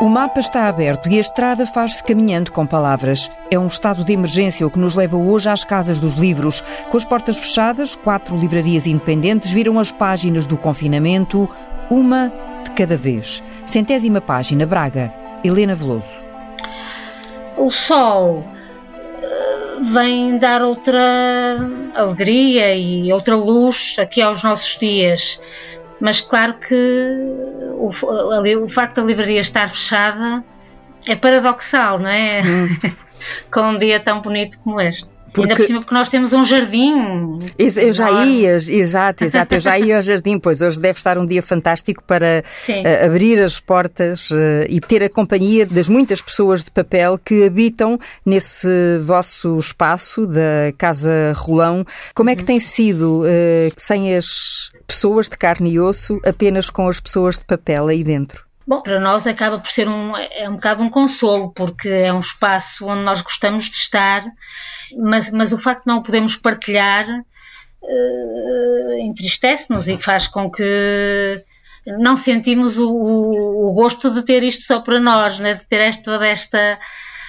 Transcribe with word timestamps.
O 0.00 0.08
mapa 0.08 0.40
está 0.40 0.66
aberto 0.66 1.10
e 1.10 1.18
a 1.18 1.20
estrada 1.20 1.66
faz-se 1.66 2.02
caminhando 2.02 2.50
com 2.50 2.66
palavras. 2.66 3.30
É 3.50 3.58
um 3.58 3.66
estado 3.66 4.02
de 4.02 4.14
emergência 4.14 4.66
o 4.66 4.70
que 4.70 4.78
nos 4.78 4.94
leva 4.94 5.18
hoje 5.18 5.50
às 5.50 5.62
casas 5.62 6.00
dos 6.00 6.14
livros. 6.14 6.64
Com 6.90 6.96
as 6.96 7.04
portas 7.04 7.36
fechadas, 7.36 7.94
quatro 7.96 8.34
livrarias 8.34 8.86
independentes 8.86 9.50
viram 9.50 9.78
as 9.78 9.92
páginas 9.92 10.46
do 10.46 10.56
confinamento, 10.56 11.46
uma 11.90 12.32
de 12.64 12.70
cada 12.70 12.96
vez. 12.96 13.44
Centésima 13.66 14.22
página, 14.22 14.64
Braga. 14.64 15.12
Helena 15.44 15.74
Veloso. 15.74 16.08
O 17.58 17.70
sol 17.70 18.42
eh, 19.22 19.82
vem 19.82 20.38
dar 20.38 20.62
outra 20.62 21.58
alegria 21.94 22.74
e 22.74 23.12
outra 23.12 23.36
luz 23.36 23.96
aqui 23.98 24.22
aos 24.22 24.42
nossos 24.42 24.78
dias 24.78 25.38
mas 26.00 26.22
claro 26.22 26.54
que 26.54 26.74
o, 27.86 28.64
o, 28.64 28.68
facto 28.68 28.96
da 28.96 29.02
livraria 29.02 29.40
estar 29.40 29.68
fechada 29.68 30.44
é 31.06 31.16
paradoxal, 31.16 31.98
não 31.98 32.10
é? 32.10 32.42
Hum. 32.42 32.68
Com 33.50 33.60
um 33.60 33.78
dia 33.78 34.00
tão 34.00 34.20
bonito 34.20 34.58
como 34.60 34.80
este. 34.80 35.08
Porque... 35.32 35.42
Ainda 35.42 35.56
por 35.56 35.64
cima, 35.64 35.80
porque 35.80 35.94
nós 35.94 36.08
temos 36.08 36.32
um 36.32 36.42
jardim. 36.42 37.38
Eu 37.56 37.92
já 37.92 38.10
ia, 38.24 38.56
exato, 38.56 39.24
exato, 39.24 39.54
eu 39.54 39.60
já 39.60 39.78
ia 39.78 39.96
ao 39.96 40.02
jardim, 40.02 40.38
pois 40.38 40.60
hoje 40.60 40.80
deve 40.80 40.98
estar 40.98 41.18
um 41.18 41.26
dia 41.26 41.42
fantástico 41.42 42.02
para 42.04 42.42
uh, 42.68 43.06
abrir 43.06 43.40
as 43.40 43.60
portas 43.60 44.30
uh, 44.30 44.36
e 44.68 44.80
ter 44.80 45.04
a 45.04 45.08
companhia 45.08 45.64
das 45.64 45.88
muitas 45.88 46.20
pessoas 46.20 46.64
de 46.64 46.70
papel 46.70 47.16
que 47.16 47.44
habitam 47.44 47.98
nesse 48.26 48.98
vosso 49.02 49.56
espaço 49.56 50.26
da 50.26 50.72
Casa 50.76 51.32
Rolão. 51.36 51.86
Como 52.14 52.28
é 52.28 52.34
que 52.34 52.42
uhum. 52.42 52.46
tem 52.46 52.60
sido 52.60 53.22
uh, 53.22 53.72
sem 53.76 54.16
as 54.16 54.72
pessoas 54.90 55.28
de 55.28 55.38
carne 55.38 55.70
e 55.70 55.80
osso, 55.80 56.20
apenas 56.26 56.68
com 56.68 56.88
as 56.88 56.98
pessoas 56.98 57.38
de 57.38 57.44
papel 57.44 57.86
aí 57.86 58.02
dentro? 58.02 58.44
Bom, 58.66 58.82
para 58.82 58.98
nós 58.98 59.24
acaba 59.24 59.58
por 59.58 59.68
ser 59.68 59.88
um, 59.88 60.16
é 60.16 60.48
um 60.48 60.54
bocado 60.54 60.82
um 60.82 60.90
consolo, 60.90 61.52
porque 61.52 61.88
é 61.88 62.12
um 62.12 62.18
espaço 62.18 62.88
onde 62.88 63.02
nós 63.02 63.22
gostamos 63.22 63.66
de 63.66 63.76
estar, 63.76 64.24
mas, 64.98 65.30
mas 65.30 65.52
o 65.52 65.58
facto 65.58 65.84
de 65.84 65.86
não 65.86 66.02
podermos 66.02 66.34
partilhar 66.36 67.06
uh, 67.08 68.92
entristece-nos 69.00 69.88
e 69.88 69.96
faz 69.96 70.26
com 70.26 70.50
que 70.50 71.36
não 71.86 72.16
sentimos 72.16 72.76
o, 72.78 72.90
o, 72.90 73.70
o, 73.70 73.74
gosto 73.74 74.10
de 74.10 74.24
ter 74.24 74.42
isto 74.42 74.64
só 74.64 74.80
para 74.80 74.98
nós, 74.98 75.38
né? 75.38 75.54
de 75.54 75.66
ter 75.66 75.80
esta, 75.80 76.02
toda, 76.02 76.26
esta, 76.26 76.78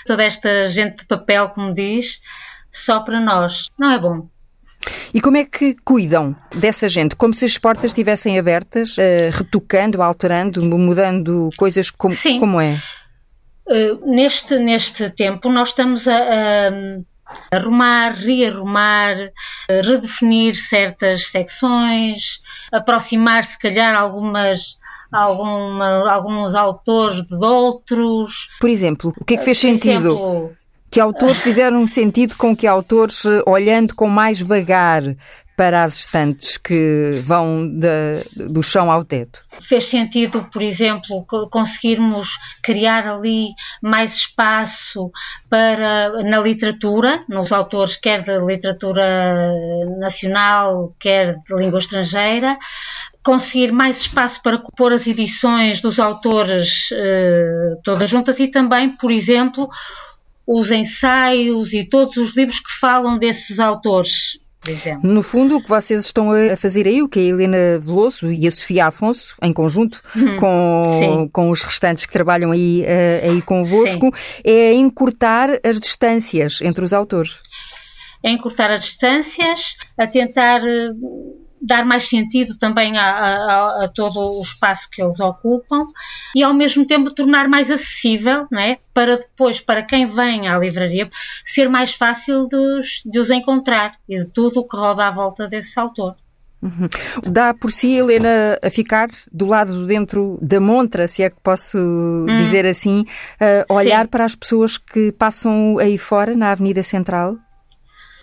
toda 0.05 0.23
esta 0.23 0.67
gente 0.67 1.01
de 1.01 1.05
papel, 1.05 1.49
como 1.49 1.73
diz, 1.73 2.21
só 2.71 3.01
para 3.01 3.19
nós. 3.19 3.67
Não 3.79 3.91
é 3.91 3.99
bom. 3.99 4.27
E 5.13 5.21
como 5.21 5.37
é 5.37 5.45
que 5.45 5.75
cuidam 5.83 6.35
dessa 6.55 6.89
gente? 6.89 7.15
Como 7.15 7.33
se 7.33 7.45
as 7.45 7.57
portas 7.57 7.85
estivessem 7.85 8.37
abertas, 8.39 8.97
uh, 8.97 9.31
retocando, 9.31 10.01
alterando, 10.01 10.61
mudando 10.63 11.49
coisas 11.57 11.89
como, 11.89 12.13
Sim. 12.13 12.39
como 12.39 12.59
é? 12.59 12.79
Uh, 13.67 14.11
neste, 14.11 14.57
neste 14.57 15.09
tempo 15.09 15.49
nós 15.49 15.69
estamos 15.69 16.07
a, 16.07 16.17
a 16.17 17.57
arrumar, 17.57 18.13
rearrumar, 18.13 19.15
redefinir 19.69 20.55
certas 20.55 21.27
secções, 21.27 22.41
aproximar 22.71 23.45
se 23.45 23.57
calhar 23.57 23.95
algumas 23.95 24.79
alguma, 25.11 26.11
alguns 26.11 26.55
autores 26.55 27.23
de 27.27 27.45
outros. 27.45 28.49
Por 28.59 28.69
exemplo, 28.69 29.13
o 29.19 29.25
que 29.25 29.33
é 29.33 29.37
que 29.37 29.43
fez 29.43 29.59
sentido? 29.59 30.11
Exemplo, 30.11 30.57
que 30.91 30.99
autores 30.99 31.41
fizeram 31.41 31.87
sentido 31.87 32.35
com 32.35 32.53
que 32.53 32.67
autores, 32.67 33.23
eh, 33.25 33.41
olhando 33.47 33.95
com 33.95 34.09
mais 34.09 34.41
vagar 34.41 35.01
para 35.55 35.83
as 35.83 35.99
estantes 35.99 36.57
que 36.57 37.11
vão 37.23 37.65
de, 37.65 38.49
do 38.49 38.61
chão 38.61 38.91
ao 38.91 39.05
teto? 39.05 39.41
Fez 39.61 39.85
sentido, 39.85 40.49
por 40.51 40.61
exemplo, 40.61 41.25
conseguirmos 41.49 42.37
criar 42.61 43.07
ali 43.07 43.49
mais 43.81 44.15
espaço 44.15 45.11
para 45.49 46.23
na 46.23 46.39
literatura, 46.39 47.23
nos 47.29 47.53
autores 47.53 47.95
quer 47.95 48.21
de 48.23 48.37
literatura 48.39 49.53
nacional, 49.99 50.93
quer 50.99 51.35
de 51.47 51.55
língua 51.55 51.79
estrangeira, 51.79 52.57
conseguir 53.23 53.71
mais 53.71 54.01
espaço 54.01 54.41
para 54.41 54.57
pôr 54.75 54.91
as 54.91 55.05
edições 55.07 55.79
dos 55.79 55.99
autores 55.99 56.89
eh, 56.91 57.75
todas 57.83 58.09
juntas 58.09 58.39
e 58.39 58.47
também, 58.47 58.89
por 58.89 59.11
exemplo, 59.11 59.69
os 60.51 60.69
ensaios 60.69 61.73
e 61.73 61.83
todos 61.83 62.17
os 62.17 62.35
livros 62.35 62.59
que 62.59 62.71
falam 62.71 63.17
desses 63.17 63.59
autores. 63.59 64.37
No 65.01 65.23
fundo, 65.23 65.57
o 65.57 65.63
que 65.63 65.69
vocês 65.69 66.05
estão 66.05 66.31
a 66.31 66.55
fazer 66.55 66.87
aí, 66.87 67.01
o 67.01 67.09
que 67.09 67.19
a 67.19 67.23
Helena 67.23 67.79
Veloso 67.79 68.31
e 68.31 68.45
a 68.45 68.51
Sofia 68.51 68.87
Afonso, 68.87 69.35
em 69.41 69.51
conjunto 69.51 69.99
uhum. 70.15 70.37
com, 70.37 71.29
com 71.33 71.49
os 71.49 71.63
restantes 71.63 72.05
que 72.05 72.13
trabalham 72.13 72.51
aí, 72.51 72.83
uh, 72.83 73.31
aí 73.31 73.41
convosco, 73.41 74.11
Sim. 74.13 74.41
é 74.43 74.73
encurtar 74.73 75.49
as 75.63 75.79
distâncias 75.79 76.61
entre 76.61 76.85
os 76.85 76.93
autores. 76.93 77.39
É 78.23 78.29
encurtar 78.29 78.69
as 78.69 78.83
distâncias, 78.83 79.77
a 79.97 80.05
tentar 80.05 80.61
uh, 80.61 81.41
dar 81.61 81.85
mais 81.85 82.09
sentido 82.09 82.57
também 82.57 82.97
a, 82.97 83.11
a, 83.11 83.85
a, 83.85 83.87
todo 83.87 84.19
o 84.19 84.41
espaço 84.41 84.89
que 84.89 85.01
eles 85.01 85.19
ocupam 85.19 85.87
e 86.35 86.43
ao 86.43 86.53
mesmo 86.53 86.85
tempo 86.85 87.11
tornar 87.11 87.47
mais 87.47 87.69
acessível, 87.69 88.47
não 88.51 88.59
é? 88.59 88.79
Para 88.93 89.17
depois, 89.17 89.59
para 89.59 89.83
quem 89.83 90.05
vem 90.05 90.47
à 90.47 90.57
livraria, 90.57 91.09
ser 91.45 91.69
mais 91.69 91.93
fácil 91.93 92.47
de 92.47 92.55
os, 92.55 93.01
de 93.05 93.19
os 93.19 93.29
encontrar 93.29 93.95
e 94.09 94.17
de 94.17 94.25
tudo 94.25 94.61
o 94.61 94.67
que 94.67 94.75
roda 94.75 95.07
à 95.07 95.11
volta 95.11 95.47
desse 95.47 95.79
autor. 95.79 96.15
Uhum. 96.61 96.87
Dá 97.31 97.53
por 97.55 97.71
si, 97.71 97.97
Helena, 97.97 98.59
a 98.61 98.69
ficar 98.69 99.09
do 99.31 99.47
lado 99.47 99.87
dentro 99.87 100.37
da 100.41 100.59
montra, 100.59 101.07
se 101.07 101.23
é 101.23 101.29
que 101.29 101.41
posso 101.41 101.77
hum. 101.79 102.25
dizer 102.43 102.67
assim, 102.67 103.03
olhar 103.67 104.03
Sim. 104.03 104.09
para 104.09 104.25
as 104.25 104.35
pessoas 104.35 104.77
que 104.77 105.11
passam 105.11 105.77
aí 105.79 105.97
fora, 105.97 106.35
na 106.35 106.51
Avenida 106.51 106.83
Central? 106.83 107.37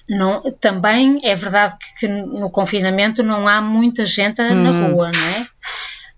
Não, 0.08 0.42
também 0.60 1.20
é 1.22 1.34
verdade 1.34 1.76
que, 1.78 2.06
que, 2.06 2.08
no 2.08 2.50
confinamento 2.50 3.22
não 3.22 3.46
há 3.46 3.60
muita 3.60 4.06
gente 4.06 4.40
hum. 4.40 4.62
na 4.62 4.70
rua, 4.70 5.10
não 5.14 5.26
é? 5.28 5.46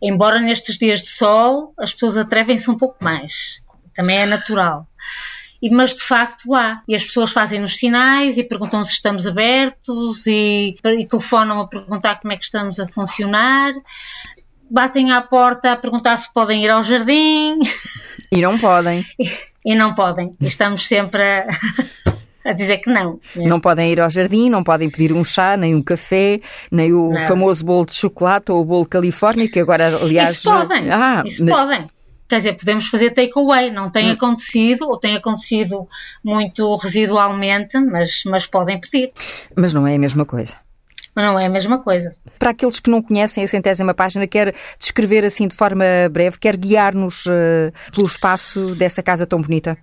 Embora 0.03 0.41
nestes 0.41 0.79
dias 0.79 1.03
de 1.03 1.11
sol 1.11 1.75
as 1.79 1.93
pessoas 1.93 2.17
atrevem-se 2.17 2.71
um 2.71 2.77
pouco 2.77 3.03
mais, 3.03 3.61
também 3.95 4.19
é 4.19 4.27
natural. 4.27 4.87
E, 5.61 5.69
mas 5.69 5.95
de 5.95 6.03
facto 6.03 6.55
há. 6.55 6.81
E 6.89 6.95
as 6.95 7.05
pessoas 7.05 7.33
fazem-nos 7.33 7.77
sinais 7.77 8.39
e 8.39 8.45
perguntam 8.45 8.83
se 8.83 8.93
estamos 8.93 9.27
abertos 9.27 10.27
e, 10.27 10.77
e 10.99 11.07
telefonam 11.07 11.61
a 11.61 11.69
perguntar 11.69 12.17
como 12.17 12.33
é 12.33 12.37
que 12.37 12.45
estamos 12.45 12.81
a 12.81 12.87
funcionar 12.87 13.75
batem 14.71 15.11
à 15.11 15.21
porta 15.21 15.73
a 15.73 15.77
perguntar 15.77 16.17
se 16.17 16.33
podem 16.33 16.65
ir 16.65 16.69
ao 16.71 16.83
jardim. 16.83 17.59
E 18.31 18.41
não 18.41 18.59
podem. 18.59 19.05
E, 19.19 19.29
e 19.73 19.75
não 19.75 19.95
podem. 19.95 20.37
E 20.41 20.47
estamos 20.47 20.87
sempre 20.87 21.23
a, 21.23 21.49
a 22.45 22.53
dizer 22.53 22.79
que 22.79 22.91
não. 22.91 23.21
Mesmo. 23.35 23.49
Não 23.49 23.61
podem 23.61 23.93
ir 23.93 24.01
ao 24.01 24.11
jardim, 24.11 24.49
não 24.49 24.65
podem 24.65 24.91
pedir 24.91 25.13
um 25.13 25.25
chá, 25.25 25.57
nem 25.57 25.75
um 25.75 25.83
café, 25.83 26.41
nem 26.71 26.93
o 26.93 27.11
não. 27.11 27.27
famoso 27.27 27.65
bolo 27.65 27.87
de 27.87 27.95
chocolate 27.95 28.51
ou 28.51 28.61
o 28.61 28.65
bolo 28.65 28.87
Califórnia, 28.87 29.49
que 29.49 29.61
agora, 29.61 29.97
aliás. 29.97 30.31
Isso 30.31 30.51
podem. 30.51 30.91
Ah, 30.91 31.23
isso 31.25 31.45
ne... 31.45 31.53
podem. 31.53 31.89
Quer 32.29 32.37
dizer, 32.37 32.53
podemos 32.53 32.87
fazer 32.87 33.11
takeaway. 33.11 33.71
Não 33.71 33.87
tem 33.87 34.09
hum. 34.09 34.13
acontecido, 34.13 34.87
ou 34.89 34.97
tem 34.97 35.17
acontecido 35.17 35.89
muito 36.23 36.77
residualmente, 36.77 37.79
mas, 37.79 38.23
mas 38.25 38.47
podem 38.47 38.81
pedir. 38.81 39.13
Mas 39.57 39.75
não 39.75 39.87
é 39.87 39.97
a 39.97 39.99
mesma 39.99 40.25
coisa. 40.25 40.57
Mas 41.15 41.25
não 41.25 41.39
é 41.39 41.47
a 41.47 41.51
mesma 41.51 41.79
coisa. 41.79 42.15
Para 42.39 42.51
aqueles 42.51 42.79
que 42.79 42.89
não 42.89 43.03
conhecem 43.03 43.43
a 43.43 43.49
centésima 43.49 43.93
página, 43.93 44.29
quer 44.29 44.55
descrever 44.79 45.25
assim 45.25 45.49
de 45.49 45.57
forma 45.57 45.85
breve, 46.11 46.39
quer 46.39 46.57
guiar-nos 46.57 47.27
uh, 47.27 47.73
pelo 47.93 48.07
espaço 48.07 48.77
dessa 48.77 49.03
casa 49.03 49.27
tão 49.27 49.41
bonita? 49.41 49.77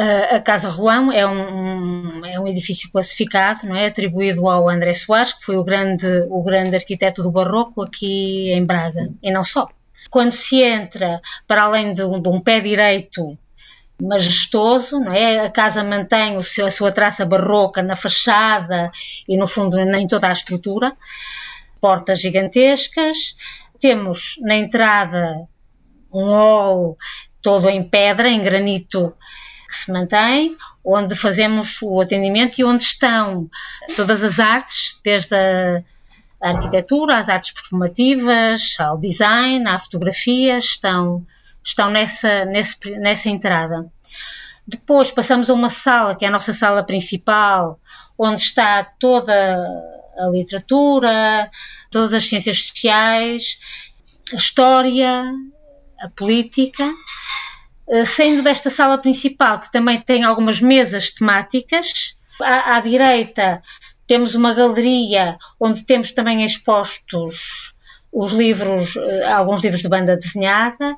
A 0.00 0.40
Casa 0.40 0.68
Rolão 0.68 1.10
é 1.10 1.26
um, 1.26 2.24
é 2.24 2.38
um 2.38 2.46
edifício 2.46 2.88
classificado, 2.92 3.66
não 3.66 3.74
é? 3.74 3.86
atribuído 3.86 4.48
ao 4.48 4.68
André 4.68 4.92
Soares, 4.92 5.32
que 5.32 5.42
foi 5.42 5.56
o 5.56 5.64
grande, 5.64 6.06
o 6.30 6.40
grande 6.40 6.76
arquiteto 6.76 7.20
do 7.20 7.32
Barroco 7.32 7.82
aqui 7.82 8.52
em 8.52 8.64
Braga, 8.64 9.10
e 9.20 9.32
não 9.32 9.42
só. 9.42 9.68
Quando 10.08 10.30
se 10.30 10.62
entra, 10.62 11.20
para 11.48 11.62
além 11.62 11.92
de 11.92 12.04
um, 12.04 12.22
de 12.22 12.28
um 12.28 12.40
pé 12.40 12.60
direito 12.60 13.36
majestoso, 14.00 15.00
não 15.00 15.12
é? 15.12 15.40
A 15.40 15.50
casa 15.50 15.82
mantém 15.82 16.36
o 16.36 16.42
seu, 16.42 16.66
a 16.66 16.70
sua 16.70 16.92
traça 16.92 17.26
barroca 17.26 17.82
na 17.82 17.96
fachada 17.96 18.92
e 19.28 19.36
no 19.36 19.48
fundo 19.48 19.80
em 19.80 20.06
toda 20.06 20.28
a 20.28 20.32
estrutura, 20.32 20.96
portas 21.80 22.20
gigantescas. 22.20 23.36
Temos 23.80 24.36
na 24.42 24.54
entrada 24.54 25.44
um 26.12 26.26
hall 26.30 26.96
todo 27.42 27.68
em 27.68 27.82
pedra, 27.82 28.28
em 28.28 28.40
granito 28.40 29.12
que 29.68 29.76
se 29.76 29.92
mantém, 29.92 30.56
onde 30.82 31.14
fazemos 31.14 31.80
o 31.82 32.00
atendimento 32.00 32.58
e 32.58 32.64
onde 32.64 32.82
estão 32.82 33.48
todas 33.94 34.24
as 34.24 34.40
artes, 34.40 34.98
desde 35.04 35.36
a, 35.36 35.82
arquitetura, 36.40 37.18
às 37.18 37.28
artes 37.28 37.50
performativas, 37.50 38.76
ao 38.78 38.96
design, 38.96 39.68
à 39.68 39.78
fotografia, 39.78 40.58
estão, 40.58 41.26
estão 41.62 41.90
nessa, 41.90 42.46
nesse, 42.46 42.78
nessa 42.92 43.28
entrada. 43.28 43.86
Depois 44.66 45.10
passamos 45.10 45.50
a 45.50 45.54
uma 45.54 45.68
sala, 45.68 46.16
que 46.16 46.24
é 46.24 46.28
a 46.28 46.30
nossa 46.30 46.52
sala 46.52 46.82
principal, 46.82 47.78
onde 48.18 48.40
está 48.40 48.84
toda 48.98 49.32
a 50.18 50.28
literatura, 50.28 51.50
todas 51.90 52.14
as 52.14 52.26
ciências 52.26 52.66
sociais, 52.66 53.60
a 54.32 54.36
história, 54.36 55.24
a 56.00 56.08
política 56.08 56.92
saindo 58.04 58.42
desta 58.42 58.70
sala 58.70 58.98
principal, 58.98 59.60
que 59.60 59.72
também 59.72 60.00
tem 60.00 60.24
algumas 60.24 60.60
mesas 60.60 61.10
temáticas, 61.10 62.16
à, 62.40 62.76
à 62.76 62.80
direita 62.80 63.62
temos 64.06 64.34
uma 64.34 64.54
galeria 64.54 65.38
onde 65.60 65.84
temos 65.84 66.12
também 66.12 66.44
expostos 66.44 67.74
os 68.10 68.32
livros, 68.32 68.96
uh, 68.96 69.26
alguns 69.34 69.62
livros 69.62 69.82
de 69.82 69.88
banda 69.88 70.16
desenhada 70.16 70.96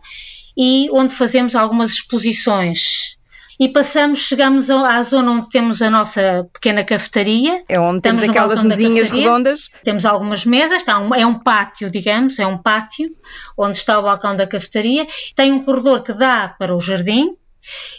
e 0.56 0.88
onde 0.92 1.14
fazemos 1.14 1.56
algumas 1.56 1.90
exposições 1.90 3.18
e 3.60 3.68
passamos, 3.68 4.20
chegamos 4.20 4.70
à 4.70 5.02
zona 5.02 5.32
onde 5.32 5.50
temos 5.50 5.82
a 5.82 5.90
nossa 5.90 6.48
pequena 6.50 6.82
cafetaria. 6.82 7.62
É 7.68 7.78
onde 7.78 8.00
temos 8.00 8.22
aquelas 8.22 8.62
mesinhas 8.62 9.10
redondas. 9.10 9.68
Temos 9.84 10.06
algumas 10.06 10.46
mesas, 10.46 10.78
está 10.78 10.98
um, 10.98 11.14
é 11.14 11.26
um 11.26 11.38
pátio, 11.38 11.90
digamos, 11.90 12.38
é 12.38 12.46
um 12.46 12.56
pátio 12.56 13.14
onde 13.58 13.76
está 13.76 13.98
o 13.98 14.02
balcão 14.02 14.34
da 14.34 14.46
cafetaria. 14.46 15.06
Tem 15.36 15.52
um 15.52 15.62
corredor 15.62 16.02
que 16.02 16.14
dá 16.14 16.48
para 16.58 16.74
o 16.74 16.80
jardim, 16.80 17.36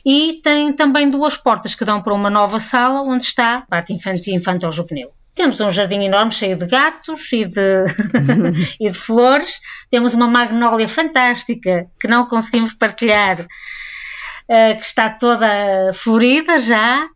e 0.04 0.42
tem 0.44 0.74
também 0.74 1.12
duas 1.12 1.38
portas 1.38 1.76
que 1.76 1.86
dão 1.86 2.02
para 2.02 2.16
uma 2.16 2.32
nova 2.32 2.60
sala 2.60 3.02
onde 3.02 3.26
está 3.26 3.58
a 3.58 3.62
parte 3.62 3.94
infantil, 3.94 4.34
infantil 4.34 4.72
juvenil. 4.72 5.10
Temos 5.36 5.62
um 5.62 5.72
jardim 5.72 6.04
enorme 6.04 6.32
cheio 6.32 6.58
de 6.58 6.66
gatos 6.66 7.32
e 7.32 7.46
de, 7.46 7.86
e 8.82 8.90
de 8.90 8.98
flores. 8.98 9.62
Temos 9.90 10.16
uma 10.16 10.28
magnólia 10.28 10.90
fantástica 10.90 11.88
que 12.00 12.08
não 12.08 12.26
conseguimos 12.26 12.74
partilhar 12.74 13.48
que 14.78 14.86
está 14.86 15.10
toda 15.10 15.94
florida 15.94 16.60
já. 16.60 17.08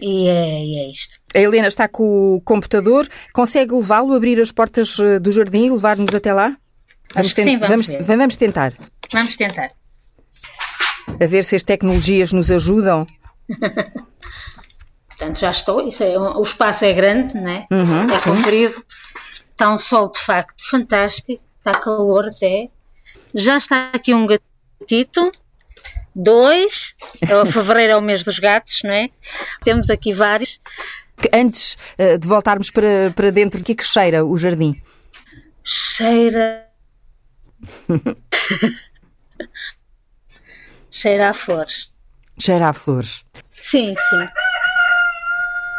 E 0.00 0.28
é, 0.28 0.64
e 0.64 0.78
é, 0.78 0.90
isto. 0.90 1.18
A 1.34 1.38
Helena 1.38 1.68
está 1.68 1.88
com 1.88 2.36
o 2.36 2.40
computador. 2.42 3.08
Consegue 3.32 3.74
levá-lo, 3.74 4.14
abrir 4.14 4.40
as 4.40 4.52
portas 4.52 4.98
eh, 4.98 5.18
do 5.18 5.32
jardim 5.32 5.66
e 5.66 5.70
levar-nos 5.70 6.14
até 6.14 6.32
lá? 6.32 6.56
Vamos, 7.14 7.32
Sim, 7.32 7.58
vamos, 7.58 7.86
vamos, 7.88 8.06
vamos 8.06 8.36
tentar. 8.36 8.74
Vamos 9.10 9.36
tentar. 9.36 9.70
A 11.20 11.26
ver 11.26 11.42
se 11.42 11.56
as 11.56 11.62
tecnologias 11.62 12.32
nos 12.32 12.50
ajudam. 12.50 13.06
Portanto, 15.08 15.38
já 15.40 15.50
estou. 15.50 15.80
É, 15.80 16.18
o 16.18 16.42
espaço 16.42 16.84
é 16.84 16.92
grande, 16.92 17.34
não 17.40 17.50
é? 17.50 17.66
Uhum, 17.70 18.10
é 18.10 18.20
comprido. 18.20 18.84
Está 19.50 19.72
um 19.72 19.78
sol 19.78 20.12
de 20.12 20.20
facto 20.20 20.68
fantástico. 20.68 21.42
Está 21.58 21.72
calor 21.72 22.28
até. 22.28 22.68
Já 23.34 23.56
está 23.56 23.90
aqui 23.92 24.14
um 24.14 24.26
gatito 24.26 25.32
dois, 26.18 26.94
é 27.22 27.46
fevereiro 27.46 27.92
é 27.92 27.96
o 27.96 28.02
mês 28.02 28.24
dos 28.24 28.38
gatos, 28.38 28.80
não 28.82 28.92
é? 28.92 29.08
Temos 29.62 29.88
aqui 29.88 30.12
vários. 30.12 30.60
Antes 31.32 31.78
uh, 31.98 32.18
de 32.18 32.26
voltarmos 32.28 32.70
para, 32.70 33.12
para 33.14 33.30
dentro, 33.30 33.60
o 33.60 33.64
que 33.64 33.72
é 33.72 33.74
que 33.74 33.86
cheira 33.86 34.24
o 34.24 34.36
jardim? 34.36 34.80
Cheira. 35.64 36.66
cheira 40.90 41.30
a 41.30 41.34
flores. 41.34 41.92
Cheira 42.38 42.68
a 42.68 42.72
flores. 42.72 43.24
Sim, 43.60 43.94
sim. 43.96 44.28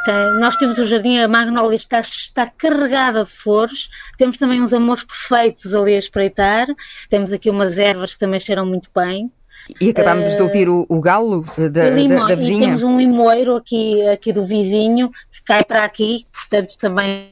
Tem, 0.06 0.40
nós 0.40 0.56
temos 0.58 0.78
o 0.78 0.86
jardim, 0.86 1.20
a 1.20 1.28
magnólia 1.28 1.76
está, 1.76 2.00
está 2.00 2.48
carregada 2.48 3.24
de 3.24 3.32
flores. 3.32 3.90
Temos 4.18 4.38
também 4.38 4.62
uns 4.62 4.74
amores 4.74 5.04
perfeitos 5.04 5.74
ali 5.74 5.96
a 5.96 6.00
espreitar. 6.00 6.68
Temos 7.10 7.32
aqui 7.32 7.50
umas 7.50 7.78
ervas 7.78 8.14
que 8.14 8.20
também 8.20 8.40
cheiram 8.40 8.66
muito 8.66 8.90
bem. 8.94 9.32
E 9.80 9.90
acabámos 9.90 10.34
uh, 10.34 10.38
de 10.38 10.42
ouvir 10.42 10.70
o, 10.70 10.86
o 10.90 11.00
galo 11.00 11.46
da, 11.72 11.90
limo, 11.90 12.20
da, 12.20 12.28
da, 12.28 12.36
vizinha. 12.36 12.58
E 12.58 12.66
temos 12.66 12.84
um 12.84 12.98
limoeiro 12.98 13.56
aqui, 13.56 14.02
aqui 14.08 14.34
do 14.34 14.46
vizinho 14.46 15.10
que 15.32 15.44
cai 15.44 15.64
para 15.64 15.84
aqui, 15.84 16.26
portanto 16.32 16.78
também 16.78 17.32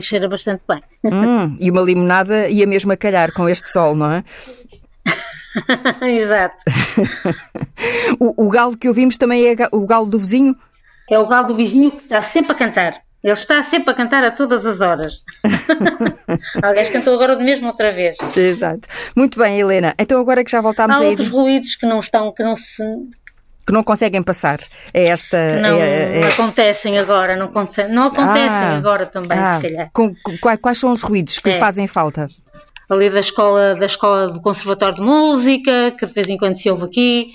cheira 0.00 0.28
bastante 0.28 0.62
bem. 0.68 0.82
Hum, 1.04 1.56
e 1.60 1.70
uma 1.70 1.80
limonada 1.80 2.48
ia 2.48 2.66
mesmo 2.66 2.92
a 2.92 2.96
calhar 2.96 3.32
com 3.32 3.48
este 3.48 3.68
sol, 3.70 3.94
não 3.94 4.10
é? 4.12 4.24
Exato. 6.02 6.56
o, 8.18 8.46
o 8.46 8.48
galo 8.50 8.76
que 8.76 8.88
ouvimos 8.88 9.16
também 9.16 9.46
é 9.46 9.56
o 9.70 9.86
galo 9.86 10.06
do 10.06 10.18
vizinho? 10.18 10.56
É 11.10 11.18
o 11.18 11.26
galo 11.26 11.48
do 11.48 11.54
vizinho 11.54 11.90
que 11.90 12.02
está 12.02 12.22
sempre 12.22 12.52
a 12.52 12.54
cantar. 12.54 13.02
Ele 13.22 13.32
está 13.32 13.62
sempre 13.62 13.90
a 13.90 13.94
cantar 13.94 14.24
a 14.24 14.30
todas 14.32 14.66
as 14.66 14.80
horas. 14.80 15.24
Aliás, 16.62 16.90
cantou 16.90 17.14
agora 17.14 17.36
de 17.36 17.44
mesmo 17.44 17.68
outra 17.68 17.92
vez. 17.92 18.16
Exato. 18.36 18.88
Muito 19.14 19.38
bem, 19.38 19.60
Helena. 19.60 19.94
Então 19.96 20.20
agora 20.20 20.42
que 20.42 20.50
já 20.50 20.60
voltámos 20.60 20.96
Há 20.96 21.00
a 21.00 21.02
outros 21.02 21.28
ruídos 21.28 21.76
que 21.76 21.86
não 21.86 22.00
estão, 22.00 22.32
que 22.32 22.42
não 22.42 22.56
se 22.56 22.82
que 23.64 23.72
não 23.72 23.84
conseguem 23.84 24.22
passar. 24.22 24.58
É 24.92 25.04
esta. 25.04 25.60
Não, 25.60 25.78
é, 25.78 26.20
é... 26.20 26.24
acontecem 26.24 26.98
agora, 26.98 27.36
não, 27.36 27.50
não 27.90 28.06
acontecem 28.06 28.50
ah, 28.50 28.76
agora 28.76 29.06
também, 29.06 29.38
ah, 29.38 29.56
se 29.56 29.62
calhar. 29.62 29.90
Com, 29.92 30.14
quais, 30.40 30.58
quais, 30.60 30.78
são 30.78 30.92
os 30.92 31.02
ruídos 31.02 31.38
que 31.38 31.50
é. 31.50 31.58
fazem 31.58 31.86
falta? 31.86 32.26
Ali 32.90 33.08
da 33.08 33.20
escola, 33.20 33.74
da 33.74 33.86
escola 33.86 34.28
do 34.28 34.40
Conservatório 34.40 34.96
de 34.96 35.02
Música, 35.02 35.92
que 35.96 36.04
de 36.04 36.12
vez 36.12 36.28
em 36.28 36.36
quando 36.36 36.56
se 36.56 36.68
ouve 36.68 36.84
aqui, 36.84 37.32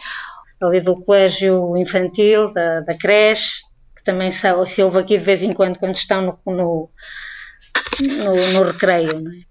ali 0.62 0.82
do 0.82 0.96
colégio 0.98 1.76
infantil, 1.78 2.52
da, 2.54 2.82
da 2.82 2.98
creche, 2.98 3.62
também 4.08 4.32
se, 4.32 4.48
se 4.68 4.82
ouve 4.82 5.00
aqui 5.00 5.18
de 5.18 5.24
vez 5.24 5.44
em 5.44 5.54
quando, 5.54 5.78
quando 5.78 5.96
estão 5.96 6.22
no, 6.22 6.40
no, 6.46 6.90
no, 8.02 8.54
no 8.54 8.64
recreio. 8.64 9.22
Não 9.22 9.32
é? 9.32 9.48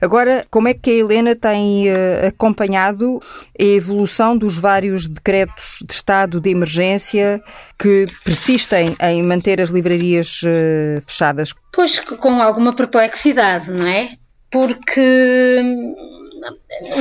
Agora, 0.00 0.44
como 0.50 0.66
é 0.68 0.74
que 0.74 0.90
a 0.90 0.94
Helena 0.94 1.36
tem 1.36 1.88
uh, 1.88 2.26
acompanhado 2.26 3.20
a 3.58 3.62
evolução 3.62 4.36
dos 4.36 4.58
vários 4.58 5.06
decretos 5.06 5.78
de 5.86 5.92
estado 5.92 6.40
de 6.40 6.50
emergência 6.50 7.40
que 7.78 8.06
persistem 8.24 8.96
em 9.00 9.22
manter 9.22 9.60
as 9.60 9.70
livrarias 9.70 10.42
uh, 10.42 11.00
fechadas? 11.06 11.54
Pois 11.72 12.00
com 12.00 12.42
alguma 12.42 12.74
perplexidade, 12.74 13.70
não 13.70 13.86
é? 13.86 14.10
Porque 14.50 15.62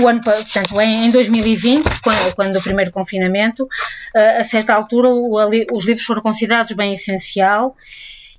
o 0.01 0.07
ano, 0.07 0.21
portanto, 0.21 0.79
em 0.81 1.11
2020, 1.11 2.01
quando, 2.03 2.35
quando 2.35 2.55
o 2.57 2.61
primeiro 2.61 2.91
confinamento, 2.91 3.67
a 4.39 4.43
certa 4.43 4.73
altura 4.73 5.09
os 5.09 5.85
livros 5.85 6.05
foram 6.05 6.21
considerados 6.21 6.71
bem 6.73 6.93
essencial 6.93 7.75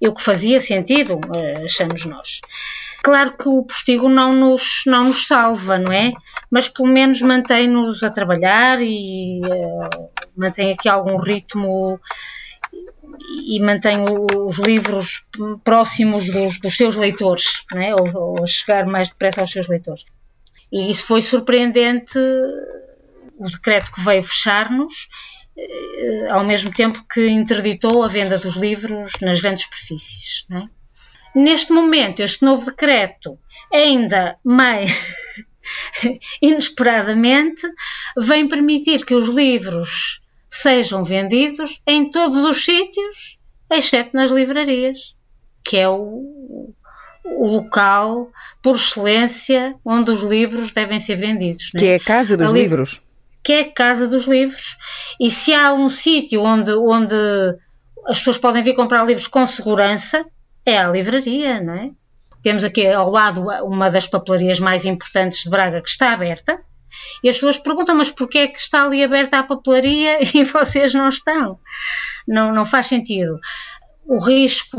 e 0.01 0.09
o 0.09 0.15
que 0.15 0.23
fazia 0.23 0.61
sentido, 0.61 1.21
eh, 1.33 1.63
achamos 1.65 2.05
nós. 2.05 2.41
Claro 3.05 3.37
que 3.37 3.49
o 3.49 3.63
postigo 3.63 4.09
não 4.09 4.33
nos, 4.33 4.83
não 4.85 5.05
nos 5.05 5.29
salva, 5.29 5.79
não 5.79 5.93
é? 5.93 6.13
Mas 6.51 6.69
pelo 6.69 6.89
menos 6.89 7.23
mantém-nos 7.23 8.03
a 8.03 8.11
trabalhar 8.11 8.81
e 8.81 9.41
uh, 9.45 10.11
mantém 10.37 10.73
aqui 10.73 10.89
algum 10.89 11.17
ritmo 11.17 12.01
e 13.47 13.61
mantém 13.61 13.99
os 14.37 14.59
livros 14.59 15.25
próximos 15.65 16.31
dos, 16.31 16.61
dos 16.61 16.77
seus 16.77 16.97
leitores, 16.97 17.65
não 17.73 17.83
é? 17.83 17.95
ou, 17.95 18.09
ou 18.15 18.45
a 18.45 18.47
chegar 18.47 18.87
mais 18.87 19.09
depressa 19.09 19.41
aos 19.41 19.51
seus 19.51 19.69
leitores. 19.69 20.05
E 20.73 20.91
isso 20.91 21.05
foi 21.05 21.21
surpreendente, 21.21 22.19
o 23.39 23.45
decreto 23.51 23.93
que 23.93 24.01
veio 24.01 24.23
fechar-nos, 24.23 25.09
eh, 25.57 26.29
ao 26.31 26.45
mesmo 26.45 26.73
tempo 26.73 27.05
que 27.13 27.29
interditou 27.29 28.03
a 28.03 28.09
venda 28.09 28.39
dos 28.39 28.57
livros 28.57 29.13
nas 29.21 29.41
grandes 29.41 29.65
superfícies. 29.65 30.47
É? 30.51 31.39
Neste 31.39 31.73
momento, 31.73 32.21
este 32.21 32.43
novo 32.43 32.65
decreto, 32.67 33.39
ainda 33.73 34.39
mais 34.43 35.15
inesperadamente, 36.41 37.67
vem 38.17 38.49
permitir 38.49 39.05
que 39.05 39.15
os 39.15 39.29
livros 39.29 40.21
sejam 40.49 41.05
vendidos 41.05 41.81
em 41.87 42.11
todos 42.11 42.45
os 42.45 42.65
sítios, 42.65 43.39
exceto 43.71 44.17
nas 44.17 44.31
livrarias, 44.31 45.15
que 45.65 45.79
é 45.79 45.89
o, 45.89 46.75
o 47.25 47.47
local 47.47 48.31
por 48.63 48.77
excelência 48.77 49.75
onde 49.85 50.11
os 50.11 50.23
livros 50.23 50.73
devem 50.73 50.99
ser 50.99 51.17
vendidos. 51.17 51.71
Que 51.71 51.85
é, 51.85 51.93
é 51.93 51.95
a 51.97 52.01
casa 52.01 52.37
dos 52.37 52.53
livros. 52.53 53.03
Que 53.43 53.53
é 53.53 53.61
a 53.61 53.73
casa 53.73 54.07
dos 54.09 54.27
livros. 54.27 54.77
E 55.21 55.31
se 55.31 55.53
há 55.53 55.73
um 55.73 55.89
sítio 55.89 56.43
onde, 56.43 56.73
onde 56.73 57.15
as 58.07 58.19
pessoas 58.19 58.39
podem 58.39 58.63
vir 58.63 58.75
comprar 58.75 59.05
livros 59.05 59.27
com 59.27 59.47
segurança, 59.47 60.25
é 60.65 60.79
a 60.79 60.89
livraria, 60.89 61.61
não 61.61 61.75
é? 61.75 61.91
Temos 62.43 62.65
aqui 62.65 62.87
ao 62.87 63.11
lado 63.11 63.43
uma 63.65 63.89
das 63.89 64.07
papelarias 64.07 64.59
mais 64.59 64.85
importantes 64.85 65.45
de 65.45 65.51
Braga 65.51 65.81
que 65.81 65.89
está 65.89 66.13
aberta. 66.13 66.61
E 67.23 67.29
as 67.29 67.37
pessoas 67.37 67.57
perguntam, 67.57 67.95
mas 67.95 68.11
porquê 68.11 68.39
é 68.39 68.47
que 68.49 68.59
está 68.59 68.85
ali 68.85 69.03
aberta 69.03 69.39
a 69.39 69.43
papelaria 69.43 70.19
e 70.37 70.45
vocês 70.45 70.93
não 70.93 71.09
estão? 71.09 71.59
Não, 72.27 72.53
não 72.53 72.65
faz 72.65 72.89
sentido 72.89 73.41
o 74.07 74.19
risco 74.19 74.79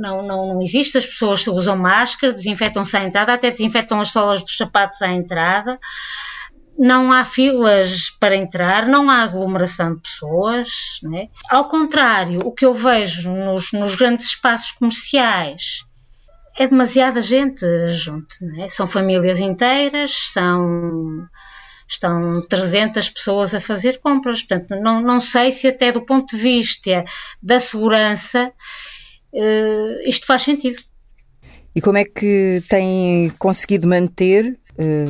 não, 0.00 0.22
não, 0.22 0.54
não 0.54 0.62
existe, 0.62 0.98
as 0.98 1.06
pessoas 1.06 1.46
usam 1.46 1.76
máscara, 1.76 2.32
desinfetam-se 2.32 2.96
à 2.96 3.04
entrada, 3.04 3.34
até 3.34 3.50
desinfetam 3.50 4.00
as 4.00 4.10
solas 4.10 4.42
dos 4.42 4.56
sapatos 4.56 5.02
à 5.02 5.08
entrada, 5.08 5.78
não 6.78 7.12
há 7.12 7.24
filas 7.24 8.08
para 8.08 8.34
entrar, 8.34 8.86
não 8.86 9.10
há 9.10 9.22
aglomeração 9.22 9.94
de 9.94 10.00
pessoas. 10.00 10.70
É? 11.14 11.28
Ao 11.50 11.68
contrário, 11.68 12.40
o 12.46 12.52
que 12.52 12.64
eu 12.64 12.72
vejo 12.72 13.34
nos, 13.34 13.72
nos 13.72 13.94
grandes 13.96 14.28
espaços 14.28 14.72
comerciais 14.72 15.84
é 16.58 16.66
demasiada 16.66 17.20
gente 17.20 17.66
junto, 17.88 18.34
é? 18.58 18.68
são 18.68 18.86
famílias 18.86 19.40
inteiras, 19.40 20.12
são 20.32 21.26
estão 21.94 22.40
300 22.48 23.10
pessoas 23.10 23.54
a 23.54 23.60
fazer 23.60 23.98
compras. 23.98 24.42
Portanto, 24.42 24.80
não, 24.80 25.00
não 25.00 25.20
sei 25.20 25.50
se 25.50 25.68
até 25.68 25.92
do 25.92 26.02
ponto 26.02 26.36
de 26.36 26.42
vista 26.42 27.04
da 27.42 27.58
segurança 27.58 28.52
uh, 29.32 30.08
isto 30.08 30.26
faz 30.26 30.42
sentido. 30.42 30.80
E 31.74 31.80
como 31.80 31.98
é 31.98 32.04
que 32.04 32.62
tem 32.68 33.30
conseguido 33.38 33.86
manter 33.86 34.58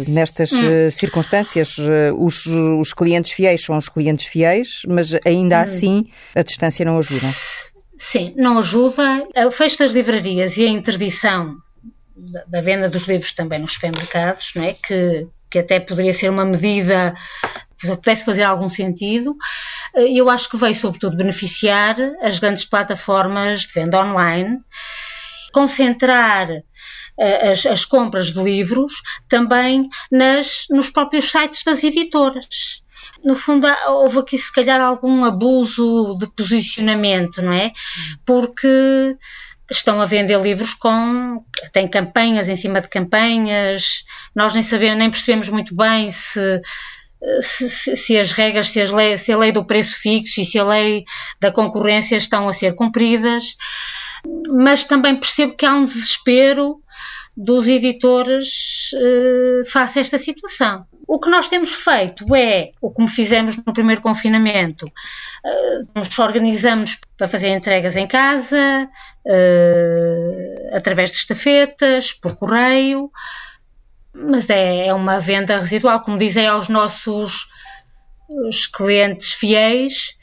nestas 0.09 0.53
hum. 0.53 0.91
circunstâncias? 0.91 1.77
Os, 2.19 2.45
os 2.45 2.93
clientes 2.93 3.33
fiéis 3.33 3.65
são 3.65 3.79
os 3.79 3.89
clientes 3.89 4.27
fiéis, 4.27 4.83
mas 4.87 5.15
ainda 5.25 5.59
hum. 5.59 5.63
assim 5.63 6.07
a 6.35 6.43
distância 6.43 6.85
não 6.85 6.99
ajuda. 6.99 7.27
Sim, 7.97 8.35
não 8.37 8.59
ajuda. 8.59 9.27
O 9.47 9.51
fecho 9.51 9.79
das 9.79 9.93
livrarias 9.93 10.57
e 10.59 10.65
a 10.65 10.69
interdição 10.69 11.57
da, 12.17 12.45
da 12.45 12.61
venda 12.61 12.89
dos 12.89 13.07
livros 13.07 13.33
também 13.33 13.59
nos 13.59 13.75
supermercados, 13.75 14.53
não 14.55 14.65
é? 14.65 14.75
que, 14.75 15.27
que 15.50 15.59
até 15.59 15.80
poderia 15.80 16.12
ser 16.12 16.30
uma 16.30 16.45
medida 16.45 17.14
que 17.78 17.88
pudesse 17.88 18.25
fazer 18.25 18.42
algum 18.42 18.69
sentido, 18.69 19.37
eh, 19.95 20.12
eu 20.12 20.28
acho 20.28 20.49
que 20.49 20.57
veio 20.57 20.75
sobretudo 20.75 21.16
beneficiar 21.16 21.97
as 22.23 22.38
grandes 22.38 22.64
plataformas 22.64 23.61
de 23.61 23.73
venda 23.73 24.00
online, 24.00 24.59
concentrar 25.52 26.49
eh, 27.19 27.50
as, 27.50 27.66
as 27.66 27.85
compras 27.85 28.33
de 28.33 28.42
livros 28.42 29.02
também 29.28 29.88
nas, 30.11 30.66
nos 30.71 30.90
próprios 30.90 31.30
sites 31.30 31.64
das 31.64 31.83
editoras 31.83 32.83
no 33.25 33.35
fundo, 33.35 33.66
houve 33.88 34.19
aqui 34.19 34.38
se 34.38 34.52
calhar 34.52 34.80
algum 34.80 35.25
abuso 35.25 36.16
de 36.19 36.26
posicionamento, 36.28 37.42
não 37.42 37.52
é? 37.52 37.73
Porque 38.25 39.16
estão 39.71 40.00
a 40.00 40.07
vender 40.07 40.41
livros 40.41 40.75
com 40.75 41.45
têm 41.73 41.89
campanhas 41.89 42.49
em 42.49 42.57
cima 42.57 42.81
de 42.81 42.89
campanhas, 42.89 44.05
nós 44.35 44.53
nem 44.55 44.62
sabemos, 44.62 44.99
nem 44.99 45.11
percebemos 45.11 45.49
muito 45.49 45.75
bem 45.75 46.11
se 46.11 46.61
se, 47.41 47.97
se, 47.97 48.19
as 48.19 48.33
regras, 48.33 48.71
se, 48.71 48.81
as 48.81 48.91
lei, 48.91 49.17
se 49.19 49.33
a 49.33 49.37
lei 49.37 49.53
do 49.53 49.65
preço 49.65 49.99
fixo 49.99 50.41
e 50.41 50.45
se 50.45 50.59
a 50.59 50.65
lei 50.65 51.05
da 51.39 51.53
concorrência 51.53 52.17
estão 52.17 52.49
a 52.49 52.53
ser 52.53 52.75
cumpridas, 52.75 53.57
mas 54.49 54.85
também 54.85 55.17
percebo 55.17 55.55
que 55.55 55.67
há 55.67 55.75
um 55.75 55.85
desespero 55.85 56.83
dos 57.37 57.69
editores 57.69 58.91
uh, 58.95 59.71
face 59.71 59.99
a 59.99 60.03
esta 60.03 60.19
situação. 60.19 60.85
O 61.07 61.19
que 61.19 61.31
nós 61.31 61.49
temos 61.49 61.73
feito 61.73 62.35
é, 62.35 62.71
o 62.81 62.91
como 62.91 63.09
fizemos 63.09 63.57
no 63.57 63.73
primeiro 63.73 64.00
confinamento, 64.00 64.91
nos 65.94 66.18
organizamos 66.18 66.99
para 67.16 67.28
fazer 67.28 67.49
entregas 67.49 67.97
em 67.97 68.06
casa, 68.06 68.88
uh, 69.26 70.76
através 70.76 71.11
de 71.11 71.16
estafetas, 71.16 72.12
por 72.12 72.35
correio, 72.35 73.11
mas 74.12 74.50
é, 74.50 74.88
é 74.88 74.94
uma 74.94 75.18
venda 75.20 75.59
residual, 75.59 76.02
como 76.02 76.18
dizem 76.18 76.47
aos 76.47 76.68
nossos 76.68 77.49
os 78.28 78.66
clientes 78.66 79.32
fiéis 79.32 80.16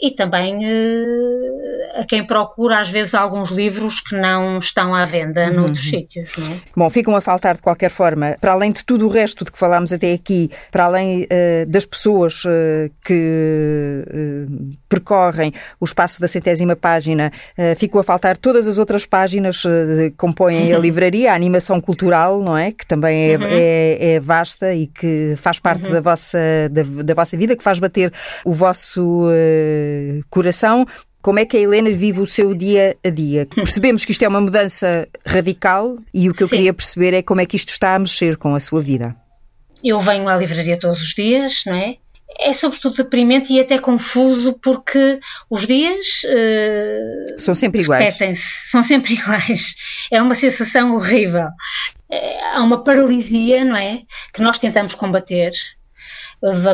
e 0.00 0.12
também 0.12 0.58
uh, 0.58 2.00
a 2.00 2.04
quem 2.04 2.24
procura 2.24 2.80
às 2.80 2.88
vezes 2.88 3.14
alguns 3.14 3.50
livros 3.50 4.00
que 4.00 4.16
não 4.16 4.58
estão 4.58 4.94
à 4.94 5.04
venda 5.04 5.46
uhum. 5.46 5.54
noutros 5.54 5.88
sítios. 5.88 6.36
Não 6.36 6.52
é? 6.52 6.60
Bom, 6.76 6.90
ficam 6.90 7.16
a 7.16 7.20
faltar 7.20 7.56
de 7.56 7.62
qualquer 7.62 7.90
forma, 7.90 8.36
para 8.40 8.52
além 8.52 8.70
de 8.70 8.84
tudo 8.84 9.06
o 9.06 9.08
resto 9.08 9.44
de 9.44 9.50
que 9.50 9.58
falámos 9.58 9.92
até 9.92 10.12
aqui, 10.12 10.50
para 10.70 10.84
além 10.84 11.24
uh, 11.24 11.66
das 11.66 11.84
pessoas 11.84 12.44
uh, 12.44 12.48
que 13.04 14.04
percorrem 14.88 15.52
o 15.80 15.84
espaço 15.84 16.20
da 16.20 16.28
centésima 16.28 16.76
página, 16.76 17.32
ficam 17.76 18.00
a 18.00 18.04
faltar 18.04 18.36
todas 18.36 18.66
as 18.66 18.78
outras 18.78 19.04
páginas 19.04 19.62
que 19.62 20.10
compõem 20.16 20.72
a 20.72 20.78
livraria, 20.78 21.32
a 21.32 21.34
animação 21.34 21.80
cultural, 21.80 22.42
não 22.42 22.56
é? 22.56 22.72
Que 22.72 22.86
também 22.86 23.32
é, 23.32 23.36
uhum. 23.36 23.44
é, 23.48 24.12
é 24.14 24.20
vasta 24.20 24.74
e 24.74 24.86
que 24.86 25.34
faz 25.36 25.58
parte 25.58 25.86
uhum. 25.86 25.92
da, 25.92 26.00
vossa, 26.00 26.38
da, 26.70 26.82
da, 27.02 27.14
vossa 27.14 27.36
vida, 27.36 27.56
que 27.56 27.62
faz 27.62 27.78
bater 27.78 28.12
o 28.44 28.52
vosso 28.52 29.28
coração. 30.30 30.86
Como 31.20 31.38
é 31.38 31.44
que 31.44 31.56
a 31.56 31.60
Helena 31.60 31.90
vive 31.90 32.20
o 32.20 32.26
seu 32.26 32.54
dia 32.54 32.96
a 33.04 33.10
dia? 33.10 33.46
Percebemos 33.46 34.04
que 34.04 34.12
isto 34.12 34.24
é 34.24 34.28
uma 34.28 34.40
mudança 34.40 35.08
radical 35.26 35.96
e 36.14 36.30
o 36.30 36.32
que 36.32 36.42
eu 36.42 36.48
queria 36.48 36.72
perceber 36.72 37.12
é 37.12 37.22
como 37.22 37.40
é 37.40 37.46
que 37.46 37.56
isto 37.56 37.70
está 37.70 37.94
a 37.94 37.98
mexer 37.98 38.36
com 38.36 38.54
a 38.54 38.60
sua 38.60 38.80
vida. 38.80 39.16
Eu 39.82 40.00
venho 40.00 40.28
à 40.28 40.36
livraria 40.36 40.78
todos 40.78 41.00
os 41.00 41.14
dias, 41.14 41.62
não 41.66 41.74
é? 41.74 41.96
É 42.40 42.52
sobretudo 42.52 42.96
deprimente 42.96 43.52
e 43.52 43.58
até 43.58 43.78
confuso 43.78 44.52
porque 44.62 45.18
os 45.50 45.66
dias 45.66 46.22
uh, 46.24 47.34
são 47.36 47.54
sempre 47.54 47.82
iguais. 47.82 48.16
São 48.70 48.82
sempre 48.82 49.14
iguais. 49.18 49.74
É 50.10 50.22
uma 50.22 50.34
sensação 50.34 50.94
horrível. 50.94 51.48
É, 52.10 52.54
há 52.54 52.62
uma 52.62 52.84
paralisia, 52.84 53.64
não 53.64 53.76
é? 53.76 54.02
Que 54.32 54.40
nós 54.40 54.58
tentamos 54.58 54.94
combater 54.94 55.52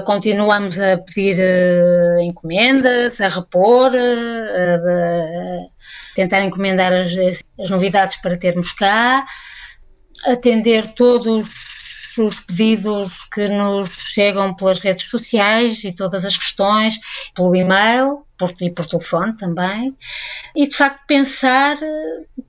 continuamos 0.05 0.79
a 0.79 0.99
pedir 0.99 1.37
uh, 1.39 2.21
encomendas, 2.21 3.21
a 3.21 3.29
repor, 3.29 3.93
uh, 3.93 5.65
a 5.65 6.15
tentar 6.15 6.43
encomendar 6.43 6.93
as, 6.93 7.13
as, 7.59 7.71
novidades 7.71 8.17
para 8.17 8.37
termos 8.37 8.73
cá, 8.73 9.25
atender 10.27 10.89
todos 10.89 11.49
os 12.19 12.41
pedidos 12.41 13.27
que 13.33 13.49
nos 13.49 13.91
chegam 13.91 14.55
pelas 14.55 14.79
redes 14.79 15.09
sociais 15.09 15.83
e 15.83 15.93
todas 15.93 16.25
as 16.25 16.37
questões, 16.37 16.99
pelo 17.35 17.57
e-mail 17.57 18.25
por, 18.39 18.55
e 18.61 18.71
por 18.71 18.87
telefone 18.87 19.35
também, 19.37 19.97
e 20.55 20.69
de 20.69 20.77
facto 20.77 21.07
pensar 21.07 21.77
uh, 21.77 22.45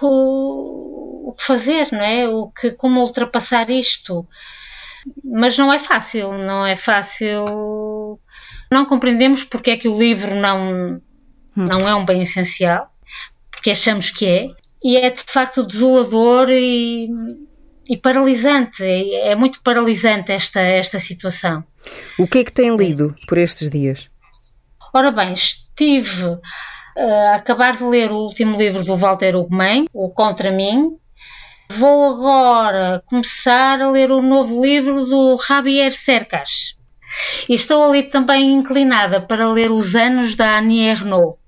o, 0.00 1.28
o 1.28 1.32
que 1.36 1.44
fazer, 1.44 1.88
não 1.92 2.00
é? 2.00 2.28
O 2.28 2.48
que, 2.48 2.70
como 2.70 3.00
ultrapassar 3.00 3.68
isto 3.70 4.26
mas 5.22 5.56
não 5.58 5.72
é 5.72 5.78
fácil, 5.78 6.32
não 6.32 6.66
é 6.66 6.76
fácil. 6.76 8.18
Não 8.70 8.86
compreendemos 8.86 9.44
porque 9.44 9.72
é 9.72 9.76
que 9.76 9.88
o 9.88 9.96
livro 9.96 10.34
não, 10.34 11.00
não 11.54 11.88
é 11.88 11.94
um 11.94 12.04
bem 12.04 12.22
essencial, 12.22 12.90
porque 13.50 13.70
achamos 13.70 14.10
que 14.10 14.26
é, 14.26 14.48
e 14.82 14.96
é 14.96 15.10
de 15.10 15.22
facto 15.22 15.62
desolador 15.62 16.48
e, 16.50 17.08
e 17.88 17.96
paralisante, 17.96 18.82
é, 18.84 19.34
muito 19.34 19.62
paralisante 19.62 20.32
esta, 20.32 20.60
esta 20.60 20.98
situação. 20.98 21.64
O 22.18 22.26
que 22.26 22.38
é 22.38 22.44
que 22.44 22.52
tem 22.52 22.76
lido 22.76 23.14
por 23.28 23.38
estes 23.38 23.70
dias? 23.70 24.10
Ora 24.92 25.10
bem, 25.10 25.34
estive 25.34 26.26
uh, 26.26 26.40
a 26.96 27.36
acabar 27.36 27.76
de 27.76 27.84
ler 27.84 28.10
o 28.10 28.16
último 28.16 28.56
livro 28.56 28.84
do 28.84 28.96
Walter 28.96 29.36
Ugman, 29.36 29.86
O 29.92 30.08
Contra 30.10 30.50
Mim, 30.52 30.96
Vou 31.70 32.14
agora 32.14 33.02
começar 33.06 33.80
a 33.80 33.90
ler 33.90 34.10
o 34.10 34.22
novo 34.22 34.64
livro 34.64 35.06
do 35.06 35.38
Javier 35.38 35.92
Cercas. 35.92 36.76
E 37.48 37.54
estou 37.54 37.84
ali 37.84 38.02
também 38.04 38.52
inclinada 38.52 39.20
para 39.20 39.50
ler 39.50 39.70
Os 39.70 39.94
Anos 39.94 40.34
da 40.34 40.58
Annie 40.58 40.86
Ernaux. 40.86 41.38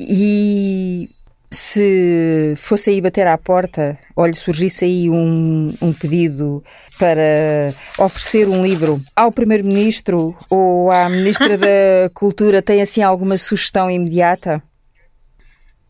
E 0.00 1.08
se 1.50 2.54
fosse 2.56 2.90
aí 2.90 3.00
bater 3.00 3.26
à 3.26 3.36
porta, 3.36 3.98
olha, 4.14 4.34
surgisse 4.34 4.84
aí 4.84 5.10
um, 5.10 5.72
um 5.80 5.92
pedido 5.92 6.62
para 6.98 7.72
oferecer 7.98 8.46
um 8.48 8.64
livro 8.64 9.00
ao 9.16 9.32
Primeiro-Ministro 9.32 10.36
ou 10.50 10.90
à 10.90 11.08
Ministra 11.08 11.56
da 11.56 12.10
Cultura, 12.14 12.62
tem 12.62 12.82
assim 12.82 13.02
alguma 13.02 13.38
sugestão 13.38 13.90
imediata? 13.90 14.62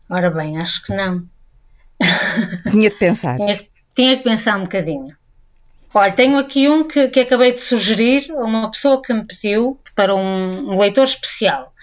Ora 0.09 0.31
bem, 0.31 0.57
acho 0.57 0.83
que 0.85 0.93
não. 0.93 1.23
Tinha 2.71 2.89
de 2.89 2.95
pensar. 2.95 3.35
Tinha, 3.35 3.59
tinha 3.99 4.15
que 4.15 4.23
pensar 4.23 4.57
um 4.57 4.63
bocadinho. 4.63 5.13
Olha, 5.93 6.13
tenho 6.13 6.37
aqui 6.37 6.69
um 6.69 6.87
que, 6.87 7.09
que 7.09 7.19
acabei 7.19 7.51
de 7.51 7.61
sugerir 7.61 8.31
a 8.31 8.45
uma 8.45 8.71
pessoa 8.71 9.01
que 9.01 9.13
me 9.13 9.25
pediu 9.25 9.77
para 9.93 10.15
um, 10.15 10.71
um 10.71 10.79
leitor 10.79 11.03
especial, 11.03 11.73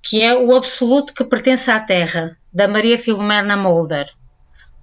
que 0.00 0.22
é 0.22 0.36
O 0.36 0.54
Absoluto 0.54 1.12
que 1.12 1.24
Pertence 1.24 1.68
à 1.68 1.80
Terra, 1.80 2.36
da 2.52 2.68
Maria 2.68 2.96
Filomena 2.96 3.56
Molder. 3.56 4.08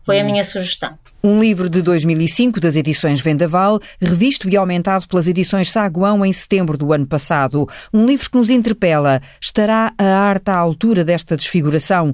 Foi 0.03 0.19
a 0.19 0.23
hum. 0.23 0.25
minha 0.25 0.43
sugestão. 0.43 0.99
Um 1.23 1.39
livro 1.39 1.69
de 1.69 1.81
2005 1.81 2.59
das 2.59 2.75
edições 2.75 3.21
Vendaval, 3.21 3.79
revisto 4.01 4.49
e 4.49 4.57
aumentado 4.57 5.07
pelas 5.07 5.27
edições 5.27 5.71
Saguão 5.71 6.25
em 6.25 6.33
setembro 6.33 6.77
do 6.77 6.91
ano 6.91 7.07
passado. 7.07 7.69
Um 7.93 8.05
livro 8.05 8.29
que 8.29 8.37
nos 8.37 8.49
interpela. 8.49 9.21
Estará 9.39 9.93
a 9.97 10.05
arte 10.05 10.49
à 10.49 10.57
altura 10.57 11.05
desta 11.05 11.37
desfiguração? 11.37 12.13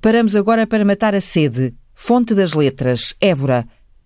Paramos 0.00 0.34
agora 0.34 0.66
para 0.66 0.84
matar 0.84 1.14
a 1.14 1.20
sede. 1.20 1.72
Fonte 1.94 2.34
das 2.34 2.52
Letras, 2.54 3.14
Évora. 3.22 3.64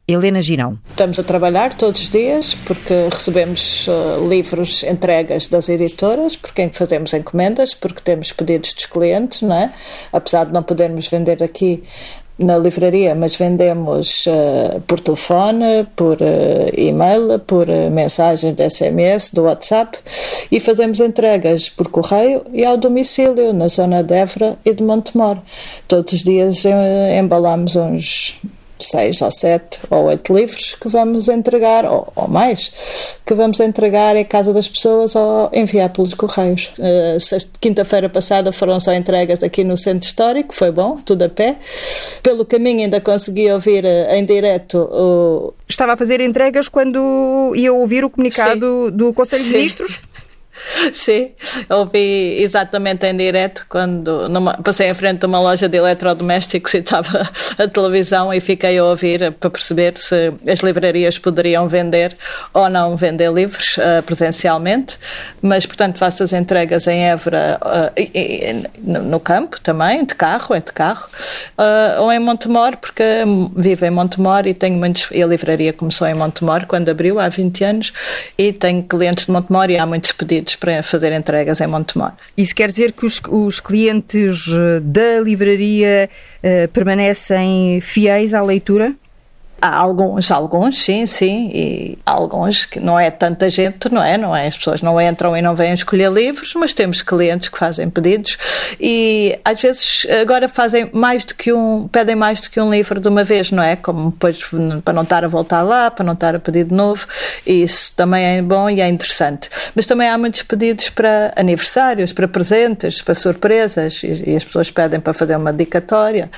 Helena 0.09 0.41
Girão. 0.41 0.79
Estamos 0.88 1.19
a 1.19 1.23
trabalhar 1.23 1.75
todos 1.75 2.00
os 2.00 2.09
dias 2.09 2.57
porque 2.65 2.95
recebemos 3.11 3.87
uh, 3.88 4.27
livros 4.27 4.83
entregas 4.83 5.49
das 5.49 5.69
editoras, 5.69 6.35
por 6.35 6.53
quem 6.55 6.73
fazemos 6.73 7.12
encomendas, 7.12 7.75
porque 7.75 8.00
temos 8.00 8.33
pedidos 8.33 8.73
dos 8.73 8.87
clientes, 8.87 9.43
não 9.43 9.55
é? 9.55 9.71
Apesar 10.11 10.47
de 10.47 10.53
não 10.53 10.62
podermos 10.62 11.09
vender 11.09 11.43
aqui 11.43 11.83
na 12.38 12.57
livraria, 12.57 13.15
mas 13.15 13.37
vendemos 13.37 14.27
uh, 14.27 14.81
por 14.87 15.00
telefone, 15.00 15.87
por 15.97 16.17
uh, 16.23 16.71
e-mail, 16.75 17.38
por 17.41 17.69
uh, 17.69 17.91
mensagens 17.91 18.55
de 18.55 18.71
SMS, 18.71 19.31
do 19.35 19.43
WhatsApp 19.43 19.99
e 20.50 20.61
fazemos 20.61 21.00
entregas 21.00 21.69
por 21.69 21.88
correio 21.88 22.43
e 22.53 22.65
ao 22.65 22.77
domicílio 22.77 23.53
na 23.53 23.69
zona 23.69 24.03
de 24.03 24.15
Évora 24.15 24.57
e 24.65 24.73
de 24.73 24.83
Montemor. 24.83 25.37
Todos 25.87 26.12
os 26.15 26.23
dias 26.23 26.65
embalamos 27.19 27.77
uns 27.77 28.41
seis 28.80 29.20
ou 29.23 29.30
sete 29.30 29.80
ou 29.90 30.06
oito 30.06 30.35
livros 30.35 30.75
que 30.80 30.88
vamos 30.88 31.28
entregar, 31.28 31.85
ou, 31.85 32.12
ou 32.14 32.28
mais, 32.28 33.18
que 33.25 33.35
vamos 33.35 33.61
entregar 33.61 34.16
em 34.16 34.25
casa 34.25 34.52
das 34.52 34.68
pessoas 34.68 35.14
ou 35.14 35.50
enviar 35.52 35.90
pelos 35.90 36.14
correios. 36.14 36.70
Uh, 36.78 37.49
Quinta-feira 37.61 38.08
passada 38.08 38.52
foram 38.52 38.78
só 38.78 38.92
entregas 38.92 39.42
aqui 39.42 39.64
no 39.64 39.76
Centro 39.76 40.06
Histórico, 40.06 40.54
foi 40.54 40.70
bom, 40.70 40.99
tudo 41.04 41.23
a 41.23 41.28
pé. 41.28 41.56
Pelo 42.23 42.44
caminho 42.44 42.80
ainda 42.80 43.00
consegui 43.00 43.50
ouvir 43.50 43.85
uh, 43.85 44.14
em 44.14 44.25
direto 44.25 44.78
o... 44.78 45.54
Estava 45.68 45.92
a 45.92 45.97
fazer 45.97 46.20
entregas 46.20 46.68
quando 46.68 47.52
ia 47.54 47.73
ouvir 47.73 48.04
o 48.04 48.11
comunicado 48.11 48.87
Sim. 48.87 48.97
do 48.97 49.12
Conselho 49.12 49.44
de 49.44 49.50
Ministros? 49.50 50.00
Sim, 50.93 51.31
ouvi 51.69 52.41
exatamente 52.41 53.07
em 53.07 53.17
direto 53.17 53.67
quando 53.69 54.29
numa, 54.29 54.55
passei 54.55 54.88
em 54.88 54.95
frente 54.95 55.21
de 55.21 55.27
uma 55.27 55.41
loja 55.41 55.69
de 55.69 55.77
eletrodomésticos 55.77 56.75
e 56.75 56.79
estava 56.79 57.29
a 57.59 57.69
televisão 57.69 58.33
e 58.33 58.41
fiquei 58.41 58.79
a 58.79 58.85
ouvir 58.85 59.33
para 59.33 59.50
perceber 59.50 59.97
se 59.97 60.33
as 60.47 60.61
livrarias 60.61 61.19
poderiam 61.19 61.69
vender 61.69 62.17
ou 62.53 62.69
não 62.69 62.97
vender 62.97 63.33
livros 63.33 63.77
uh, 63.79 64.03
presencialmente, 64.05 64.99
mas 65.41 65.67
portanto 65.67 65.99
faço 65.99 66.23
as 66.23 66.33
entregas 66.33 66.87
em 66.87 67.05
Évora 67.05 67.59
uh, 67.62 67.93
e, 67.97 68.11
e, 68.15 68.69
no 68.83 69.21
campo 69.21 69.61
também, 69.61 70.05
de 70.05 70.15
carro, 70.15 70.55
é 70.55 70.61
de 70.61 70.73
carro, 70.73 71.09
uh, 71.59 72.03
ou 72.03 72.12
em 72.12 72.19
Montemor, 72.19 72.77
porque 72.77 73.03
vivo 73.57 73.85
em 73.85 73.91
Montemor 73.91 74.47
e 74.47 74.55
tenho 74.55 74.77
muitos, 74.77 75.09
e 75.11 75.23
a 75.23 75.27
livraria 75.27 75.73
começou 75.73 76.07
em 76.07 76.15
Montemor 76.15 76.67
quando 76.67 76.88
abriu 76.88 77.19
há 77.19 77.29
20 77.29 77.65
anos 77.65 77.93
e 78.37 78.53
tenho 78.53 78.83
clientes 78.83 79.27
de 79.27 79.33
Montemor 79.33 79.71
e 79.71 79.79
há 79.79 79.87
muitos 79.87 80.12
pedidos 80.12 80.48
para 80.57 80.83
fazer 80.83 81.12
entregas 81.12 81.61
em 81.61 81.67
Montemor. 81.67 82.12
Isso 82.37 82.55
quer 82.55 82.71
dizer 82.71 82.93
que 82.93 83.05
os, 83.05 83.21
os 83.28 83.61
clientes 83.61 84.47
eh, 84.49 84.81
da 84.81 85.21
livraria 85.21 86.09
uh, 86.43 86.69
permanecem 86.69 87.81
fiéis 87.81 88.35
à 88.35 88.43
leitura? 88.43 88.95
Há 89.61 89.77
alguns, 89.77 90.31
alguns, 90.31 90.85
sim, 90.85 91.05
sim, 91.05 91.50
e 91.53 91.99
alguns 92.07 92.65
que 92.65 92.79
não 92.79 92.99
é 92.99 93.11
tanta 93.11 93.50
gente, 93.50 93.88
não 93.88 94.00
é? 94.00 94.17
Não 94.17 94.35
é? 94.35 94.47
As 94.47 94.57
pessoas 94.57 94.83
não 94.83 95.00
entram 95.00 95.37
e 95.37 95.43
não 95.43 95.57
vêm 95.57 95.73
escolher 95.73 96.12
livros, 96.12 96.55
mas 96.55 96.73
temos 96.73 97.03
clientes 97.03 97.49
que 97.49 97.59
fazem 97.59 97.91
pedidos 97.91 98.38
e 98.79 99.37
às 99.45 99.61
vezes 99.61 100.07
agora 100.23 100.49
fazem 100.49 100.88
mais 100.93 101.25
do 101.25 101.35
que 101.35 101.53
um, 101.53 101.88
pedem 101.88 102.15
mais 102.15 102.41
do 102.41 102.50
que 102.50 102.61
um 102.61 102.71
livro 102.71 103.00
de 103.00 103.09
uma 103.09 103.25
vez, 103.25 103.50
não 103.50 103.62
é? 103.62 103.75
Como 103.75 104.12
depois 104.12 104.45
para 104.85 104.95
não 104.95 105.03
estar 105.03 105.25
a 105.25 105.29
voltar 105.29 105.62
lá, 105.62 105.91
para 105.91 106.05
não 106.05 106.12
estar 106.12 106.37
a 106.37 106.38
pedir 106.38 106.65
de 106.65 106.75
novo, 106.75 107.09
e 107.45 107.62
isso 107.65 107.93
também 107.97 108.38
é 108.38 108.43
bom 108.43 108.71
e 108.71 108.81
é 108.81 108.88
interessante. 108.88 109.50
Mas 109.75 109.87
também 109.87 110.09
há 110.09 110.17
muitos 110.17 110.43
pedidos 110.45 110.88
para 110.88 111.33
aniversários, 111.35 112.12
para 112.12 112.29
presentes, 112.29 113.03
para 113.03 113.15
surpresas, 113.17 114.05
e, 114.05 114.31
e 114.31 114.37
as 114.37 114.45
pessoas 114.45 114.71
pedem 114.71 115.00
para 115.00 115.12
fazer 115.12 115.37
uma 115.37 115.53
dedicatória 115.53 116.31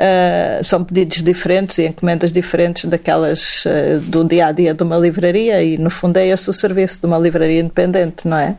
uh, 0.00 0.64
são 0.64 0.82
pedidos 0.82 1.22
diferentes 1.22 1.78
e 1.78 1.86
encomendas 1.86 2.32
diferentes 2.32 2.86
daquelas 2.86 3.64
uh, 3.66 4.00
do 4.00 4.24
dia 4.24 4.46
a 4.46 4.52
dia 4.52 4.72
de 4.72 4.82
uma 4.82 4.96
livraria 4.96 5.62
e 5.62 5.76
no 5.76 5.90
fundo 5.90 6.16
é 6.16 6.26
esse 6.26 6.48
o 6.48 6.52
serviço 6.52 7.00
de 7.00 7.06
uma 7.06 7.18
livraria 7.18 7.60
independente, 7.60 8.26
não 8.26 8.38
é? 8.38 8.56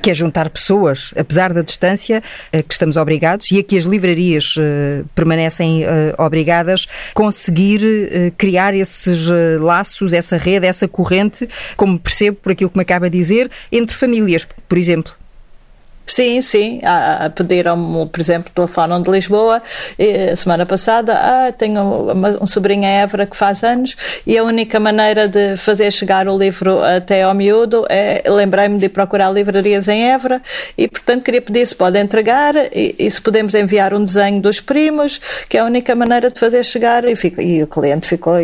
que 0.00 0.08
é 0.08 0.14
juntar 0.14 0.48
pessoas, 0.50 1.12
apesar 1.16 1.52
da 1.52 1.62
distância 1.62 2.22
eh, 2.52 2.62
que 2.62 2.72
estamos 2.72 2.96
obrigados 2.96 3.50
e 3.50 3.58
a 3.58 3.62
que 3.64 3.76
as 3.76 3.82
livrarias 3.86 4.54
permanecem 5.16 5.82
obrigadas, 6.16 6.86
conseguir 7.12 8.32
criar 8.38 8.72
esses 8.72 9.28
laços, 9.60 10.12
essa 10.12 10.36
rede, 10.36 10.64
essa 10.64 10.86
corrente, 10.86 11.48
como 11.76 11.98
percebo 11.98 12.36
por 12.40 12.52
aquilo 12.52 12.70
que 12.70 12.78
me 12.78 12.82
acaba 12.82 13.10
de 13.10 13.18
dizer, 13.18 13.50
entre 13.72 13.96
famílias, 13.96 14.46
por 14.68 14.78
exemplo. 14.78 15.12
Sim, 16.10 16.42
sim. 16.42 16.80
Ah, 16.82 17.30
Pediram-me, 17.32 18.04
por 18.06 18.20
exemplo, 18.20 18.50
telefonam 18.52 19.00
de 19.00 19.08
Lisboa, 19.08 19.62
e, 19.96 20.34
semana 20.34 20.66
passada, 20.66 21.14
ah, 21.14 21.52
tenho 21.52 21.80
uma, 22.10 22.42
um 22.42 22.46
sobrinho 22.46 22.82
em 22.82 22.98
Évora 23.00 23.26
que 23.26 23.36
faz 23.36 23.62
anos 23.62 23.94
e 24.26 24.36
a 24.36 24.42
única 24.42 24.80
maneira 24.80 25.28
de 25.28 25.56
fazer 25.56 25.92
chegar 25.92 26.26
o 26.26 26.36
livro 26.36 26.82
até 26.82 27.22
ao 27.22 27.32
miúdo 27.32 27.86
é, 27.88 28.24
lembrei-me 28.26 28.76
de 28.76 28.88
procurar 28.88 29.30
livrarias 29.30 29.86
em 29.86 30.10
Évora 30.10 30.42
e, 30.76 30.88
portanto, 30.88 31.22
queria 31.22 31.40
pedir 31.40 31.64
se 31.64 31.76
pode 31.76 31.96
entregar 31.96 32.56
e, 32.56 32.96
e, 32.98 33.08
se 33.08 33.22
podemos 33.22 33.54
enviar 33.54 33.94
um 33.94 34.04
desenho 34.04 34.40
dos 34.42 34.58
primos, 34.58 35.20
que 35.48 35.56
é 35.56 35.60
a 35.60 35.64
única 35.64 35.94
maneira 35.94 36.28
de 36.28 36.40
fazer 36.40 36.64
chegar. 36.64 37.04
E, 37.04 37.14
fico, 37.14 37.40
e 37.40 37.62
o 37.62 37.68
cliente 37.68 38.08
ficou 38.08 38.34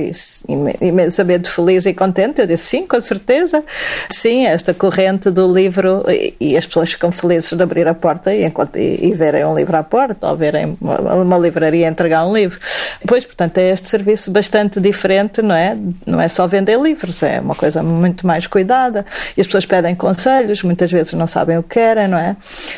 imensamente 0.81 1.51
feliz 1.51 1.85
e 1.85 1.93
contente. 1.93 2.41
Eu 2.41 2.47
disse, 2.47 2.67
sim, 2.67 2.87
com 2.87 3.01
certeza. 3.01 3.65
Sim, 4.09 4.47
esta 4.47 4.73
corrente 4.73 5.31
do 5.31 5.53
livro 5.53 6.05
e, 6.09 6.35
e 6.41 6.57
as 6.57 6.65
pessoas 6.65 6.93
ficam 6.93 7.11
felizes 7.11 7.56
de 7.57 7.63
abrir 7.63 7.89
a 7.89 7.95
porta 7.95 8.33
e, 8.35 8.45
e, 8.45 9.07
e 9.09 9.15
verem 9.15 9.45
um 9.45 9.55
livro 9.55 9.77
à 9.77 9.83
porta 9.83 10.29
ou 10.29 10.37
verem 10.37 10.77
uma, 10.81 11.15
uma 11.23 11.39
livraria 11.39 11.89
entregar 11.89 12.25
um 12.27 12.35
livro. 12.35 12.59
Pois, 13.07 13.25
portanto, 13.25 13.59
é 13.59 13.71
este 13.71 13.89
serviço 13.89 14.31
bastante 14.31 14.81
diferente, 14.81 15.43
não 15.43 15.55
é? 15.55 15.77
Não 16.07 16.21
é 16.21 16.29
só 16.29 16.47
vender 16.47 16.81
livros, 16.81 17.23
é 17.23 17.41
uma 17.41 17.55
coisa 17.55 17.83
muito 17.83 18.27
mais 18.27 18.47
cuidada 18.47 19.05
e 19.37 19.41
as 19.41 19.47
pessoas 19.47 19.67
pedem 19.67 19.95
conselhos, 19.95 20.63
muitas 20.63 20.91
vezes 20.91 21.13
não 21.15 21.27
sabem 21.27 21.59
o 21.59 21.63
que 21.63 21.71
querem, 21.71 22.09
não 22.09 22.19
é? 22.19 22.37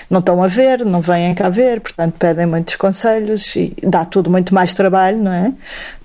Não 0.08 0.20
estão 0.20 0.42
a 0.42 0.46
ver, 0.46 0.84
não 0.84 1.00
vêm 1.00 1.34
cá 1.34 1.48
ver, 1.48 1.80
portanto, 1.80 2.14
pedem 2.18 2.46
muitos 2.46 2.76
conselhos 2.76 3.54
e 3.56 3.74
dá 3.82 4.04
tudo 4.04 4.30
muito 4.30 4.54
mais 4.54 4.74
trabalho, 4.74 5.18
não 5.18 5.32
é? 5.32 5.52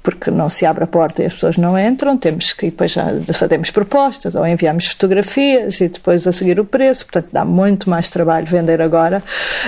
Porque 0.04 0.30
não 0.30 0.50
se 0.50 0.66
abre 0.66 0.84
a 0.84 0.88
porta 0.88 1.24
e 1.24 1.26
as 1.26 1.34
pessoas 1.34 1.58
não 1.58 1.80
entram, 1.80 2.18
temos 2.18 2.52
que 2.52 2.66
depois 2.66 2.92
já 2.92 3.06
fazemos 3.34 3.72
propostas 3.72 4.36
ou 4.36 4.46
enviamos 4.46 4.88
fotografias 4.88 5.80
e 5.80 5.88
depois 5.88 6.28
a 6.28 6.34
seguir 6.34 6.60
o 6.60 6.66
preço, 6.66 7.06
portanto 7.06 7.30
dá 7.32 7.46
muito 7.46 7.90
mais 7.90 8.10
trabalho 8.10 8.46
vender 8.46 8.82
agora 8.82 9.24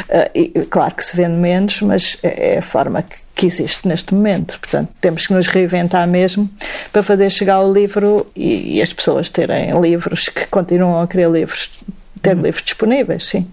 uh, 0.09 0.29
e 0.35 0.49
claro 0.69 0.93
que 0.93 1.05
se 1.05 1.15
vende 1.15 1.37
menos, 1.37 1.81
mas 1.81 2.17
é, 2.21 2.55
é 2.55 2.57
a 2.57 2.61
forma 2.61 3.01
que, 3.01 3.15
que, 3.33 3.45
existe 3.45 3.87
neste 3.87 4.13
momento, 4.13 4.59
portanto 4.59 4.89
temos 4.99 5.25
que 5.25 5.33
nos 5.33 5.47
reinventar 5.47 6.05
mesmo 6.05 6.49
para 6.91 7.01
fazer 7.01 7.29
chegar 7.29 7.61
o 7.61 7.71
livro 7.71 8.27
e, 8.35 8.77
e 8.77 8.81
as 8.81 8.91
pessoas 8.91 9.29
terem 9.29 9.79
livros 9.79 10.27
que 10.27 10.45
continuam 10.47 11.01
a 11.01 11.07
querer 11.07 11.29
livros 11.31 11.71
ter 12.21 12.35
livros 12.35 12.63
disponíveis, 12.63 13.23
sim. 13.23 13.47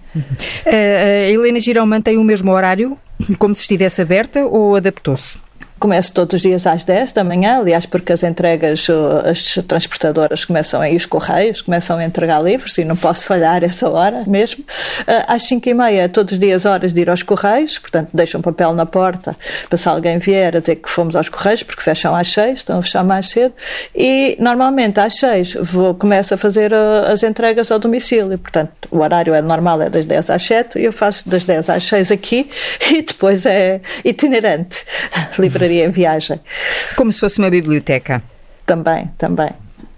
A 0.64 1.30
Helena 1.30 1.60
Girão 1.60 1.86
mantém 1.86 2.16
o 2.16 2.24
mesmo 2.24 2.50
horário, 2.50 2.96
como 3.38 3.54
se 3.54 3.60
estivesse 3.60 4.00
aberta, 4.00 4.46
ou 4.46 4.74
adaptou-se? 4.74 5.36
Começo 5.82 6.12
todos 6.12 6.34
os 6.34 6.42
dias 6.42 6.64
às 6.64 6.84
10 6.84 7.10
da 7.10 7.24
manhã, 7.24 7.58
aliás, 7.58 7.86
porque 7.86 8.12
as 8.12 8.22
entregas, 8.22 8.86
as 9.28 9.54
transportadoras 9.66 10.44
começam 10.44 10.80
aí, 10.80 10.94
os 10.94 11.06
correios 11.06 11.60
começam 11.60 11.98
a 11.98 12.04
entregar 12.04 12.40
livros 12.40 12.78
e 12.78 12.84
não 12.84 12.94
posso 12.94 13.26
falhar 13.26 13.64
essa 13.64 13.90
hora 13.90 14.22
mesmo. 14.24 14.64
Ah, 15.08 15.34
às 15.34 15.42
5 15.48 15.68
e 15.68 15.74
meia, 15.74 16.08
todos 16.08 16.34
os 16.34 16.38
dias, 16.38 16.66
horas 16.66 16.92
de 16.92 17.00
ir 17.00 17.10
aos 17.10 17.24
correios, 17.24 17.80
portanto, 17.80 18.10
deixam 18.14 18.38
um 18.38 18.42
papel 18.42 18.72
na 18.74 18.86
porta 18.86 19.36
para 19.68 19.76
se 19.76 19.88
alguém 19.88 20.18
vier 20.18 20.56
a 20.56 20.60
dizer 20.60 20.76
que 20.76 20.88
fomos 20.88 21.16
aos 21.16 21.28
correios, 21.28 21.64
porque 21.64 21.82
fecham 21.82 22.14
às 22.14 22.32
6, 22.32 22.58
estão 22.58 22.78
a 22.78 22.82
fechar 22.82 23.02
mais 23.02 23.30
cedo. 23.30 23.52
E 23.92 24.36
normalmente 24.38 25.00
às 25.00 25.16
6 25.16 25.54
vou, 25.62 25.96
começo 25.96 26.32
a 26.32 26.36
fazer 26.36 26.72
ah, 26.72 27.10
as 27.10 27.24
entregas 27.24 27.72
ao 27.72 27.80
domicílio, 27.80 28.38
portanto, 28.38 28.70
o 28.88 29.00
horário 29.00 29.34
é 29.34 29.42
normal, 29.42 29.82
é 29.82 29.90
das 29.90 30.06
10 30.06 30.30
às 30.30 30.44
7 30.44 30.78
e 30.78 30.84
eu 30.84 30.92
faço 30.92 31.28
das 31.28 31.42
10 31.42 31.68
às 31.68 31.82
6 31.82 32.12
aqui 32.12 32.48
e 32.88 33.02
depois 33.02 33.46
é 33.46 33.80
itinerante. 34.04 34.84
Livraria 35.40 35.71
em 35.80 35.90
viagem. 35.90 36.40
Como 36.96 37.12
se 37.12 37.20
fosse 37.20 37.38
uma 37.38 37.50
biblioteca. 37.50 38.22
Também, 38.66 39.10
também 39.18 39.50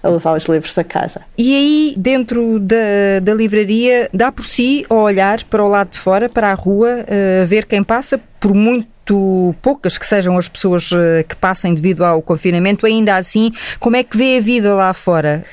a 0.04 0.08
levar 0.10 0.36
os 0.36 0.44
livros 0.44 0.76
a 0.76 0.84
casa. 0.84 1.22
E 1.36 1.56
aí, 1.56 1.94
dentro 1.96 2.58
da, 2.58 3.20
da 3.22 3.32
livraria, 3.32 4.10
dá 4.12 4.30
por 4.30 4.44
si 4.44 4.84
a 4.90 4.94
olhar 4.94 5.42
para 5.44 5.64
o 5.64 5.68
lado 5.68 5.92
de 5.92 5.98
fora, 5.98 6.28
para 6.28 6.50
a 6.50 6.54
rua, 6.54 7.06
a 7.08 7.14
eh, 7.42 7.44
ver 7.46 7.64
quem 7.64 7.82
passa, 7.82 8.20
por 8.38 8.52
muito 8.52 8.86
muito 9.04 9.54
poucas 9.60 9.98
que 9.98 10.06
sejam 10.06 10.38
as 10.38 10.48
pessoas 10.48 10.90
eh, 10.92 11.24
que 11.24 11.36
passem 11.36 11.74
devido 11.74 12.04
ao 12.04 12.22
confinamento, 12.22 12.86
ainda 12.86 13.16
assim, 13.16 13.52
como 13.78 13.96
é 13.96 14.02
que 14.02 14.16
vê 14.16 14.38
a 14.38 14.40
vida 14.40 14.74
lá 14.74 14.94
fora? 14.94 15.44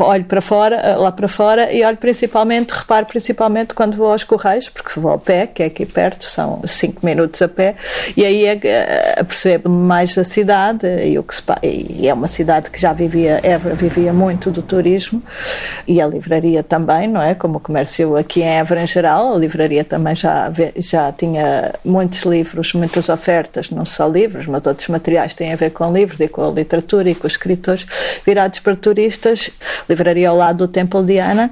Olho 0.00 0.24
para 0.24 0.40
fora, 0.40 0.76
eh, 0.76 0.96
lá 0.96 1.12
para 1.12 1.28
fora 1.28 1.72
e 1.72 1.84
olho 1.84 1.96
principalmente, 1.96 2.70
reparo 2.70 3.06
principalmente 3.06 3.74
quando 3.74 3.96
vou 3.96 4.10
aos 4.10 4.24
Correios, 4.24 4.68
porque 4.68 4.98
vou 4.98 5.12
a 5.12 5.18
pé, 5.18 5.46
que 5.46 5.62
é 5.62 5.66
aqui 5.66 5.86
perto, 5.86 6.24
são 6.24 6.60
5 6.64 7.04
minutos 7.04 7.40
a 7.40 7.48
pé, 7.48 7.76
e 8.16 8.24
aí 8.24 8.46
é, 8.46 8.58
é, 8.64 9.22
percebo-me 9.22 9.76
mais 9.76 10.16
a 10.18 10.24
cidade 10.24 10.86
e, 11.04 11.18
o 11.18 11.22
que 11.22 11.34
se, 11.34 11.42
e 11.62 12.08
é 12.08 12.14
uma 12.14 12.28
cidade 12.28 12.70
que 12.70 12.80
já 12.80 12.92
vivia, 12.92 13.40
Évora 13.42 13.74
vivia 13.74 14.12
muito 14.12 14.50
do 14.50 14.62
turismo 14.62 15.22
e 15.86 16.00
a 16.00 16.06
livraria 16.06 16.62
também, 16.62 17.06
não 17.06 17.22
é? 17.22 17.34
Como 17.34 17.58
o 17.58 17.60
comércio 17.60 18.16
aqui 18.16 18.42
em 18.42 18.48
Évora 18.48 18.82
em 18.82 18.86
geral, 18.86 19.34
a 19.34 19.38
livraria 19.38 19.84
também 19.84 20.16
já, 20.16 20.50
já 20.76 21.12
tinha 21.12 21.72
muitos 21.84 22.22
livros 22.22 22.71
muitas 22.74 23.08
ofertas, 23.08 23.70
não 23.70 23.84
só 23.84 24.06
livros, 24.08 24.46
mas 24.46 24.66
outros 24.66 24.88
materiais 24.88 25.34
têm 25.34 25.52
a 25.52 25.56
ver 25.56 25.70
com 25.70 25.92
livros 25.92 26.20
e 26.20 26.28
com 26.28 26.46
a 26.46 26.50
literatura 26.50 27.10
e 27.10 27.14
com 27.14 27.26
os 27.26 27.34
escritores 27.34 27.86
virados 28.24 28.60
para 28.60 28.76
turistas. 28.76 29.50
Livraria 29.88 30.28
ao 30.28 30.36
lado 30.36 30.58
do 30.58 30.68
Templo 30.68 31.02
de 31.02 31.18
Ana. 31.18 31.50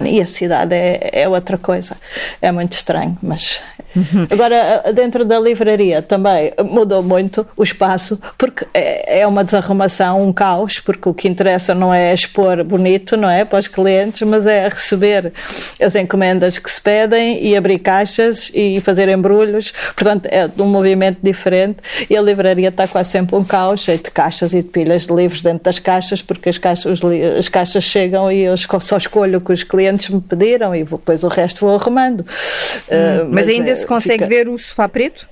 E 0.00 0.20
a 0.20 0.26
cidade 0.26 0.74
é, 0.74 1.10
é 1.12 1.28
outra 1.28 1.56
coisa. 1.58 1.96
É 2.40 2.52
muito 2.52 2.74
estranho, 2.74 3.16
mas 3.22 3.60
Uhum. 3.94 4.26
Agora, 4.30 4.92
dentro 4.94 5.24
da 5.24 5.38
livraria 5.38 6.02
também 6.02 6.52
mudou 6.64 7.02
muito 7.02 7.46
o 7.56 7.62
espaço, 7.62 8.18
porque 8.36 8.66
é, 8.74 9.20
é 9.20 9.26
uma 9.26 9.42
desarrumação, 9.44 10.22
um 10.22 10.32
caos, 10.32 10.78
porque 10.78 11.08
o 11.08 11.14
que 11.14 11.28
interessa 11.28 11.74
não 11.74 11.92
é 11.92 12.12
expor 12.12 12.62
bonito, 12.64 13.16
não 13.16 13.28
é, 13.28 13.44
para 13.44 13.58
os 13.58 13.68
clientes, 13.68 14.22
mas 14.22 14.46
é 14.46 14.68
receber 14.68 15.32
as 15.80 15.94
encomendas 15.94 16.58
que 16.58 16.70
se 16.70 16.80
pedem 16.80 17.42
e 17.44 17.56
abrir 17.56 17.78
caixas 17.78 18.50
e 18.54 18.80
fazer 18.80 19.08
embrulhos. 19.08 19.72
Portanto, 19.96 20.26
é 20.26 20.48
um 20.58 20.66
movimento 20.66 21.18
diferente 21.22 21.78
e 22.08 22.16
a 22.16 22.22
livraria 22.22 22.68
está 22.68 22.86
quase 22.86 23.10
sempre 23.10 23.36
um 23.36 23.44
caos, 23.44 23.80
cheio 23.80 23.98
de 23.98 24.10
caixas 24.10 24.52
e 24.52 24.62
de 24.62 24.68
pilhas 24.68 25.06
de 25.06 25.14
livros 25.14 25.42
dentro 25.42 25.64
das 25.64 25.78
caixas, 25.78 26.22
porque 26.22 26.48
as 26.48 26.58
caixas, 26.58 27.00
as 27.38 27.48
caixas 27.48 27.84
chegam 27.84 28.30
e 28.30 28.40
eu 28.40 28.56
só 28.56 28.96
escolho 28.96 29.38
o 29.38 29.40
que 29.40 29.52
os 29.52 29.62
clientes 29.62 30.08
me 30.10 30.20
pediram 30.20 30.74
e 30.74 30.84
depois 30.84 31.24
o 31.24 31.28
resto 31.28 31.60
vou 31.60 31.74
arrumando. 31.74 32.20
Hum, 32.20 33.24
uh, 33.24 33.24
mas, 33.24 33.46
mas, 33.46 33.48
ainda 33.48 33.70
se 33.80 33.86
consegue 33.86 34.24
fica... 34.24 34.26
ver 34.26 34.48
o 34.48 34.58
sofá 34.58 34.88
preto? 34.88 35.28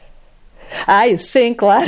Ai, 0.86 1.16
sim, 1.16 1.54
claro. 1.54 1.86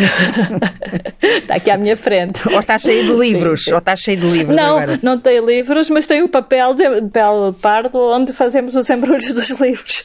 está 1.23 1.55
aqui 1.57 1.71
à 1.71 1.77
minha 1.77 1.97
frente. 1.97 2.43
Ou 2.49 2.61
está 2.61 2.79
cheio 2.79 3.05
de 3.05 3.13
livros? 3.13 3.61
Sim, 3.61 3.67
sim. 3.67 3.73
Ou 3.73 3.79
está 3.79 3.97
cheio 3.97 4.17
de 4.17 4.27
livros? 4.27 4.57
Não, 4.57 4.79
agora? 4.79 5.01
não 5.03 5.19
tem 5.19 5.45
livros, 5.45 5.91
mas 5.91 6.07
tem 6.07 6.23
o 6.23 6.29
papel 6.29 6.75
de 6.75 6.85
papel 7.03 7.55
pardo 7.61 7.99
onde 7.99 8.33
fazemos 8.33 8.75
os 8.75 8.89
embrulhos 8.91 9.33
dos 9.33 9.51
livros. 9.61 10.05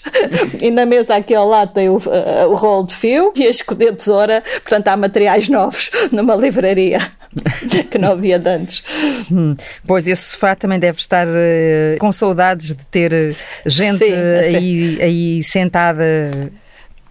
e 0.62 0.70
na 0.72 0.86
mesa 0.86 1.16
aqui 1.16 1.34
ao 1.34 1.48
lado 1.48 1.74
tem 1.74 1.90
o, 1.90 1.98
uh, 1.98 2.50
o 2.50 2.56
rolo 2.56 2.86
de 2.88 2.96
fio 2.96 3.32
e 3.36 3.46
a 3.46 3.50
escolher 3.50 3.94
tesoura. 3.96 4.44
Portanto, 4.62 4.88
há 4.88 4.98
materiais 4.98 5.50
novos 5.50 5.90
numa 6.12 6.36
livraria. 6.36 7.00
que 7.90 7.98
não 7.98 8.12
havia 8.12 8.38
de 8.38 8.48
antes. 8.48 8.84
Hum, 9.32 9.56
pois 9.88 10.08
esse 10.08 10.22
sofá 10.22 10.56
também 10.56 10.78
deve 10.78 11.00
estar 11.00 11.28
uh, 11.28 11.98
com 12.00 12.12
saudades 12.12 12.68
de 12.68 12.86
ter 12.92 13.12
eh, 13.12 13.32
gente 13.66 13.98
Sim, 13.98 14.14
aí, 14.14 15.02
aí 15.02 15.44
sentada 15.44 16.04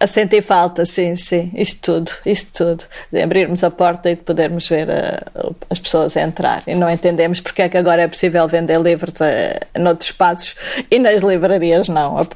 a 0.03 0.07
sentir 0.07 0.41
falta, 0.41 0.83
sim, 0.83 1.15
sim, 1.15 1.49
isto 1.55 1.79
tudo, 1.79 2.11
isto 2.25 2.51
tudo, 2.65 2.83
de 3.09 3.21
abrirmos 3.21 3.63
a 3.63 3.71
porta 3.71 4.09
e 4.09 4.15
de 4.15 4.21
podermos 4.21 4.67
ver 4.67 4.89
uh, 4.89 5.55
as 5.69 5.79
pessoas 5.79 6.17
entrar 6.17 6.61
e 6.67 6.75
não 6.75 6.89
entendemos 6.89 7.39
porque 7.39 7.61
é 7.61 7.69
que 7.69 7.77
agora 7.77 8.01
é 8.01 8.07
possível 8.09 8.45
vender 8.45 8.81
livros 8.81 9.13
uh, 9.21 9.79
noutros 9.79 10.09
espaços 10.09 10.55
e 10.91 10.99
nas 10.99 11.21
livrarias 11.21 11.87
não, 11.87 12.27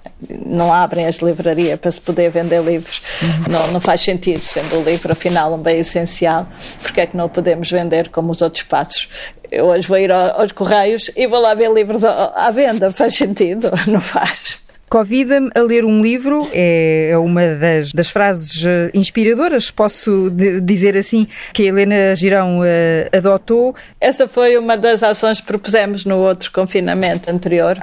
não 0.45 0.71
abrem 0.71 1.07
as 1.07 1.17
livrarias 1.17 1.77
para 1.77 1.91
se 1.91 1.99
poder 1.99 2.31
vender 2.31 2.63
livros, 2.63 3.01
uhum. 3.21 3.51
não, 3.51 3.67
não 3.73 3.81
faz 3.81 3.99
sentido, 3.99 4.41
sendo 4.41 4.77
o 4.77 4.83
livro 4.83 5.11
afinal 5.11 5.53
um 5.53 5.61
bem 5.61 5.79
essencial, 5.79 6.47
porque 6.81 7.01
é 7.01 7.05
que 7.05 7.17
não 7.17 7.27
podemos 7.27 7.69
vender 7.69 8.07
como 8.07 8.31
os 8.31 8.41
outros 8.41 8.63
espaços 8.63 9.09
eu 9.51 9.65
hoje 9.65 9.87
vou 9.87 9.97
ir 9.97 10.11
aos 10.11 10.51
Correios 10.51 11.09
e 11.15 11.25
vou 11.25 11.39
lá 11.39 11.53
ver 11.53 11.71
livros 11.71 12.03
à 12.03 12.51
venda. 12.51 12.91
Faz 12.91 13.15
sentido? 13.15 13.71
Não 13.87 14.01
faz. 14.01 14.66
Convida-me 14.89 15.49
a 15.53 15.59
ler 15.59 15.83
um 15.83 16.01
livro, 16.01 16.47
é, 16.53 17.09
é 17.11 17.17
uma 17.17 17.55
das, 17.55 17.91
das 17.91 18.09
frases 18.09 18.63
eh, 18.65 18.89
inspiradoras, 18.93 19.69
posso 19.69 20.31
dizer 20.63 20.95
assim, 20.95 21.27
que 21.51 21.63
a 21.63 21.65
Helena 21.65 22.15
Girão 22.15 22.61
uh, 22.61 23.17
adotou. 23.17 23.75
Essa 23.99 24.29
foi 24.29 24.57
uma 24.57 24.77
das 24.77 25.03
ações 25.03 25.41
que 25.41 25.47
propusemos 25.47 26.05
no 26.05 26.25
outro 26.25 26.53
confinamento 26.53 27.29
anterior. 27.29 27.77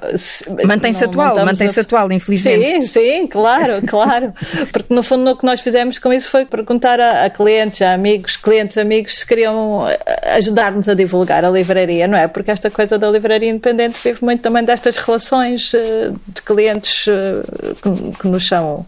Mantém-se 0.64 1.04
atual, 1.04 1.44
mantém-se 1.44 1.78
a... 1.78 1.82
atual, 1.82 2.10
infelizmente. 2.10 2.64
Sim, 2.64 2.82
sim, 2.82 3.26
claro, 3.26 3.82
claro. 3.86 4.32
Porque 4.72 4.94
no 4.94 5.02
fundo 5.02 5.30
o 5.30 5.36
que 5.36 5.44
nós 5.44 5.60
fizemos 5.60 5.98
com 5.98 6.10
isso 6.10 6.30
foi 6.30 6.46
perguntar 6.46 6.98
a, 7.00 7.26
a 7.26 7.30
clientes, 7.30 7.82
a 7.82 7.92
amigos, 7.92 8.38
clientes, 8.38 8.78
amigos, 8.78 9.18
se 9.18 9.26
queriam 9.26 9.86
eh, 9.86 10.36
ajudar-nos 10.38 10.88
a 10.88 10.94
divulgar 10.94 11.44
a 11.44 11.50
livraria, 11.50 12.08
não 12.08 12.16
é? 12.16 12.28
Porque 12.28 12.50
esta 12.50 12.70
coisa 12.70 12.98
da 12.98 13.10
livraria 13.10 13.50
independente 13.50 13.98
vive 14.02 14.24
muito 14.24 14.40
também 14.40 14.64
destas 14.64 14.96
relações 14.96 15.70
de 15.70 16.42
clientes 16.42 16.93
uh, 17.06 18.18
que, 18.20 18.28
nos 18.28 18.46
são 18.46 18.86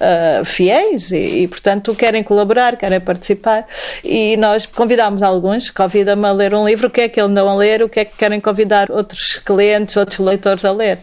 uh, 0.00 0.44
fiéis 0.44 1.10
e, 1.12 1.42
e, 1.42 1.48
portanto, 1.48 1.94
querem 1.94 2.22
colaborar, 2.22 2.76
querem 2.76 3.00
participar. 3.00 3.66
E 4.04 4.36
nós 4.36 4.66
convidámos 4.66 5.22
alguns, 5.22 5.70
convida-me 5.70 6.26
a 6.26 6.32
ler 6.32 6.54
um 6.54 6.66
livro, 6.66 6.88
o 6.88 6.90
que 6.90 7.02
é 7.02 7.08
que 7.08 7.20
eles 7.20 7.30
andam 7.30 7.48
a 7.48 7.54
ler, 7.56 7.82
o 7.82 7.88
que 7.88 8.00
é 8.00 8.04
que 8.04 8.16
querem 8.16 8.40
convidar 8.40 8.90
outros 8.90 9.36
clientes, 9.36 9.96
outros 9.96 10.18
leitores 10.18 10.64
a 10.64 10.72
ler. 10.72 10.98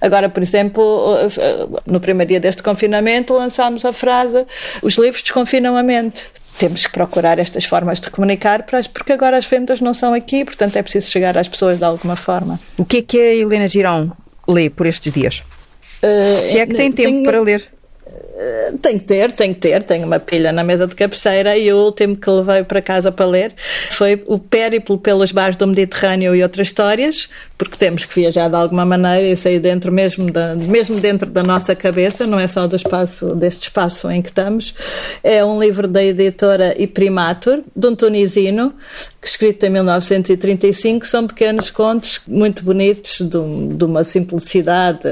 Agora, 0.00 0.28
por 0.28 0.42
exemplo, 0.42 1.16
eh, 1.20 1.80
no 1.86 2.00
primeiro 2.00 2.28
dia 2.28 2.40
deste 2.40 2.62
confinamento, 2.62 3.34
lançámos 3.34 3.84
a 3.84 3.92
frase: 3.92 4.46
os 4.82 4.94
livros 4.94 5.22
desconfinam 5.22 5.76
a 5.76 5.82
mente 5.82 6.38
temos 6.58 6.86
que 6.86 6.92
procurar 6.92 7.38
estas 7.38 7.64
formas 7.64 8.00
de 8.00 8.10
comunicar, 8.10 8.66
porque 8.92 9.12
agora 9.12 9.38
as 9.38 9.46
vendas 9.46 9.80
não 9.80 9.94
são 9.94 10.12
aqui, 10.12 10.44
portanto 10.44 10.74
é 10.76 10.82
preciso 10.82 11.08
chegar 11.08 11.38
às 11.38 11.48
pessoas 11.48 11.78
de 11.78 11.84
alguma 11.84 12.16
forma. 12.16 12.58
O 12.76 12.84
que 12.84 12.96
é 12.96 13.02
que 13.02 13.16
a 13.16 13.34
Helena 13.34 13.68
Girão 13.68 14.12
lê 14.48 14.68
por 14.68 14.86
estes 14.86 15.14
dias? 15.14 15.44
Uh, 16.02 16.42
Se 16.42 16.58
é 16.58 16.66
que 16.66 16.74
tem 16.74 16.92
tempo 16.92 17.10
tenho, 17.10 17.24
para 17.24 17.40
ler. 17.40 17.77
Tem 18.80 18.98
que 18.98 19.04
ter, 19.04 19.32
tem 19.32 19.52
que 19.52 19.60
ter. 19.60 19.82
Tenho 19.84 20.06
uma 20.06 20.20
pilha 20.20 20.52
na 20.52 20.62
mesa 20.62 20.86
de 20.86 20.94
cabeceira 20.94 21.56
e 21.56 21.72
o 21.72 21.76
último 21.76 22.16
que 22.16 22.30
levei 22.30 22.62
para 22.62 22.80
casa 22.80 23.10
para 23.10 23.26
ler 23.26 23.52
foi 23.56 24.22
o 24.26 24.38
Périplo 24.38 24.96
pelos 24.96 25.32
bares 25.32 25.56
do 25.56 25.66
Mediterrâneo 25.66 26.34
e 26.34 26.42
outras 26.42 26.68
histórias, 26.68 27.28
porque 27.56 27.76
temos 27.76 28.04
que 28.04 28.14
viajar 28.14 28.48
de 28.48 28.54
alguma 28.54 28.84
maneira 28.84 29.26
e 29.26 29.36
sair 29.36 29.58
dentro 29.58 29.90
mesmo, 29.90 30.30
da, 30.30 30.54
mesmo 30.54 31.00
dentro 31.00 31.28
da 31.28 31.42
nossa 31.42 31.74
cabeça, 31.74 32.26
não 32.26 32.38
é 32.38 32.46
só 32.46 32.68
do 32.68 32.76
espaço, 32.76 33.34
deste 33.34 33.62
espaço 33.64 34.08
em 34.10 34.22
que 34.22 34.28
estamos. 34.28 34.72
É 35.24 35.44
um 35.44 35.58
livro 35.58 35.88
da 35.88 36.02
editora 36.02 36.80
Iprimatur, 36.80 37.62
de 37.74 37.86
um 37.88 37.96
tunisino, 37.96 38.72
escrito 39.20 39.64
em 39.64 39.70
1935, 39.70 41.06
são 41.06 41.26
pequenos 41.26 41.70
contos 41.70 42.20
muito 42.26 42.64
bonitos, 42.64 43.18
de, 43.20 43.76
de 43.76 43.84
uma 43.84 44.04
simplicidade 44.04 45.08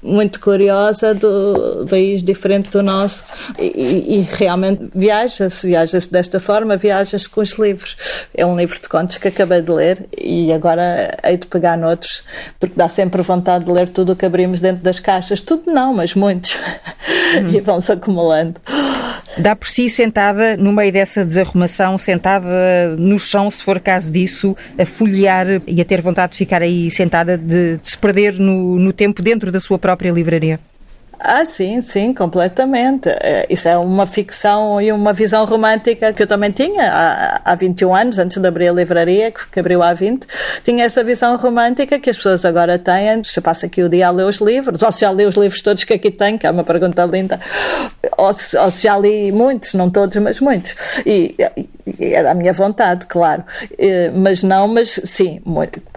muito 0.00 0.38
curiosa, 0.38 1.12
do 1.12 1.86
país 1.88 2.22
diferente 2.22 2.51
do 2.60 2.82
nosso. 2.82 3.24
E, 3.58 4.18
e 4.18 4.26
realmente 4.38 4.88
viaja-se, 4.94 5.66
viaja-se 5.66 6.10
desta 6.12 6.40
forma, 6.40 6.76
viaja-se 6.76 7.28
com 7.28 7.40
os 7.40 7.52
livros. 7.58 7.96
É 8.34 8.44
um 8.44 8.56
livro 8.56 8.80
de 8.80 8.88
contos 8.88 9.18
que 9.18 9.28
acabei 9.28 9.60
de 9.60 9.70
ler 9.70 10.06
e 10.18 10.52
agora 10.52 11.10
hei 11.24 11.36
de 11.36 11.46
pegar 11.46 11.76
noutros, 11.76 12.22
porque 12.58 12.74
dá 12.76 12.88
sempre 12.88 13.22
vontade 13.22 13.64
de 13.64 13.72
ler 13.72 13.88
tudo 13.88 14.12
o 14.12 14.16
que 14.16 14.26
abrimos 14.26 14.60
dentro 14.60 14.82
das 14.82 15.00
caixas. 15.00 15.40
Tudo 15.40 15.72
não, 15.72 15.94
mas 15.94 16.14
muitos. 16.14 16.56
Hum. 17.32 17.48
e 17.54 17.60
vão-se 17.60 17.92
acumulando. 17.92 18.60
Dá 19.38 19.56
por 19.56 19.66
si 19.66 19.88
sentada 19.88 20.56
no 20.56 20.72
meio 20.72 20.92
dessa 20.92 21.24
desarrumação, 21.24 21.96
sentada 21.96 22.96
no 22.98 23.18
chão, 23.18 23.50
se 23.50 23.62
for 23.62 23.80
caso 23.80 24.10
disso, 24.10 24.54
a 24.78 24.84
folhear 24.84 25.62
e 25.66 25.80
a 25.80 25.84
ter 25.84 26.02
vontade 26.02 26.32
de 26.32 26.38
ficar 26.38 26.60
aí 26.60 26.90
sentada, 26.90 27.38
de, 27.38 27.78
de 27.78 27.88
se 27.88 27.96
perder 27.96 28.34
no, 28.34 28.78
no 28.78 28.92
tempo 28.92 29.22
dentro 29.22 29.50
da 29.50 29.60
sua 29.60 29.78
própria 29.78 30.10
livraria? 30.10 30.60
Ah, 31.24 31.44
sim, 31.44 31.80
sim, 31.80 32.12
completamente. 32.12 33.08
É, 33.08 33.46
isso 33.48 33.68
é 33.68 33.76
uma 33.78 34.06
ficção 34.06 34.80
e 34.80 34.90
uma 34.90 35.12
visão 35.12 35.44
romântica 35.44 36.12
que 36.12 36.22
eu 36.22 36.26
também 36.26 36.50
tinha 36.50 36.90
há, 36.90 37.40
há 37.44 37.54
21 37.54 37.94
anos, 37.94 38.18
antes 38.18 38.38
de 38.38 38.48
abrir 38.48 38.68
a 38.68 38.72
livraria, 38.72 39.30
que 39.30 39.60
abriu 39.60 39.82
há 39.82 39.94
20. 39.94 40.26
Tinha 40.64 40.84
essa 40.84 41.04
visão 41.04 41.36
romântica 41.36 41.98
que 42.00 42.10
as 42.10 42.16
pessoas 42.16 42.44
agora 42.44 42.76
têm. 42.76 43.22
Se 43.22 43.40
passa 43.40 43.66
aqui 43.66 43.82
o 43.82 43.88
dia 43.88 44.08
a 44.08 44.10
ler 44.10 44.24
os 44.24 44.40
livros, 44.40 44.82
ou 44.82 44.90
se 44.90 45.02
já 45.02 45.12
li 45.12 45.24
os 45.24 45.36
livros 45.36 45.62
todos 45.62 45.84
que 45.84 45.94
aqui 45.94 46.10
tenho, 46.10 46.38
que 46.38 46.46
é 46.46 46.50
uma 46.50 46.64
pergunta 46.64 47.04
linda, 47.04 47.38
ou 48.18 48.32
se, 48.32 48.56
ou 48.58 48.70
se 48.70 48.82
já 48.82 48.98
li 48.98 49.30
muitos, 49.30 49.74
não 49.74 49.88
todos, 49.90 50.16
mas 50.16 50.40
muitos. 50.40 50.74
E 51.06 51.36
era 51.98 52.30
a 52.30 52.34
minha 52.34 52.52
vontade, 52.52 53.06
claro. 53.06 53.44
E, 53.78 54.10
mas 54.14 54.42
não, 54.42 54.68
mas 54.68 55.00
sim, 55.04 55.40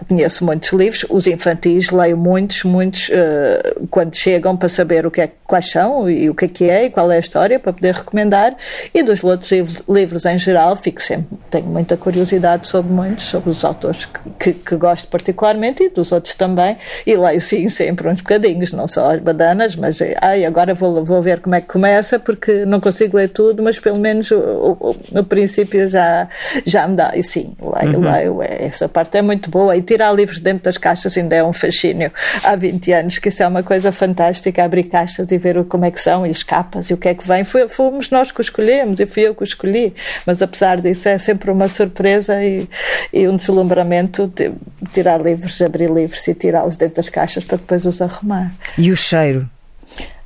conheço 0.08 0.44
muitos 0.44 0.72
livros. 0.72 1.06
Os 1.08 1.26
infantis 1.26 1.90
leio 1.90 2.16
muitos, 2.16 2.64
muitos, 2.64 3.08
uh, 3.08 3.86
quando 3.90 4.14
chegam 4.14 4.56
para 4.56 4.68
saber 4.68 5.06
o 5.06 5.10
que 5.10 5.20
é, 5.20 5.30
quais 5.44 5.70
são 5.70 6.10
e 6.10 6.28
o 6.28 6.34
que 6.34 6.44
é 6.44 6.48
que 6.48 6.70
é 6.70 6.84
e 6.86 6.90
qual 6.90 7.10
é 7.10 7.16
a 7.16 7.20
história 7.20 7.58
para 7.58 7.72
poder 7.72 7.94
recomendar. 7.94 8.56
E 8.92 9.02
dos 9.02 9.22
outros 9.22 9.50
livros 9.88 10.24
em 10.26 10.38
geral, 10.38 10.76
fico 10.76 11.00
sempre, 11.00 11.36
tenho 11.50 11.66
muita 11.66 11.96
curiosidade 11.96 12.66
sobre 12.66 12.92
muitos, 12.92 13.24
sobre 13.24 13.50
os 13.50 13.64
autores 13.64 14.06
que, 14.38 14.52
que, 14.52 14.76
gosto 14.76 15.08
particularmente 15.08 15.84
e 15.84 15.88
dos 15.88 16.12
outros 16.12 16.34
também. 16.34 16.76
E 17.06 17.16
leio 17.16 17.40
sim 17.40 17.68
sempre 17.68 18.08
uns 18.08 18.20
bocadinhos, 18.20 18.72
não 18.72 18.86
só 18.86 19.14
as 19.14 19.20
badanas, 19.20 19.76
mas 19.76 19.98
ai, 20.20 20.44
agora 20.44 20.74
vou, 20.74 21.04
vou 21.04 21.22
ver 21.22 21.40
como 21.40 21.54
é 21.54 21.60
que 21.60 21.68
começa, 21.68 22.18
porque 22.18 22.64
não 22.64 22.80
consigo 22.80 23.16
ler 23.16 23.28
tudo, 23.28 23.62
mas 23.62 23.78
pelo 23.78 23.98
menos 23.98 24.30
o, 24.30 24.76
o, 24.80 24.96
no 25.12 25.24
princípio 25.24 25.75
já, 25.88 26.28
já 26.64 26.86
me 26.86 26.96
dá. 26.96 27.12
E 27.14 27.22
sim, 27.22 27.54
leio, 27.60 27.98
uhum. 27.98 28.12
leio, 28.12 28.42
é, 28.42 28.66
essa 28.66 28.88
parte 28.88 29.16
é 29.16 29.22
muito 29.22 29.50
boa. 29.50 29.76
E 29.76 29.82
tirar 29.82 30.12
livros 30.12 30.40
dentro 30.40 30.64
das 30.64 30.78
caixas 30.78 31.16
ainda 31.16 31.34
é 31.36 31.44
um 31.44 31.52
fascínio. 31.52 32.12
Há 32.42 32.56
20 32.56 32.92
anos 32.92 33.18
que 33.18 33.28
isso 33.28 33.42
é 33.42 33.46
uma 33.46 33.62
coisa 33.62 33.92
fantástica, 33.92 34.64
abrir 34.64 34.84
caixas 34.84 35.30
e 35.30 35.38
ver 35.38 35.64
como 35.64 35.84
é 35.84 35.90
que 35.90 36.00
são 36.00 36.26
e 36.26 36.30
as 36.30 36.42
capas 36.42 36.90
e 36.90 36.94
o 36.94 36.96
que 36.96 37.08
é 37.08 37.14
que 37.14 37.26
vem. 37.26 37.44
Foi, 37.44 37.68
fomos 37.68 38.10
nós 38.10 38.32
que 38.32 38.40
escolhemos 38.40 39.00
e 39.00 39.06
fui 39.06 39.26
eu 39.26 39.34
que 39.34 39.44
escolhi. 39.44 39.94
Mas 40.24 40.42
apesar 40.42 40.80
disso, 40.80 41.08
é 41.08 41.18
sempre 41.18 41.50
uma 41.50 41.68
surpresa 41.68 42.42
e, 42.42 42.68
e 43.12 43.28
um 43.28 43.36
deslumbramento 43.36 44.26
de 44.34 44.52
tirar 44.92 45.20
livros, 45.20 45.60
abrir 45.60 45.90
livros 45.90 46.26
e 46.28 46.34
tirá-los 46.34 46.76
dentro 46.76 46.96
das 46.96 47.08
caixas 47.08 47.44
para 47.44 47.56
depois 47.56 47.86
os 47.86 48.00
arrumar. 48.00 48.52
E 48.78 48.90
o 48.90 48.96
cheiro? 48.96 49.48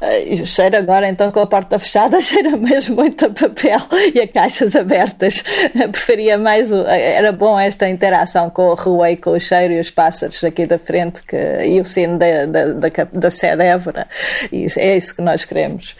Uh, 0.00 0.46
cheiro 0.46 0.76
agora, 0.78 1.08
então, 1.08 1.30
com 1.30 1.40
a 1.40 1.46
porta 1.46 1.78
fechada, 1.78 2.20
cheira 2.22 2.56
mesmo 2.56 2.96
muito 2.96 3.26
a 3.26 3.30
papel 3.30 3.80
e 4.14 4.20
a 4.20 4.26
caixas 4.26 4.74
abertas. 4.74 5.44
preferia 5.92 6.38
mais, 6.38 6.72
o, 6.72 6.86
era 6.86 7.30
bom 7.32 7.58
esta 7.58 7.88
interação 7.88 8.48
com 8.48 8.68
o 8.68 8.74
ruei, 8.74 9.16
com 9.16 9.32
o 9.32 9.40
cheiro 9.40 9.74
e 9.74 9.80
os 9.80 9.90
pássaros 9.90 10.42
aqui 10.42 10.66
da 10.66 10.78
frente 10.78 11.22
que, 11.22 11.36
e 11.36 11.80
o 11.80 11.84
sino 11.84 12.18
da, 12.18 12.46
da, 12.46 12.72
da, 12.72 12.88
da 13.12 13.30
sede 13.30 13.62
Évora. 13.62 14.06
E 14.50 14.66
é 14.78 14.96
isso 14.96 15.14
que 15.14 15.22
nós 15.22 15.44
queremos, 15.44 15.94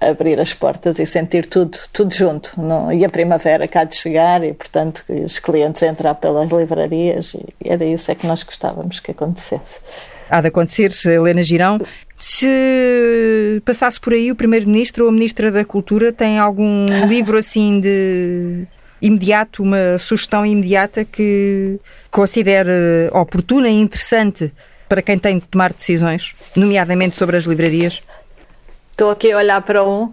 abrir 0.00 0.38
as 0.38 0.52
portas 0.52 0.98
e 0.98 1.06
sentir 1.06 1.46
tudo, 1.46 1.78
tudo 1.92 2.14
junto. 2.14 2.52
E 2.92 3.04
a 3.04 3.08
primavera 3.08 3.66
cá 3.66 3.84
de 3.84 3.96
chegar 3.96 4.44
e, 4.44 4.52
portanto, 4.52 5.02
os 5.08 5.38
clientes 5.38 5.82
entrar 5.82 6.14
pelas 6.14 6.50
livrarias 6.50 7.34
era 7.64 7.84
isso 7.84 8.10
é 8.10 8.14
que 8.14 8.26
nós 8.26 8.42
gostávamos 8.42 9.00
que 9.00 9.12
acontecesse. 9.12 9.80
Há 10.28 10.40
de 10.40 10.48
acontecer, 10.48 10.92
Helena 11.06 11.42
Girão. 11.42 11.78
Se 12.18 13.60
passasse 13.64 14.00
por 14.00 14.12
aí 14.12 14.30
o 14.30 14.36
Primeiro-Ministro 14.36 15.04
ou 15.04 15.10
a 15.10 15.12
Ministra 15.12 15.52
da 15.52 15.64
Cultura, 15.64 16.12
tem 16.12 16.38
algum 16.38 16.86
livro 17.08 17.38
assim 17.38 17.80
de 17.80 18.66
imediato, 19.00 19.62
uma 19.62 19.98
sugestão 19.98 20.44
imediata 20.44 21.04
que 21.04 21.78
considere 22.10 22.70
oportuna 23.12 23.68
e 23.68 23.74
interessante 23.74 24.52
para 24.88 25.02
quem 25.02 25.18
tem 25.18 25.38
de 25.38 25.46
tomar 25.46 25.72
decisões, 25.72 26.34
nomeadamente 26.54 27.16
sobre 27.16 27.36
as 27.36 27.44
livrarias? 27.44 28.02
Estou 28.90 29.10
aqui 29.10 29.32
a 29.32 29.36
olhar 29.36 29.60
para 29.62 29.84
um 29.84 30.12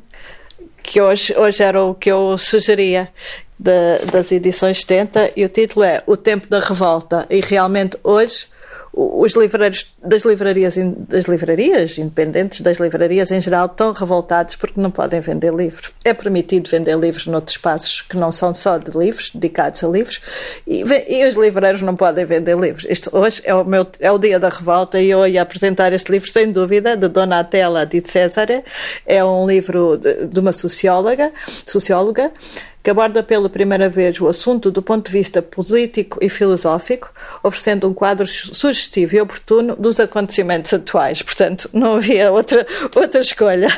que 0.81 0.99
hoje, 0.99 1.33
hoje 1.37 1.63
era 1.63 1.81
o 1.81 1.95
que 1.95 2.11
eu 2.11 2.37
sugeria 2.37 3.09
de, 3.57 4.05
das 4.11 4.31
edições 4.31 4.81
70 4.81 5.31
e 5.37 5.45
o 5.45 5.49
título 5.49 5.85
é 5.85 6.03
O 6.05 6.17
Tempo 6.17 6.47
da 6.47 6.59
Revolta 6.59 7.25
e 7.29 7.39
realmente 7.39 7.97
hoje 8.03 8.47
os 8.95 9.33
livreiros 9.33 9.91
das 10.03 10.23
livrarias, 10.23 10.75
das 11.09 11.25
livrarias 11.25 11.97
independentes, 11.97 12.61
das 12.61 12.79
livrarias 12.79 13.31
em 13.31 13.41
geral, 13.41 13.65
estão 13.65 13.91
revoltados 13.91 14.55
porque 14.55 14.79
não 14.79 14.91
podem 14.91 15.19
vender 15.19 15.51
livros. 15.51 15.91
É 16.05 16.13
permitido 16.13 16.69
vender 16.69 16.95
livros 16.95 17.25
noutros 17.25 17.55
espaços 17.55 18.03
que 18.03 18.15
não 18.15 18.31
são 18.31 18.53
só 18.53 18.77
de 18.77 18.95
livros, 18.95 19.31
dedicados 19.33 19.83
a 19.83 19.87
livros, 19.87 20.21
e, 20.67 20.83
e 21.07 21.27
os 21.27 21.33
livreiros 21.33 21.81
não 21.81 21.95
podem 21.95 22.23
vender 22.23 22.55
livros. 22.55 22.85
Isto 22.87 23.09
hoje 23.17 23.41
é 23.45 23.55
o, 23.55 23.65
meu, 23.65 23.87
é 23.99 24.11
o 24.11 24.19
dia 24.19 24.39
da 24.39 24.49
revolta 24.49 25.01
e 25.01 25.09
eu 25.09 25.25
ia 25.27 25.41
apresentar 25.41 25.91
este 25.91 26.11
livro, 26.11 26.29
sem 26.29 26.51
dúvida, 26.51 26.95
de 26.95 27.07
Dona 27.07 27.39
Atela 27.39 27.87
de 27.87 28.07
César. 28.07 28.63
É 29.07 29.23
um 29.25 29.47
livro 29.47 29.97
de, 29.97 30.27
de 30.27 30.39
uma 30.39 30.53
socióloga, 30.53 31.31
socióloga 31.65 32.31
que 32.83 32.89
aborda 32.89 33.23
pela 33.23 33.49
primeira 33.49 33.87
vez 33.87 34.19
o 34.19 34.27
assunto 34.27 34.69
do 34.69 34.81
ponto 34.81 35.05
de 35.05 35.17
vista 35.17 35.41
político 35.41 36.19
e 36.21 36.27
filosófico, 36.27 37.11
oferecendo 37.41 37.87
um 37.87 37.93
quadro 37.93 38.27
sugestivo 38.27 39.15
e 39.15 39.21
oportuno 39.21 39.75
dos 39.77 39.99
acontecimentos 39.99 40.73
atuais. 40.73 41.21
Portanto, 41.21 41.69
não 41.71 41.95
havia 41.95 42.31
outra, 42.31 42.65
outra 42.93 43.21
escolha. 43.21 43.69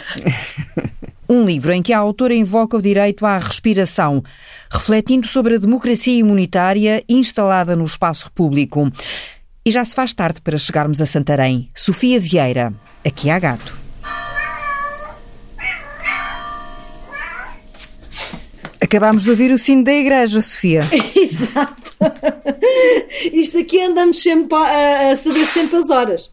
Um 1.27 1.43
livro 1.43 1.71
em 1.71 1.81
que 1.81 1.91
a 1.91 1.97
autora 1.97 2.35
invoca 2.35 2.77
o 2.77 2.81
direito 2.81 3.25
à 3.25 3.39
respiração, 3.39 4.23
refletindo 4.69 5.25
sobre 5.25 5.55
a 5.55 5.57
democracia 5.57 6.19
imunitária 6.19 7.03
instalada 7.09 7.75
no 7.75 7.83
espaço 7.83 8.31
público. 8.31 8.91
E 9.65 9.71
já 9.71 9.83
se 9.83 9.95
faz 9.95 10.13
tarde 10.13 10.39
para 10.39 10.55
chegarmos 10.55 11.01
a 11.01 11.05
Santarém. 11.07 11.71
Sofia 11.73 12.19
Vieira, 12.19 12.71
aqui 13.03 13.31
há 13.31 13.39
gato. 13.39 13.84
Acabámos 18.85 19.23
de 19.23 19.31
ouvir 19.31 19.51
o 19.51 19.57
sino 19.57 19.83
da 19.83 19.91
igreja, 19.91 20.39
Sofia. 20.43 20.81
Exato. 21.17 21.91
Isto 23.33 23.57
aqui 23.57 23.81
andamos 23.81 24.21
sempre 24.21 24.55
a, 24.55 25.11
a 25.11 25.15
saber 25.15 25.43
sempre 25.45 25.77
as 25.77 25.89
horas. 25.89 26.31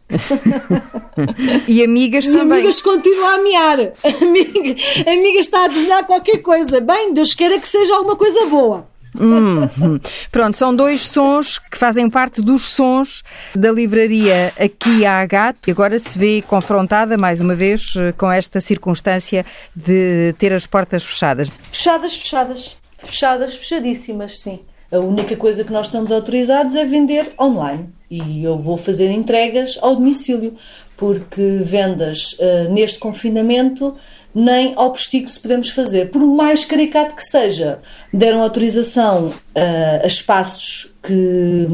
E 1.67 1.83
amigas 1.83 2.25
e 2.25 2.31
também. 2.31 2.59
amigas 2.59 2.79
continuam 2.79 3.27
a 3.27 3.37
mear. 3.39 3.93
Amiga, 4.21 4.75
amiga 5.11 5.39
está 5.39 5.61
a 5.61 5.65
adivinhar 5.65 6.05
qualquer 6.05 6.43
coisa. 6.43 6.79
Bem, 6.79 7.11
Deus 7.11 7.33
queira 7.33 7.59
que 7.59 7.67
seja 7.67 7.95
alguma 7.95 8.15
coisa 8.15 8.45
boa. 8.45 8.87
Hum, 9.19 9.99
pronto, 10.31 10.57
são 10.57 10.75
dois 10.75 11.07
sons 11.07 11.57
que 11.57 11.77
fazem 11.77 12.09
parte 12.09 12.41
dos 12.41 12.63
sons 12.65 13.23
da 13.55 13.71
livraria 13.71 14.51
aqui 14.59 15.05
à 15.05 15.25
Gato 15.25 15.67
e 15.67 15.71
agora 15.71 15.97
se 15.99 16.17
vê 16.17 16.41
confrontada 16.41 17.17
mais 17.17 17.39
uma 17.39 17.55
vez 17.55 17.93
eh, 17.95 18.11
com 18.13 18.31
esta 18.31 18.59
circunstância 18.59 19.45
de 19.75 20.33
ter 20.37 20.51
as 20.51 20.65
portas 20.65 21.03
fechadas. 21.03 21.49
Fechadas, 21.71 22.15
fechadas. 22.15 22.77
Fechadas, 22.97 23.55
fechadíssimas, 23.55 24.39
sim. 24.39 24.59
A 24.91 24.99
única 24.99 25.35
coisa 25.35 25.63
que 25.63 25.73
nós 25.73 25.87
estamos 25.87 26.11
autorizados 26.11 26.75
é 26.75 26.85
vender 26.85 27.33
online 27.39 27.89
e 28.11 28.43
eu 28.43 28.57
vou 28.59 28.77
fazer 28.77 29.09
entregas 29.09 29.79
ao 29.81 29.95
domicílio, 29.95 30.53
porque 30.97 31.59
vendas 31.63 32.33
uh, 32.33 32.71
neste 32.71 32.99
confinamento 32.99 33.95
nem 34.33 34.73
ao 34.75 34.91
se 34.95 35.39
podemos 35.39 35.69
fazer. 35.69 36.09
Por 36.09 36.25
mais 36.25 36.65
caricato 36.65 37.15
que 37.15 37.23
seja, 37.23 37.79
deram 38.11 38.41
autorização 38.41 39.27
uh, 39.27 40.03
a 40.03 40.07
espaços 40.07 40.93
que, 41.03 41.67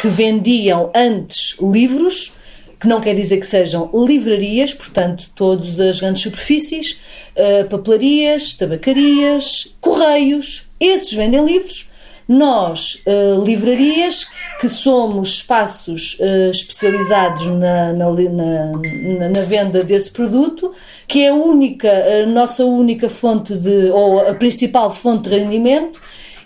que 0.00 0.08
vendiam 0.08 0.90
antes 0.94 1.56
livros, 1.60 2.32
que 2.80 2.88
não 2.88 3.00
quer 3.00 3.14
dizer 3.14 3.38
que 3.38 3.46
sejam 3.46 3.88
livrarias, 3.94 4.74
portanto, 4.74 5.30
todas 5.36 5.78
as 5.78 6.00
grandes 6.00 6.22
superfícies, 6.22 7.00
uh, 7.36 7.68
papelarias, 7.68 8.54
tabacarias, 8.54 9.76
correios, 9.80 10.64
esses 10.80 11.12
vendem 11.12 11.44
livros 11.44 11.91
nós, 12.28 13.02
uh, 13.06 13.44
livrarias, 13.44 14.28
que 14.60 14.68
somos 14.68 15.36
espaços 15.36 16.18
uh, 16.20 16.50
especializados 16.50 17.46
na, 17.46 17.92
na, 17.92 18.10
na, 18.10 19.28
na, 19.28 19.40
venda 19.42 19.82
desse 19.82 20.10
produto, 20.10 20.72
que 21.06 21.24
é 21.24 21.28
a 21.28 21.34
única, 21.34 21.90
a 21.90 22.26
nossa 22.26 22.64
única 22.64 23.08
fonte 23.08 23.54
de, 23.54 23.90
ou 23.90 24.28
a 24.28 24.34
principal 24.34 24.90
fonte 24.92 25.28
de 25.28 25.36
rendimento, 25.36 26.00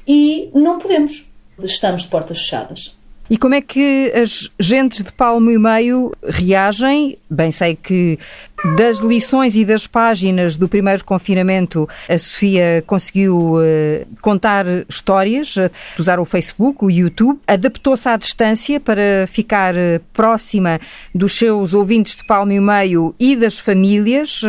e 0.07 0.51
não 0.55 0.79
podemos. 0.79 1.27
Estamos 1.63 2.03
de 2.03 2.09
portas 2.09 2.39
fechadas. 2.39 2.97
E 3.29 3.37
como 3.37 3.55
é 3.55 3.61
que 3.61 4.13
as 4.15 4.51
gentes 4.59 5.03
de 5.03 5.13
palmo 5.13 5.51
e 5.51 5.59
meio 5.59 6.13
reagem? 6.23 7.19
Bem, 7.29 7.51
sei 7.51 7.75
que 7.75 8.19
das 8.65 8.99
lições 8.99 9.55
e 9.55 9.65
das 9.65 9.87
páginas 9.87 10.57
do 10.57 10.69
primeiro 10.69 11.05
confinamento, 11.05 11.89
a 12.09 12.19
Sofia 12.19 12.83
conseguiu 12.87 13.57
uh, 13.57 14.07
contar 14.21 14.65
histórias, 14.89 15.57
uh, 15.57 15.71
usar 15.99 16.19
o 16.19 16.25
Facebook, 16.25 16.85
o 16.85 16.91
YouTube, 16.91 17.39
adaptou-se 17.47 18.09
à 18.09 18.17
distância 18.17 18.81
para 18.81 19.27
ficar 19.27 19.75
uh, 19.75 20.01
próxima 20.13 20.81
dos 21.15 21.37
seus 21.37 21.75
ouvintes 21.75 22.17
de 22.17 22.25
palmo 22.25 22.53
e 22.53 22.61
meio 22.61 23.15
e 23.21 23.37
das 23.37 23.59
famílias. 23.59 24.43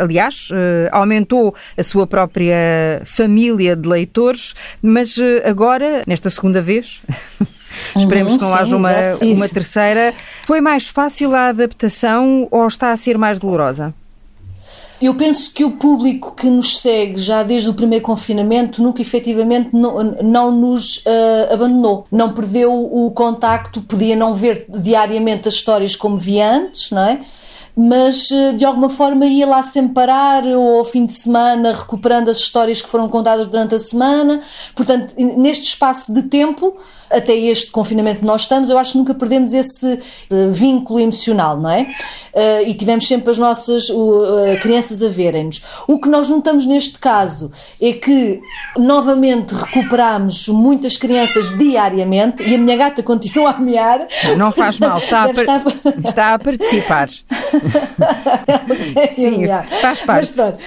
aliás, 0.00 0.48
aumentou 0.92 1.54
a 1.76 1.82
sua 1.82 2.06
própria 2.06 3.02
família 3.04 3.74
de 3.74 3.88
leitores, 3.88 4.54
mas 4.82 5.16
agora, 5.44 6.02
nesta 6.06 6.30
segunda 6.30 6.60
vez. 6.60 7.00
Esperemos 7.96 8.32
uhum, 8.32 8.38
que 8.38 8.44
não 8.44 8.50
sim, 8.52 8.58
haja 8.58 8.76
uma, 8.76 8.90
uma 9.34 9.48
terceira. 9.48 10.14
Foi 10.44 10.60
mais 10.60 10.88
fácil 10.88 11.34
a 11.34 11.48
adaptação 11.48 12.48
ou 12.50 12.66
está 12.66 12.92
a 12.92 12.96
ser 12.96 13.18
mais 13.18 13.38
dolorosa? 13.38 13.94
Eu 15.00 15.14
penso 15.14 15.52
que 15.52 15.62
o 15.62 15.72
público 15.72 16.34
que 16.34 16.48
nos 16.48 16.78
segue 16.78 17.18
já 17.18 17.42
desde 17.42 17.68
o 17.68 17.74
primeiro 17.74 18.02
confinamento 18.02 18.82
nunca 18.82 19.02
efetivamente 19.02 19.68
não, 19.72 20.02
não 20.22 20.50
nos 20.50 20.98
uh, 20.98 21.52
abandonou, 21.52 22.06
não 22.10 22.32
perdeu 22.32 22.72
o 22.72 23.10
contacto, 23.10 23.82
podia 23.82 24.16
não 24.16 24.34
ver 24.34 24.64
diariamente 24.68 25.48
as 25.48 25.54
histórias 25.54 25.94
como 25.94 26.16
via 26.16 26.50
antes, 26.50 26.90
não 26.90 27.02
é? 27.02 27.20
mas 27.76 28.30
eh, 28.30 28.54
de 28.54 28.64
alguma 28.64 28.88
forma 28.88 29.26
ia 29.26 29.46
lá 29.46 29.62
sempre 29.62 29.92
parar 29.92 30.46
ou 30.46 30.78
ao 30.78 30.84
fim 30.84 31.04
de 31.04 31.12
semana 31.12 31.74
recuperando 31.74 32.30
as 32.30 32.38
histórias 32.38 32.80
que 32.80 32.88
foram 32.88 33.06
contadas 33.06 33.48
durante 33.48 33.74
a 33.74 33.78
semana. 33.78 34.40
Portanto, 34.74 35.12
neste 35.18 35.64
espaço 35.64 36.14
de 36.14 36.22
tempo, 36.22 36.74
até 37.10 37.36
este 37.36 37.70
confinamento 37.70 38.20
que 38.20 38.26
nós 38.26 38.42
estamos, 38.42 38.70
eu 38.70 38.78
acho 38.78 38.92
que 38.92 38.98
nunca 38.98 39.14
perdemos 39.14 39.54
esse 39.54 39.94
uh, 39.94 40.52
vínculo 40.52 41.00
emocional, 41.00 41.58
não 41.58 41.70
é? 41.70 41.82
Uh, 41.82 42.66
e 42.66 42.74
tivemos 42.74 43.06
sempre 43.06 43.30
as 43.30 43.38
nossas 43.38 43.88
uh, 43.88 44.58
crianças 44.60 45.02
a 45.02 45.08
verem-nos. 45.08 45.62
O 45.88 46.00
que 46.00 46.08
nós 46.08 46.28
notamos 46.28 46.66
neste 46.66 46.98
caso 46.98 47.50
é 47.80 47.92
que 47.92 48.40
novamente 48.76 49.54
recuperamos 49.54 50.48
muitas 50.48 50.96
crianças 50.96 51.56
diariamente 51.56 52.42
e 52.42 52.54
a 52.54 52.58
minha 52.58 52.76
gata 52.76 53.02
continua 53.02 53.50
a 53.50 53.58
mear. 53.58 54.06
Não 54.36 54.52
faz 54.52 54.78
mal, 54.78 54.98
está, 54.98 55.24
a, 55.24 55.30
estar... 55.30 55.62
está 56.04 56.34
a 56.34 56.38
participar. 56.38 57.08
Sim, 59.14 59.42
faz 59.80 60.02
parte. 60.02 60.20
Mas 60.20 60.28
pronto, 60.30 60.58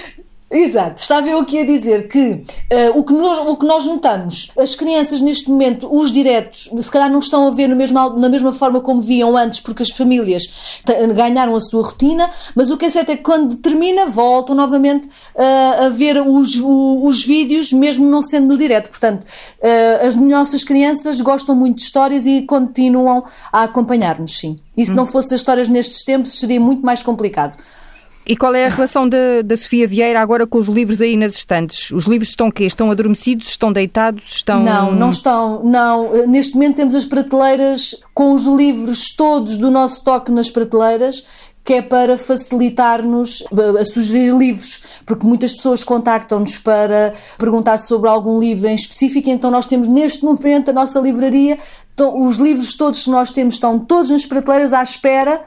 Exato, 0.52 1.00
estava 1.00 1.28
eu 1.28 1.38
aqui 1.38 1.60
a 1.60 1.64
dizer 1.64 2.08
que, 2.08 2.18
uh, 2.18 2.98
o, 2.98 3.04
que 3.04 3.12
nós, 3.12 3.38
o 3.38 3.56
que 3.56 3.64
nós 3.64 3.84
notamos, 3.84 4.50
as 4.58 4.74
crianças 4.74 5.20
neste 5.20 5.48
momento, 5.48 5.88
os 5.88 6.10
diretos, 6.10 6.68
se 6.80 6.90
calhar 6.90 7.08
não 7.08 7.20
estão 7.20 7.46
a 7.46 7.52
ver 7.52 7.68
no 7.68 7.76
mesmo, 7.76 8.18
na 8.18 8.28
mesma 8.28 8.52
forma 8.52 8.80
como 8.80 9.00
viam 9.00 9.36
antes, 9.36 9.60
porque 9.60 9.84
as 9.84 9.90
famílias 9.90 10.82
ganharam 11.14 11.54
a 11.54 11.60
sua 11.60 11.84
rotina, 11.84 12.28
mas 12.52 12.68
o 12.68 12.76
que 12.76 12.86
é 12.86 12.90
certo 12.90 13.10
é 13.10 13.16
que 13.16 13.22
quando 13.22 13.58
termina, 13.58 14.06
voltam 14.06 14.56
novamente 14.56 15.06
uh, 15.06 15.84
a 15.86 15.88
ver 15.88 16.20
os, 16.20 16.56
o, 16.56 17.04
os 17.04 17.24
vídeos, 17.24 17.72
mesmo 17.72 18.10
não 18.10 18.20
sendo 18.20 18.48
no 18.48 18.58
direto. 18.58 18.90
Portanto, 18.90 19.22
uh, 19.22 20.04
as 20.04 20.16
nossas 20.16 20.64
crianças 20.64 21.20
gostam 21.20 21.54
muito 21.54 21.76
de 21.76 21.82
histórias 21.82 22.26
e 22.26 22.42
continuam 22.42 23.22
a 23.52 23.62
acompanhar-nos, 23.62 24.36
sim. 24.38 24.58
E 24.76 24.84
se 24.84 24.90
hum. 24.90 24.96
não 24.96 25.06
fossem 25.06 25.36
as 25.36 25.42
histórias 25.42 25.68
nestes 25.68 26.02
tempos, 26.02 26.32
seria 26.32 26.58
muito 26.58 26.84
mais 26.84 27.04
complicado. 27.04 27.56
E 28.30 28.36
qual 28.36 28.54
é 28.54 28.66
a 28.66 28.68
relação 28.68 29.08
da, 29.08 29.42
da 29.44 29.56
Sofia 29.56 29.88
Vieira 29.88 30.20
agora 30.20 30.46
com 30.46 30.56
os 30.56 30.68
livros 30.68 31.00
aí 31.00 31.16
nas 31.16 31.34
estantes? 31.34 31.90
Os 31.90 32.04
livros 32.04 32.28
estão 32.28 32.48
quê? 32.48 32.62
Estão 32.62 32.88
adormecidos? 32.88 33.48
Estão 33.48 33.72
deitados? 33.72 34.36
Estão... 34.36 34.62
Não, 34.62 34.94
não 34.94 35.10
estão. 35.10 35.64
Não. 35.64 36.28
Neste 36.28 36.54
momento 36.54 36.76
temos 36.76 36.94
as 36.94 37.04
prateleiras 37.04 38.04
com 38.14 38.32
os 38.32 38.46
livros 38.46 39.16
todos 39.16 39.56
do 39.56 39.68
nosso 39.68 40.04
toque 40.04 40.30
nas 40.30 40.48
prateleiras 40.48 41.26
que 41.64 41.74
é 41.74 41.82
para 41.82 42.16
facilitar-nos 42.16 43.44
a 43.78 43.84
sugerir 43.84 44.32
livros, 44.32 44.84
porque 45.04 45.26
muitas 45.26 45.54
pessoas 45.54 45.82
contactam-nos 45.82 46.56
para 46.56 47.12
perguntar 47.36 47.78
sobre 47.78 48.08
algum 48.08 48.38
livro 48.38 48.68
em 48.68 48.74
específico, 48.74 49.28
então 49.28 49.50
nós 49.50 49.66
temos 49.66 49.86
neste 49.86 50.24
momento 50.24 50.70
a 50.70 50.72
nossa 50.72 51.00
livraria, 51.00 51.58
os 52.14 52.36
livros 52.36 52.74
todos 52.74 53.04
que 53.04 53.10
nós 53.10 53.30
temos 53.30 53.54
estão 53.54 53.78
todos 53.78 54.08
nas 54.08 54.24
prateleiras 54.24 54.72
à 54.72 54.82
espera 54.82 55.42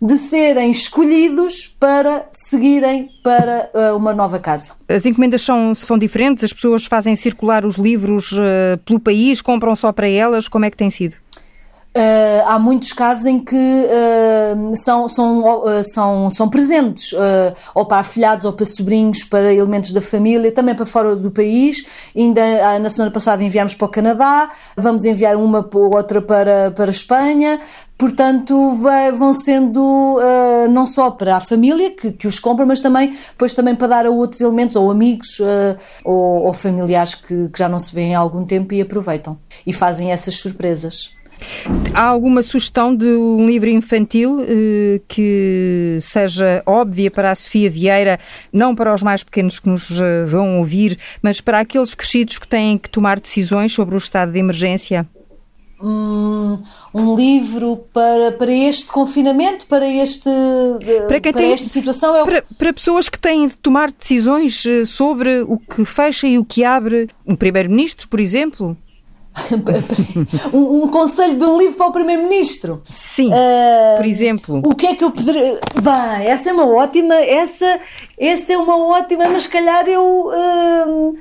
de 0.00 0.16
serem 0.16 0.70
escolhidos 0.70 1.66
para 1.78 2.26
seguirem 2.32 3.10
para 3.22 3.70
uh, 3.74 3.96
uma 3.96 4.14
nova 4.14 4.38
casa. 4.38 4.72
As 4.88 5.06
encomendas 5.06 5.42
são, 5.42 5.74
são 5.74 5.98
diferentes? 5.98 6.44
As 6.44 6.52
pessoas 6.52 6.86
fazem 6.86 7.16
circular 7.16 7.64
os 7.64 7.76
livros 7.76 8.32
uh, 8.32 8.78
pelo 8.84 9.00
país, 9.00 9.40
compram 9.40 9.74
só 9.74 9.92
para 9.92 10.08
elas? 10.08 10.48
Como 10.48 10.64
é 10.64 10.70
que 10.70 10.76
tem 10.76 10.90
sido? 10.90 11.16
Uh, 11.96 12.44
há 12.44 12.58
muitos 12.58 12.92
casos 12.92 13.24
em 13.24 13.38
que 13.38 13.56
uh, 13.56 14.76
são, 14.76 15.08
são, 15.08 15.62
uh, 15.62 15.82
são, 15.82 16.28
são 16.28 16.46
presentes, 16.46 17.14
ou 17.74 17.86
para 17.86 18.00
afilhados, 18.00 18.44
ou 18.44 18.52
para 18.52 18.66
sobrinhos, 18.66 19.24
para 19.24 19.50
elementos 19.50 19.92
da 19.94 20.02
família, 20.02 20.52
também 20.52 20.74
para 20.74 20.84
fora 20.84 21.16
do 21.16 21.30
país. 21.30 21.86
Ainda 22.14 22.78
na 22.80 22.90
semana 22.90 23.10
passada 23.10 23.42
enviámos 23.42 23.74
para 23.74 23.86
o 23.86 23.88
Canadá, 23.88 24.50
vamos 24.76 25.06
enviar 25.06 25.36
uma 25.36 25.66
ou 25.72 25.96
outra 25.96 26.20
para, 26.20 26.70
para 26.70 26.86
a 26.86 26.90
Espanha. 26.90 27.58
Portanto, 27.96 28.74
vai, 28.74 29.10
vão 29.12 29.32
sendo 29.32 30.18
não 30.70 30.84
só 30.84 31.10
para 31.10 31.36
a 31.36 31.40
família 31.40 31.90
que, 31.90 32.12
que 32.12 32.28
os 32.28 32.38
compra, 32.38 32.66
mas 32.66 32.80
também, 32.80 33.16
pois 33.38 33.54
também 33.54 33.74
para 33.74 33.88
dar 33.88 34.06
a 34.06 34.10
outros 34.10 34.42
elementos, 34.42 34.76
ou 34.76 34.90
amigos, 34.90 35.40
ou, 36.04 36.44
ou 36.44 36.52
familiares 36.52 37.14
que, 37.14 37.48
que 37.48 37.58
já 37.58 37.68
não 37.68 37.78
se 37.78 37.94
vêem 37.94 38.14
há 38.14 38.18
algum 38.18 38.44
tempo 38.44 38.74
e 38.74 38.82
aproveitam. 38.82 39.38
E 39.66 39.72
fazem 39.72 40.12
essas 40.12 40.34
surpresas. 40.34 41.16
Há 41.94 42.02
alguma 42.02 42.42
sugestão 42.42 42.94
de 42.94 43.06
um 43.06 43.46
livro 43.46 43.68
infantil 43.68 44.40
eh, 44.42 45.00
que 45.08 45.98
seja 46.00 46.62
óbvia 46.66 47.10
para 47.10 47.30
a 47.30 47.34
Sofia 47.34 47.70
Vieira, 47.70 48.18
não 48.52 48.74
para 48.74 48.94
os 48.94 49.02
mais 49.02 49.22
pequenos 49.22 49.58
que 49.58 49.68
nos 49.68 49.98
eh, 50.00 50.24
vão 50.24 50.58
ouvir, 50.58 50.98
mas 51.22 51.40
para 51.40 51.60
aqueles 51.60 51.94
crescidos 51.94 52.38
que 52.38 52.46
têm 52.46 52.78
que 52.78 52.90
tomar 52.90 53.18
decisões 53.18 53.72
sobre 53.72 53.94
o 53.94 53.98
estado 53.98 54.32
de 54.32 54.38
emergência? 54.38 55.06
Um, 55.82 56.58
um 56.94 57.14
livro 57.16 57.84
para, 57.92 58.32
para 58.32 58.52
este 58.52 58.86
confinamento, 58.86 59.66
para, 59.66 59.86
este, 59.86 60.28
eh, 60.28 61.00
para, 61.06 61.20
para 61.20 61.32
tem, 61.32 61.52
esta 61.52 61.68
situação? 61.68 62.16
É 62.16 62.22
o... 62.22 62.24
para, 62.24 62.44
para 62.56 62.72
pessoas 62.72 63.08
que 63.08 63.18
têm 63.18 63.48
de 63.48 63.56
tomar 63.56 63.90
decisões 63.90 64.64
sobre 64.86 65.42
o 65.42 65.58
que 65.58 65.84
fecha 65.84 66.26
e 66.26 66.38
o 66.38 66.44
que 66.44 66.64
abre, 66.64 67.08
um 67.26 67.34
primeiro-ministro, 67.34 68.08
por 68.08 68.20
exemplo? 68.20 68.76
um, 70.52 70.84
um, 70.84 70.88
conselho 70.88 71.38
de 71.38 71.44
um 71.44 71.58
livro 71.58 71.76
para 71.76 71.88
o 71.88 71.92
Primeiro-Ministro. 71.92 72.82
Sim, 72.92 73.30
uh, 73.30 73.96
por 73.96 74.06
exemplo. 74.06 74.62
O 74.64 74.74
que 74.74 74.86
é 74.86 74.94
que 74.94 75.04
eu 75.04 75.10
poderia. 75.10 75.60
Bem, 75.74 76.26
essa 76.26 76.50
é 76.50 76.52
uma 76.52 76.70
ótima. 76.70 77.14
Essa, 77.14 77.80
essa 78.18 78.52
é 78.52 78.58
uma 78.58 78.78
ótima, 78.78 79.28
mas 79.28 79.44
se 79.44 79.48
calhar 79.48 79.86
eu. 79.88 80.28
Uh, 80.28 81.18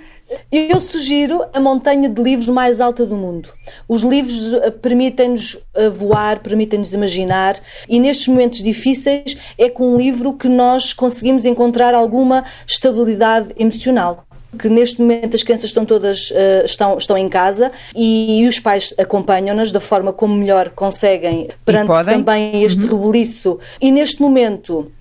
eu 0.52 0.82
sugiro 0.82 1.44
a 1.54 1.60
montanha 1.60 2.10
de 2.10 2.20
livros 2.20 2.50
mais 2.50 2.82
alta 2.82 3.06
do 3.06 3.16
mundo. 3.16 3.48
Os 3.88 4.02
livros 4.02 4.56
ah, 4.56 4.72
permitem-nos 4.72 5.64
voar, 5.94 6.40
permitem-nos 6.40 6.96
imaginar, 6.96 7.60
e 7.88 8.00
nestes 8.00 8.28
momentos 8.28 8.64
difíceis 8.64 9.38
é 9.56 9.70
com 9.70 9.94
um 9.94 9.98
livro 9.98 10.34
que 10.34 10.50
nós 10.50 10.94
conseguimos 10.94 11.46
encontrar 11.46 11.94
alguma 11.94 12.44
estabilidade 12.66 13.54
emocional 13.56 14.26
que 14.56 14.70
neste 14.70 15.02
momento 15.02 15.36
as 15.36 15.44
crianças 15.44 15.70
estão 15.70 15.86
todas 15.86 16.32
uh, 16.32 16.66
estão, 16.66 16.98
estão 16.98 17.18
em 17.18 17.30
casa 17.30 17.72
e, 17.96 18.42
e 18.42 18.48
os 18.48 18.60
pais 18.60 18.94
acompanham-nas 18.98 19.72
da 19.72 19.80
forma 19.80 20.12
como 20.12 20.36
melhor 20.36 20.70
conseguem 20.70 21.50
perante 21.64 21.92
também 22.06 22.64
este 22.64 22.82
uhum. 22.82 22.88
rebuliço. 22.88 23.60
E 23.82 23.92
neste 23.92 24.22
momento 24.22 24.92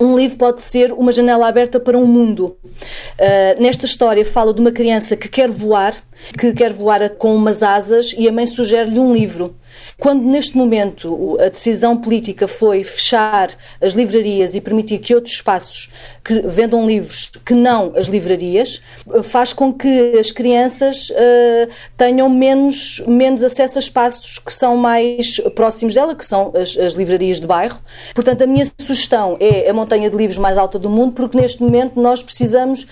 um 0.00 0.16
livro 0.16 0.38
pode 0.38 0.62
ser 0.62 0.92
uma 0.92 1.12
janela 1.12 1.46
aberta 1.46 1.78
para 1.78 1.98
um 1.98 2.06
mundo. 2.06 2.56
Uh, 2.64 3.62
nesta 3.62 3.84
história 3.84 4.24
fala 4.24 4.52
de 4.52 4.60
uma 4.60 4.72
criança 4.72 5.16
que 5.16 5.28
quer 5.28 5.50
voar, 5.50 5.94
que 6.38 6.52
quer 6.52 6.72
voar 6.72 7.10
com 7.10 7.34
umas 7.34 7.62
asas 7.62 8.14
e 8.16 8.28
a 8.28 8.32
mãe 8.32 8.46
sugere-lhe 8.46 8.98
um 8.98 9.12
livro. 9.12 9.54
Quando 9.98 10.22
neste 10.22 10.56
momento 10.56 11.38
a 11.40 11.48
decisão 11.48 11.96
política 11.96 12.48
foi 12.48 12.82
fechar 12.82 13.50
as 13.80 13.92
livrarias 13.92 14.54
e 14.54 14.60
permitir 14.60 14.98
que 14.98 15.14
outros 15.14 15.34
espaços 15.34 15.92
que 16.24 16.40
vendam 16.42 16.86
livros 16.86 17.30
que 17.44 17.54
não 17.54 17.92
as 17.96 18.06
livrarias, 18.06 18.82
faz 19.24 19.52
com 19.52 19.72
que 19.72 20.18
as 20.18 20.30
crianças 20.30 21.10
uh, 21.10 21.70
tenham 21.96 22.28
menos, 22.28 23.02
menos 23.06 23.42
acesso 23.42 23.78
a 23.78 23.80
espaços 23.80 24.38
que 24.38 24.52
são 24.52 24.76
mais 24.76 25.40
próximos 25.54 25.94
dela, 25.94 26.14
que 26.14 26.24
são 26.24 26.52
as, 26.54 26.76
as 26.76 26.94
livrarias 26.94 27.40
de 27.40 27.46
bairro. 27.46 27.80
Portanto, 28.14 28.42
a 28.42 28.46
minha 28.46 28.66
sugestão 28.80 29.36
é 29.40 29.68
a 29.68 29.74
montanha 29.74 30.08
de 30.08 30.16
livros 30.16 30.38
mais 30.38 30.58
alta 30.58 30.78
do 30.78 30.88
mundo, 30.88 31.12
porque 31.12 31.38
neste 31.38 31.62
momento 31.62 32.00
nós 32.00 32.22
precisamos 32.22 32.86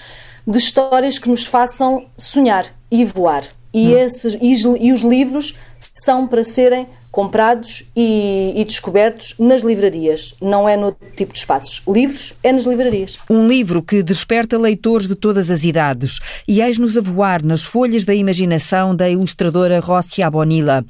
de 0.46 0.58
histórias 0.58 1.18
que 1.18 1.28
nos 1.28 1.44
façam 1.44 2.06
sonhar 2.16 2.66
e 2.90 3.04
voar. 3.04 3.44
E, 3.72 3.94
hum. 3.94 3.98
esses, 3.98 4.34
e, 4.40 4.86
e 4.86 4.92
os 4.92 5.02
livros 5.02 5.56
são 5.94 6.26
para 6.26 6.42
serem 6.42 6.87
comprados 7.11 7.85
e, 7.96 8.53
e, 8.57 8.64
descobertos 8.64 9.35
nas 9.38 9.62
livrarias, 9.62 10.37
não 10.40 10.68
é 10.68 10.76
no 10.76 10.96
tipo 11.16 11.33
de 11.33 11.40
espaços. 11.40 11.83
Livros 11.88 12.35
é 12.42 12.53
nas 12.53 12.64
livrarias. 12.64 13.18
Um 13.29 13.48
livro 13.48 13.83
que 13.83 14.03
desperta 14.03 14.57
leitores 14.57 15.09
de 15.09 15.14
todas 15.14 15.50
as 15.50 15.64
idades 15.64 16.20
e 16.46 16.62
eis-nos 16.62 16.96
a 16.96 17.00
voar 17.00 17.42
nas 17.42 17.64
folhas 17.64 18.05
da 18.05 18.14
imaginação 18.14 18.94
da 18.94 19.11
ilustradora 19.11 19.81
Rócia 19.81 20.31
Bonilla, 20.31 20.85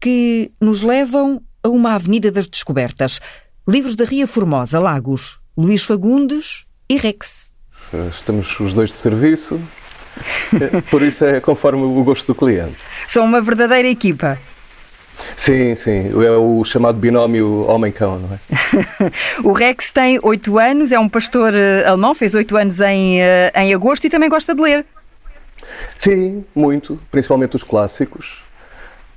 que 0.00 0.50
nos 0.60 0.82
levam 0.82 1.40
a 1.62 1.68
uma 1.68 1.94
avenida 1.94 2.32
das 2.32 2.48
descobertas. 2.48 3.20
Livros 3.68 3.94
da 3.94 4.04
Ria 4.04 4.26
Formosa, 4.26 4.80
Lagos, 4.80 5.38
Luís 5.56 5.84
Fagundes 5.84 6.64
e 6.88 6.96
Rex. 6.96 7.50
Estamos 8.16 8.58
os 8.58 8.72
dois 8.72 8.90
de 8.90 8.98
serviço, 8.98 9.60
por 10.90 11.02
isso 11.02 11.24
é 11.24 11.40
conforme 11.40 11.82
o 11.82 12.02
gosto 12.04 12.26
do 12.26 12.34
cliente. 12.34 12.76
São 13.06 13.24
uma 13.24 13.40
verdadeira 13.40 13.88
equipa. 13.88 14.38
Sim, 15.36 15.74
sim. 15.74 16.10
É 16.24 16.30
o 16.30 16.64
chamado 16.64 16.98
binómio 16.98 17.66
homem-cão, 17.68 18.18
não 18.18 18.34
é? 18.34 19.10
o 19.44 19.52
Rex 19.52 19.90
tem 19.92 20.18
oito 20.22 20.58
anos, 20.58 20.92
é 20.92 20.98
um 20.98 21.08
pastor 21.08 21.52
eh, 21.54 21.84
alemão, 21.86 22.14
fez 22.14 22.34
oito 22.34 22.56
anos 22.56 22.80
em, 22.80 23.20
eh, 23.20 23.52
em 23.54 23.74
agosto 23.74 24.06
e 24.06 24.10
também 24.10 24.28
gosta 24.28 24.54
de 24.54 24.62
ler. 24.62 24.86
Sim, 25.98 26.44
muito. 26.54 26.98
Principalmente 27.10 27.56
os 27.56 27.62
clássicos. 27.62 28.42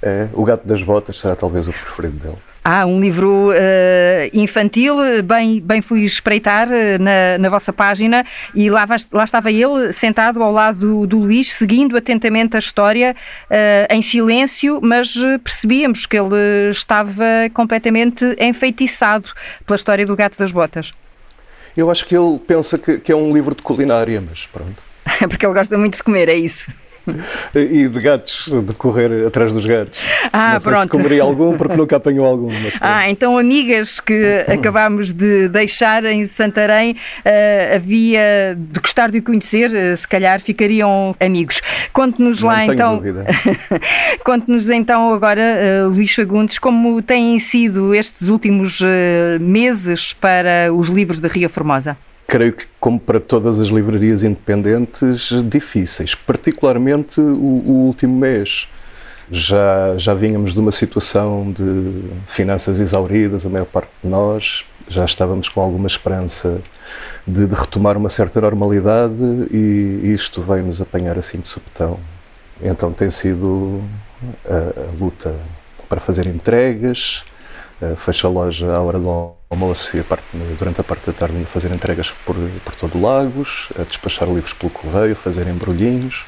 É, 0.01 0.27
o 0.33 0.43
Gato 0.43 0.67
das 0.67 0.83
Botas 0.83 1.19
será 1.19 1.35
talvez 1.35 1.67
o 1.67 1.71
preferido 1.71 2.17
dele. 2.17 2.37
Ah, 2.65 2.85
um 2.85 3.01
livro 3.01 3.49
uh, 3.49 4.29
infantil, 4.31 4.95
bem, 5.21 5.59
bem 5.59 5.81
fui 5.81 6.05
espreitar 6.05 6.69
uh, 6.69 6.97
na, 6.97 7.37
na 7.37 7.49
vossa 7.49 7.73
página 7.73 8.25
e 8.55 8.69
lá, 8.69 8.85
lá 9.11 9.25
estava 9.25 9.51
ele 9.51 9.91
sentado 9.91 10.41
ao 10.41 10.49
lado 10.49 10.79
do, 10.79 11.07
do 11.07 11.19
Luís, 11.19 11.51
seguindo 11.51 11.97
atentamente 11.97 12.55
a 12.55 12.59
história 12.59 13.17
uh, 13.51 13.93
em 13.93 14.01
silêncio, 14.01 14.79
mas 14.81 15.13
percebíamos 15.43 16.05
que 16.05 16.17
ele 16.17 16.69
estava 16.71 17.25
completamente 17.53 18.23
enfeitiçado 18.39 19.29
pela 19.65 19.75
história 19.75 20.05
do 20.05 20.15
Gato 20.15 20.37
das 20.37 20.53
Botas. 20.53 20.93
Eu 21.75 21.91
acho 21.91 22.05
que 22.05 22.15
ele 22.15 22.39
pensa 22.47 22.77
que, 22.77 22.97
que 22.97 23.11
é 23.11 23.15
um 23.15 23.33
livro 23.33 23.53
de 23.53 23.61
culinária, 23.61 24.23
mas 24.25 24.45
pronto. 24.53 24.81
Porque 25.27 25.45
ele 25.45 25.53
gosta 25.53 25.77
muito 25.77 25.97
de 25.97 26.03
comer, 26.03 26.29
é 26.29 26.35
isso? 26.35 26.71
E 27.53 27.87
de 27.87 27.99
gatos, 27.99 28.49
de 28.49 28.73
correr 28.73 29.27
atrás 29.27 29.53
dos 29.53 29.65
gatos. 29.65 29.99
Ah, 30.31 30.53
não 30.53 30.59
sei 30.61 30.71
pronto. 30.71 30.83
Se 30.83 30.89
comeria 30.89 31.23
algum 31.23 31.57
porque 31.57 31.75
nunca 31.75 31.97
apanhou 31.97 32.25
algum. 32.25 32.49
ah, 32.79 33.09
então 33.09 33.37
amigas 33.37 33.99
que 33.99 34.45
acabámos 34.47 35.11
de 35.11 35.47
deixar 35.47 36.05
em 36.05 36.25
Santarém, 36.25 36.93
uh, 36.93 37.75
havia 37.75 38.57
de 38.57 38.79
gostar 38.79 39.11
de 39.11 39.19
o 39.19 39.23
conhecer, 39.23 39.71
uh, 39.71 39.97
se 39.97 40.07
calhar 40.07 40.39
ficariam 40.41 41.15
amigos. 41.19 41.61
Conte-nos 41.91 42.41
lá 42.41 42.65
então. 42.65 43.01
Conte-nos 44.23 44.69
então 44.69 45.13
agora, 45.13 45.41
uh, 45.85 45.89
Luís 45.89 46.13
Fagundes, 46.13 46.57
como 46.57 47.01
têm 47.01 47.39
sido 47.39 47.93
estes 47.93 48.29
últimos 48.29 48.81
meses 49.39 50.13
para 50.13 50.73
os 50.73 50.87
livros 50.87 51.19
da 51.19 51.27
Ria 51.27 51.49
Formosa? 51.49 51.97
Creio 52.27 52.53
que, 52.53 52.65
como 52.79 52.99
para 52.99 53.19
todas 53.19 53.59
as 53.59 53.67
livrarias 53.67 54.23
independentes, 54.23 55.29
difíceis, 55.49 56.15
particularmente 56.15 57.19
o, 57.19 57.23
o 57.25 57.71
último 57.87 58.17
mês. 58.17 58.67
Já, 59.31 59.97
já 59.97 60.13
vínhamos 60.13 60.53
de 60.53 60.59
uma 60.59 60.71
situação 60.71 61.51
de 61.51 62.03
finanças 62.27 62.79
exauridas, 62.79 63.45
a 63.45 63.49
maior 63.49 63.65
parte 63.65 63.89
de 64.03 64.09
nós, 64.09 64.65
já 64.89 65.05
estávamos 65.05 65.47
com 65.47 65.61
alguma 65.61 65.87
esperança 65.87 66.61
de, 67.25 67.47
de 67.47 67.55
retomar 67.55 67.97
uma 67.97 68.09
certa 68.09 68.41
normalidade 68.41 69.13
e 69.49 70.13
isto 70.13 70.41
veio-nos 70.41 70.81
apanhar 70.81 71.17
assim 71.17 71.39
de 71.39 71.47
subtão. 71.47 71.99
Então 72.61 72.91
tem 72.91 73.09
sido 73.09 73.81
a, 74.45 74.81
a 74.81 74.91
luta 74.99 75.33
para 75.87 75.99
fazer 75.99 76.27
entregas, 76.27 77.23
fecha 78.05 78.27
a 78.27 78.29
loja 78.29 78.73
à 78.73 78.81
hora 78.81 78.99
do 78.99 79.33
almoço 79.53 79.95
e 79.95 80.03
parte, 80.03 80.25
durante 80.57 80.81
a 80.81 80.83
parte 80.83 81.05
da 81.05 81.13
tarde 81.13 81.41
a 81.41 81.45
fazer 81.45 81.71
entregas 81.71 82.11
por, 82.25 82.35
por 82.63 82.75
todo 82.75 83.01
Lagos, 83.01 83.69
a 83.79 83.83
despachar 83.83 84.27
livros 84.27 84.53
pelo 84.53 84.71
correio, 84.71 85.15
fazer 85.15 85.47
embrulhinhos. 85.47 86.25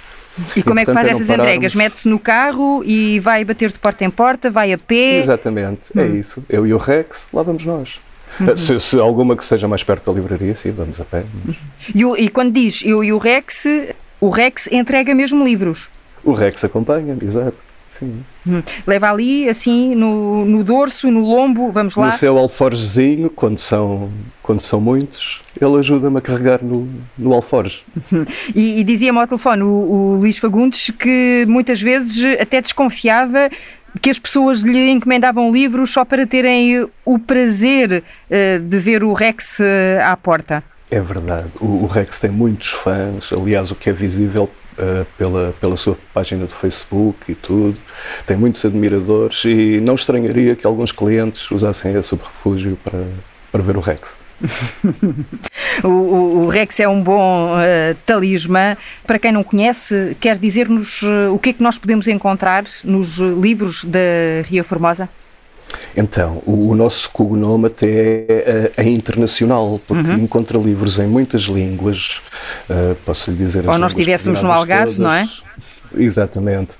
E, 0.55 0.59
e 0.59 0.63
como 0.63 0.79
é 0.79 0.85
que 0.85 0.93
faz 0.93 1.07
essas 1.07 1.27
pararmos... 1.27 1.47
entregas? 1.47 1.75
Mete-se 1.75 2.07
no 2.07 2.19
carro 2.19 2.83
e 2.85 3.19
vai 3.19 3.43
bater 3.43 3.71
de 3.71 3.79
porta 3.79 4.03
em 4.03 4.09
porta, 4.09 4.49
vai 4.49 4.73
a 4.73 4.77
pé? 4.77 5.19
Exatamente, 5.19 5.81
é 5.95 6.01
hum. 6.01 6.15
isso. 6.15 6.43
Eu 6.49 6.65
e 6.67 6.73
o 6.73 6.77
Rex, 6.77 7.27
lá 7.33 7.41
vamos 7.41 7.65
nós. 7.65 7.99
Uhum. 8.39 8.57
Se, 8.57 8.79
se, 8.79 8.99
alguma 8.99 9.35
que 9.37 9.45
seja 9.45 9.67
mais 9.67 9.81
perto 9.83 10.11
da 10.11 10.19
livraria, 10.19 10.55
sim, 10.55 10.71
vamos 10.71 10.99
a 10.99 11.05
pé. 11.05 11.23
Mas... 11.45 11.55
E, 11.93 12.23
e, 12.23 12.29
quando 12.29 12.53
diz 12.53 12.81
eu 12.85 13.03
e 13.03 13.13
o 13.13 13.17
Rex, 13.17 13.65
o 14.19 14.29
Rex 14.29 14.67
entrega 14.71 15.15
mesmo 15.15 15.43
livros? 15.43 15.87
O 16.23 16.33
Rex 16.33 16.63
acompanha, 16.63 17.17
exato. 17.21 17.64
Sim. 17.99 18.23
Hum. 18.45 18.61
Leva 18.85 19.09
ali, 19.09 19.47
assim, 19.47 19.95
no, 19.95 20.45
no 20.45 20.63
dorso, 20.63 21.09
no 21.09 21.21
lombo, 21.21 21.71
vamos 21.71 21.95
lá. 21.95 22.07
No 22.07 22.13
seu 22.13 22.37
alforgezinho, 22.37 23.29
quando 23.29 23.57
são, 23.57 24.11
quando 24.43 24.61
são 24.61 24.81
muitos, 24.81 25.41
ele 25.59 25.77
ajuda-me 25.77 26.17
a 26.17 26.21
carregar 26.21 26.63
no, 26.63 26.87
no 27.17 27.33
alforge. 27.33 27.83
E, 28.53 28.79
e 28.79 28.83
dizia-me 28.83 29.19
ao 29.19 29.27
telefone 29.27 29.63
o, 29.63 29.67
o 29.67 30.15
Luís 30.19 30.37
Fagundes 30.37 30.89
que 30.91 31.45
muitas 31.47 31.81
vezes 31.81 32.39
até 32.39 32.61
desconfiava 32.61 33.49
que 34.01 34.09
as 34.09 34.19
pessoas 34.19 34.61
lhe 34.61 34.89
encomendavam 34.89 35.51
livros 35.51 35.91
só 35.91 36.03
para 36.03 36.27
terem 36.27 36.87
o 37.03 37.19
prazer 37.19 38.03
uh, 38.03 38.59
de 38.59 38.79
ver 38.79 39.03
o 39.03 39.13
Rex 39.13 39.59
uh, 39.59 39.63
à 40.03 40.17
porta. 40.17 40.63
É 40.91 40.99
verdade. 40.99 41.47
O, 41.59 41.83
o, 41.83 41.87
Rex 41.87 42.19
tem 42.19 42.29
muitos 42.29 42.69
fãs. 42.71 43.31
Aliás, 43.31 43.71
o 43.71 43.75
que 43.75 43.89
é 43.89 43.93
visível 43.93 44.49
uh, 44.77 45.05
pela, 45.17 45.53
pela 45.59 45.77
sua 45.77 45.97
página 46.13 46.45
do 46.45 46.53
Facebook 46.53 47.31
e 47.31 47.35
tudo. 47.35 47.77
Tem 48.25 48.37
muitos 48.37 48.63
admiradores 48.63 49.43
e 49.45 49.79
não 49.81 49.95
estranharia 49.95 50.55
que 50.55 50.65
alguns 50.65 50.91
clientes 50.91 51.49
usassem 51.51 51.93
esse 51.93 52.09
subterfúgio 52.09 52.77
para, 52.83 53.05
para 53.51 53.61
ver 53.61 53.77
o 53.77 53.79
Rex. 53.79 54.01
o, 55.83 55.87
o, 55.87 56.43
o, 56.43 56.47
Rex 56.49 56.79
é 56.79 56.87
um 56.87 57.01
bom 57.01 57.53
uh, 57.53 57.95
talismã. 58.05 58.75
Para 59.05 59.17
quem 59.17 59.31
não 59.31 59.43
conhece, 59.43 60.15
quer 60.19 60.37
dizer-nos 60.37 61.01
uh, 61.01 61.33
o 61.33 61.39
que 61.39 61.49
é 61.49 61.53
que 61.53 61.63
nós 61.63 61.77
podemos 61.77 62.07
encontrar 62.07 62.65
nos 62.83 63.17
livros 63.17 63.83
da 63.85 63.99
Ria 64.45 64.63
Formosa? 64.63 65.09
Então, 65.95 66.41
o, 66.45 66.69
o 66.69 66.75
nosso 66.75 67.09
cognome 67.09 67.67
até 67.67 67.87
é, 67.87 68.71
é, 68.77 68.83
internacional, 68.83 69.79
porque 69.87 70.09
uhum. 70.09 70.23
encontra 70.23 70.57
livros 70.57 70.99
em 70.99 71.07
muitas 71.07 71.43
línguas. 71.43 72.21
Uh, 72.69 72.95
posso 73.05 73.31
lhe 73.31 73.37
dizer. 73.37 73.67
Ou 73.67 73.77
nós 73.77 73.91
estivéssemos 73.91 74.41
no 74.41 74.51
Algarve, 74.51 74.95
todas. 74.95 74.99
não 74.99 75.11
é? 75.11 75.29
Exatamente. 75.97 76.71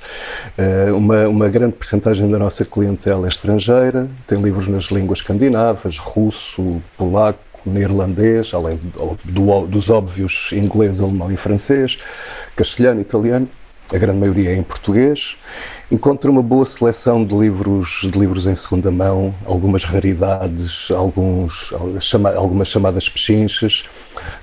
Uh, 0.58 0.96
uma, 0.96 1.28
uma 1.28 1.50
grande 1.50 1.74
porcentagem 1.74 2.30
da 2.30 2.38
nossa 2.38 2.66
clientela 2.66 3.28
é 3.28 3.30
estrangeira, 3.30 4.08
tem 4.28 4.42
livros 4.42 4.68
nas 4.68 4.86
línguas 4.86 5.20
escandinavas, 5.20 5.98
russo, 5.98 6.82
polaco, 6.98 7.40
neerlandês, 7.66 8.54
além 8.54 8.78
do, 8.78 9.18
do, 9.24 9.68
dos 9.68 9.90
óbvios 9.90 10.50
inglês, 10.52 11.02
alemão 11.02 11.32
e 11.32 11.38
francês, 11.38 11.98
castelhano, 12.56 13.02
italiano, 13.02 13.48
a 13.94 13.98
grande 13.98 14.20
maioria 14.20 14.52
é 14.52 14.56
em 14.56 14.64
português. 14.64 15.36
Encontra 15.92 16.32
uma 16.32 16.42
boa 16.42 16.66
seleção 16.66 17.24
de 17.24 17.36
livros, 17.36 18.00
de 18.02 18.18
livros 18.18 18.48
em 18.48 18.56
segunda 18.56 18.90
mão, 18.90 19.34
algumas 19.46 19.84
raridades, 19.84 20.90
alguns, 20.90 21.72
algumas 22.36 22.68
chamadas 22.68 23.08
pechinchas, 23.08 23.84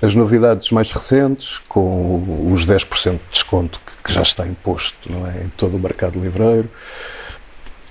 as 0.01 0.15
novidades 0.15 0.71
mais 0.71 0.89
recentes, 0.89 1.59
com 1.67 2.51
os 2.53 2.65
10% 2.65 3.11
de 3.11 3.19
desconto 3.31 3.79
que 4.03 4.13
já 4.13 4.21
está 4.21 4.47
imposto 4.47 5.11
não 5.11 5.27
é, 5.27 5.43
em 5.43 5.49
todo 5.57 5.75
o 5.75 5.79
mercado 5.79 6.19
livreiro. 6.19 6.69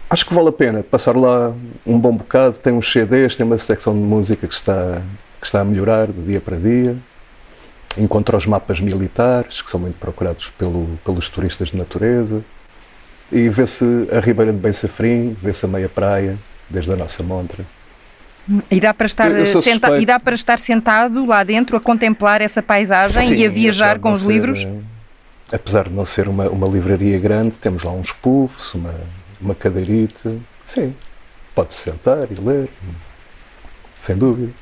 Acho 0.08 0.26
que 0.26 0.34
vale 0.34 0.48
a 0.48 0.52
pena 0.52 0.82
passar 0.82 1.16
lá 1.16 1.54
um 1.86 1.98
bom 1.98 2.14
bocado. 2.14 2.58
Tem 2.58 2.72
uns 2.72 2.90
CDs, 2.90 3.34
tem 3.34 3.46
uma 3.46 3.56
secção 3.56 3.94
de 3.94 4.00
música 4.00 4.46
que 4.46 4.54
está, 4.54 5.00
que 5.40 5.46
está 5.46 5.60
a 5.60 5.64
melhorar 5.64 6.06
de 6.06 6.20
dia 6.22 6.40
para 6.40 6.56
dia. 6.56 6.96
Encontra 7.96 8.36
os 8.36 8.46
mapas 8.46 8.80
militares, 8.80 9.60
que 9.60 9.70
são 9.70 9.78
muito 9.78 9.98
procurados 9.98 10.50
pelo, 10.58 10.98
pelos 11.04 11.28
turistas 11.28 11.68
de 11.68 11.76
natureza. 11.76 12.42
E 13.30 13.48
vê-se 13.48 13.84
a 14.12 14.20
Ribeira 14.20 14.52
de 14.52 14.58
Bem 14.58 14.72
Safrim, 14.72 15.36
vê-se 15.40 15.64
a 15.64 15.68
meia 15.68 15.88
praia, 15.88 16.38
desde 16.68 16.92
a 16.92 16.96
nossa 16.96 17.22
montra. 17.22 17.64
E 18.70 18.80
dá, 18.80 18.92
para 18.92 19.06
estar 19.06 19.30
senta 19.62 19.98
e 20.00 20.04
dá 20.04 20.18
para 20.18 20.34
estar 20.34 20.58
sentado 20.58 21.24
lá 21.24 21.44
dentro 21.44 21.76
a 21.76 21.80
contemplar 21.80 22.40
essa 22.40 22.60
paisagem 22.60 23.28
Sim, 23.28 23.34
e 23.36 23.46
a 23.46 23.50
viajar 23.50 24.00
com 24.00 24.10
os 24.10 24.22
ser, 24.22 24.28
livros? 24.32 24.66
Apesar 25.52 25.84
de 25.84 25.94
não 25.94 26.04
ser 26.04 26.26
uma, 26.26 26.48
uma 26.48 26.66
livraria 26.66 27.18
grande, 27.20 27.52
temos 27.52 27.84
lá 27.84 27.92
uns 27.92 28.10
puffs, 28.10 28.74
uma, 28.74 28.94
uma 29.40 29.54
cadeirita. 29.54 30.34
Sim, 30.66 30.94
pode-se 31.54 31.82
sentar 31.82 32.26
e 32.30 32.34
ler, 32.34 32.68
sem 34.00 34.16
dúvida. 34.16 34.52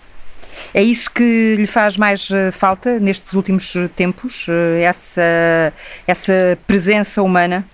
É 0.73 0.83
isso 0.83 1.11
que 1.11 1.57
lhe 1.57 1.67
faz 1.67 1.97
mais 1.97 2.31
eh, 2.31 2.51
falta 2.51 2.99
nestes 2.99 3.33
últimos 3.33 3.75
eh, 3.77 3.89
tempos? 3.97 4.47
Eh, 4.49 4.83
essa, 4.83 5.73
essa 6.07 6.59
presença 6.67 7.23
humana? 7.23 7.65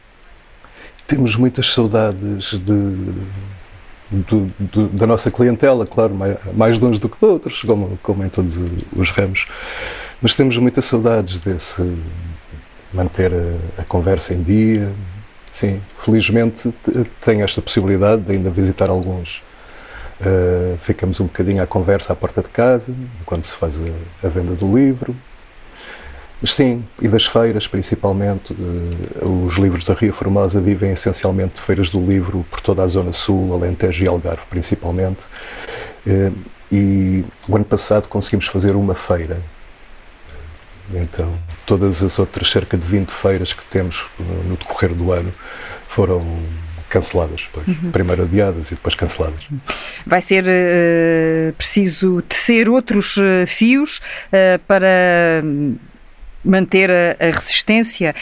Temos 1.07 1.37
muitas 1.37 1.73
saudades 1.73 2.53
de, 2.53 3.13
da 4.93 5.07
nossa 5.07 5.31
clientela, 5.31 5.87
claro, 5.87 6.15
mais, 6.15 6.37
mais 6.55 6.79
de 6.79 6.85
uns 6.85 6.99
do 6.99 7.09
que 7.09 7.19
de 7.19 7.25
outros, 7.25 7.61
como, 7.63 7.99
como 8.03 8.25
em 8.25 8.29
todos 8.29 8.55
os 8.97 9.11
ramos. 9.11 9.47
Mas 10.21 10.35
temos 10.35 10.57
muitas 10.59 10.85
saudades 10.85 11.39
desse 11.39 11.83
manter 12.93 13.33
a, 13.33 13.83
a 13.83 13.85
conversa 13.85 14.33
em 14.33 14.43
dia, 14.43 14.91
Sim, 15.59 15.81
felizmente 16.05 16.73
tenho 17.25 17.43
esta 17.43 17.63
possibilidade 17.63 18.23
de 18.23 18.33
ainda 18.33 18.51
visitar 18.51 18.91
alguns. 18.91 19.43
Uh, 20.21 20.79
ficamos 20.79 21.21
um 21.21 21.27
bocadinho 21.27 21.63
à 21.63 21.67
conversa 21.67 22.13
à 22.13 22.17
porta 22.17 22.43
de 22.43 22.49
casa, 22.49 22.93
quando 23.27 23.45
se 23.45 23.55
faz 23.57 23.79
a, 23.79 24.27
a 24.27 24.31
venda 24.31 24.55
do 24.55 24.75
livro. 24.75 25.15
Mas 26.41 26.55
sim, 26.55 26.85
e 27.01 27.09
das 27.09 27.27
feiras 27.27 27.67
principalmente. 27.67 28.53
Uh, 28.53 29.45
os 29.47 29.57
livros 29.57 29.85
da 29.85 29.95
Ria 29.95 30.13
Formosa 30.13 30.61
vivem 30.61 30.93
essencialmente 30.93 31.57
de 31.57 31.61
feiras 31.63 31.91
do 31.91 32.01
livro 32.01 32.45
por 32.51 32.61
toda 32.61 32.83
a 32.83 32.89
Zona 32.89 33.13
Sul, 33.13 33.53
Alentejo 33.53 34.05
e 34.05 34.09
Algarve 34.09 34.43
principalmente. 34.49 35.21
Uh, 36.07 36.35
e 36.73 37.25
o 37.49 37.55
ano 37.55 37.65
passado 37.65 38.09
conseguimos 38.09 38.47
fazer 38.47 38.75
uma 38.75 38.95
feira 38.95 39.41
então, 40.95 41.35
todas 41.65 42.03
as 42.03 42.19
outras 42.19 42.49
cerca 42.49 42.77
de 42.77 42.87
20 42.87 43.11
feiras 43.11 43.53
que 43.53 43.63
temos 43.71 44.07
no 44.19 44.57
decorrer 44.57 44.95
do 44.95 45.11
ano 45.13 45.33
foram 45.89 46.21
canceladas, 46.97 47.43
depois. 47.43 47.67
Uhum. 47.67 47.91
primeiro 47.91 48.23
adiadas 48.23 48.69
e 48.69 48.75
depois 48.75 48.95
canceladas. 48.95 49.41
Vai 50.07 50.21
ser 50.21 50.45
uh, 50.45 51.53
preciso 51.55 52.23
tecer 52.23 52.69
outros 52.69 53.17
uh, 53.17 53.47
fios 53.47 53.99
uh, 53.99 54.59
para 54.67 55.43
manter 56.45 56.91
a, 56.91 57.17
a 57.21 57.31
resistência 57.33 58.15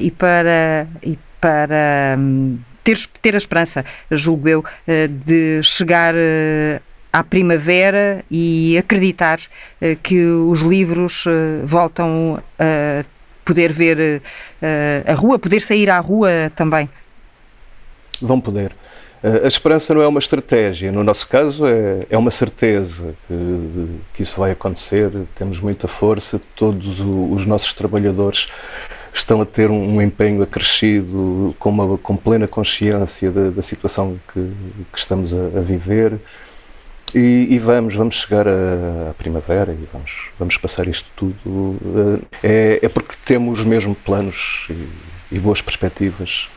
e 0.00 0.08
para, 0.12 0.86
e 1.02 1.18
para 1.40 2.16
um, 2.16 2.56
ter, 2.84 2.96
ter 3.20 3.34
a 3.34 3.36
esperança, 3.36 3.84
julgo 4.12 4.48
eu, 4.48 4.64
de 5.26 5.60
chegar 5.60 6.14
à 7.12 7.24
primavera 7.24 8.24
e 8.30 8.78
acreditar 8.78 9.40
que 10.04 10.24
os 10.24 10.60
livros 10.60 11.24
voltam 11.64 12.40
a 12.60 13.04
poder 13.44 13.72
ver 13.72 14.22
a 15.04 15.14
rua, 15.14 15.36
poder 15.36 15.60
sair 15.60 15.90
à 15.90 15.98
rua 15.98 16.52
também? 16.54 16.88
Vão 18.20 18.40
poder. 18.40 18.74
A 19.42 19.46
esperança 19.46 19.94
não 19.94 20.02
é 20.02 20.06
uma 20.06 20.18
estratégia, 20.18 20.92
no 20.92 21.02
nosso 21.02 21.26
caso 21.26 21.66
é, 21.66 22.06
é 22.10 22.18
uma 22.18 22.30
certeza 22.30 23.14
que, 23.26 23.88
que 24.12 24.22
isso 24.22 24.38
vai 24.38 24.50
acontecer. 24.50 25.10
Temos 25.34 25.60
muita 25.60 25.88
força, 25.88 26.38
todos 26.54 27.00
os 27.00 27.46
nossos 27.46 27.72
trabalhadores 27.72 28.48
estão 29.14 29.40
a 29.40 29.46
ter 29.46 29.70
um, 29.70 30.02
empenho 30.02 30.42
acrescido, 30.42 31.54
com, 31.58 31.70
uma, 31.70 31.96
com 31.96 32.16
plena 32.16 32.46
consciência 32.46 33.30
da, 33.30 33.48
da 33.48 33.62
situação 33.62 34.18
que, 34.32 34.52
que 34.92 34.98
estamos 34.98 35.32
a, 35.32 35.58
a 35.58 35.60
viver. 35.62 36.18
E, 37.14 37.46
e, 37.48 37.58
vamos, 37.60 37.94
vamos 37.94 38.16
chegar 38.16 38.46
à 38.48 39.14
primavera 39.16 39.72
e 39.72 39.88
vamos, 39.92 40.10
vamos 40.36 40.56
passar 40.56 40.88
isto 40.88 41.08
tudo. 41.14 41.78
Eh, 42.42 42.80
é, 42.82 42.86
é 42.86 42.88
porque 42.88 43.14
temos 43.24 43.64
mesmo 43.64 43.94
planos 43.94 44.66
e, 44.68 44.88
e, 45.36 45.38
boas 45.38 45.62
perspectivas 45.62 46.48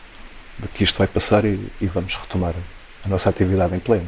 de 0.60 0.68
que 0.70 0.84
isto 0.84 0.97
vai 0.97 1.08
passar 1.08 1.45
e, 1.45 1.60
e 1.82 1.86
vamos 1.88 2.16
retomar 2.16 2.53
a 3.05 3.10
nossa 3.10 3.30
atividade 3.30 3.76
em 3.76 3.80
pleno. 3.80 4.08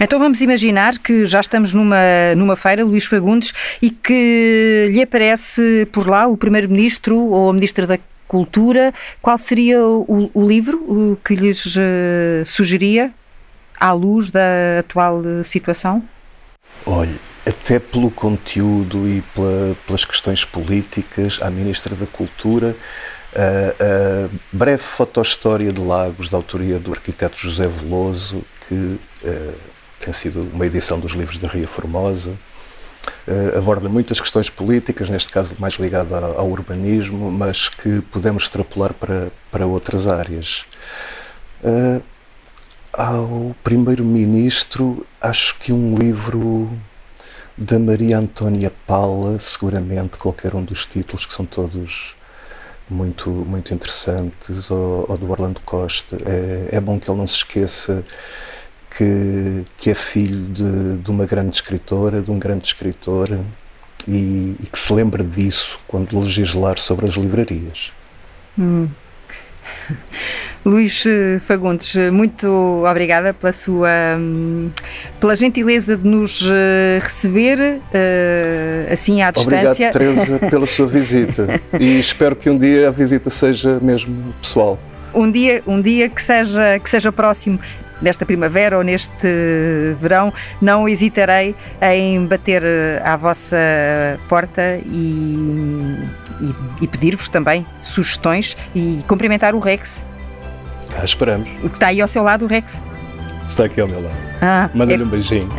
Então 0.00 0.18
vamos 0.18 0.40
imaginar 0.40 0.98
que 0.98 1.26
já 1.26 1.40
estamos 1.40 1.72
numa, 1.72 2.34
numa 2.36 2.56
feira, 2.56 2.84
Luís 2.84 3.04
Fagundes, 3.04 3.52
e 3.80 3.90
que 3.90 4.88
lhe 4.90 5.02
aparece 5.02 5.86
por 5.92 6.08
lá 6.08 6.26
o 6.26 6.36
Primeiro-Ministro 6.36 7.16
ou 7.16 7.50
a 7.50 7.52
Ministra 7.52 7.86
da 7.86 7.98
Cultura. 8.26 8.92
Qual 9.22 9.38
seria 9.38 9.80
o, 9.84 10.30
o 10.34 10.46
livro 10.46 11.18
que 11.24 11.36
lhes 11.36 11.76
uh, 11.76 12.44
sugeria? 12.44 13.12
à 13.78 13.92
luz 13.92 14.30
da 14.30 14.78
atual 14.80 15.22
situação? 15.42 16.02
Olha, 16.86 17.16
até 17.46 17.78
pelo 17.78 18.10
conteúdo 18.10 19.08
e 19.08 19.22
pela, 19.34 19.76
pelas 19.86 20.04
questões 20.04 20.44
políticas, 20.44 21.38
a 21.40 21.50
Ministra 21.50 21.94
da 21.94 22.06
Cultura, 22.06 22.76
a, 23.34 24.26
a 24.26 24.28
breve 24.52 24.82
fotohistória 24.82 25.72
de 25.72 25.80
Lagos, 25.80 26.28
da 26.28 26.36
autoria 26.36 26.78
do 26.78 26.92
arquiteto 26.92 27.36
José 27.36 27.66
Veloso, 27.66 28.42
que 28.68 28.74
uh, 28.74 29.54
tem 30.00 30.12
sido 30.12 30.42
uma 30.52 30.66
edição 30.66 30.98
dos 30.98 31.12
livros 31.12 31.38
da 31.38 31.48
Ria 31.48 31.66
Formosa. 31.66 32.30
Uh, 33.26 33.58
aborda 33.58 33.88
muitas 33.88 34.20
questões 34.20 34.48
políticas, 34.48 35.08
neste 35.08 35.32
caso 35.32 35.54
mais 35.58 35.74
ligada 35.74 36.16
ao, 36.16 36.40
ao 36.40 36.48
urbanismo, 36.48 37.30
mas 37.30 37.68
que 37.68 38.00
podemos 38.12 38.44
extrapolar 38.44 38.94
para, 38.94 39.28
para 39.50 39.66
outras 39.66 40.06
áreas. 40.06 40.64
Uh, 41.62 42.02
ao 42.92 43.54
Primeiro-Ministro, 43.64 45.04
acho 45.20 45.58
que 45.58 45.72
um 45.72 45.96
livro 45.96 46.70
da 47.56 47.78
Maria 47.78 48.18
Antónia 48.18 48.72
Paula, 48.86 49.38
seguramente 49.40 50.16
qualquer 50.16 50.54
um 50.54 50.64
dos 50.64 50.84
títulos, 50.84 51.26
que 51.26 51.34
são 51.34 51.44
todos 51.44 52.14
muito, 52.88 53.30
muito 53.30 53.72
interessantes, 53.72 54.70
ou, 54.70 55.06
ou 55.08 55.16
do 55.16 55.30
Orlando 55.30 55.60
Costa. 55.64 56.16
É, 56.26 56.76
é 56.76 56.80
bom 56.80 56.98
que 56.98 57.10
ele 57.10 57.18
não 57.18 57.26
se 57.26 57.36
esqueça 57.36 58.04
que, 58.96 59.64
que 59.76 59.90
é 59.90 59.94
filho 59.94 60.46
de, 60.46 61.02
de 61.02 61.10
uma 61.10 61.26
grande 61.26 61.56
escritora, 61.56 62.20
de 62.20 62.30
um 62.30 62.38
grande 62.38 62.66
escritor, 62.66 63.30
e, 64.06 64.56
e 64.60 64.68
que 64.70 64.78
se 64.78 64.92
lembre 64.92 65.22
disso 65.22 65.78
quando 65.88 66.18
legislar 66.18 66.78
sobre 66.78 67.06
as 67.06 67.14
livrarias. 67.14 67.90
Hum. 68.58 68.88
Luís 70.64 71.04
eh, 71.06 71.38
Fagundes, 71.40 71.94
eh, 71.94 72.10
muito 72.10 72.48
obrigada 72.88 73.34
pela 73.34 73.52
sua 73.52 74.16
hum, 74.18 74.70
pela 75.20 75.36
gentileza 75.36 75.94
de 75.94 76.08
nos 76.08 76.42
eh, 76.42 77.00
receber 77.02 77.80
assim 78.90 79.20
à 79.20 79.30
distância. 79.30 79.90
Obrigado, 79.90 79.92
Teresa, 79.92 80.38
pela 80.38 80.66
sua 80.66 80.86
visita 80.88 81.60
e 81.78 82.00
espero 82.00 82.34
que 82.34 82.48
um 82.48 82.58
dia 82.58 82.88
a 82.88 82.90
visita 82.90 83.28
seja 83.28 83.78
mesmo 83.80 84.34
pessoal. 84.40 84.78
Um 85.12 85.30
dia, 85.30 85.62
um 85.66 85.80
dia 85.80 86.08
que 86.08 86.20
seja 86.20 86.78
que 86.78 86.88
seja 86.88 87.12
próximo 87.12 87.60
nesta 88.00 88.26
primavera 88.26 88.76
ou 88.76 88.82
neste 88.82 89.28
verão, 90.00 90.32
não 90.60 90.88
hesitarei 90.88 91.54
em 91.80 92.26
bater 92.26 92.62
à 93.04 93.16
vossa 93.16 93.56
porta 94.28 94.78
e, 94.84 95.96
e, 96.40 96.84
e 96.84 96.88
pedir-vos 96.88 97.28
também 97.28 97.66
sugestões 97.82 98.56
e 98.74 99.04
cumprimentar 99.06 99.54
o 99.54 99.58
Rex 99.58 100.04
Cá 100.94 101.04
esperamos. 101.04 101.48
O 101.62 101.68
que 101.68 101.76
está 101.76 101.88
aí 101.88 102.00
ao 102.00 102.08
seu 102.08 102.22
lado, 102.22 102.44
o 102.44 102.48
Rex? 102.48 102.80
Está 103.48 103.64
aqui 103.64 103.80
ao 103.80 103.88
meu 103.88 104.02
lado. 104.02 104.14
Ah, 104.40 104.70
Manda-lhe 104.72 105.02
é... 105.02 105.06
um 105.06 105.08
beijinho. 105.08 105.48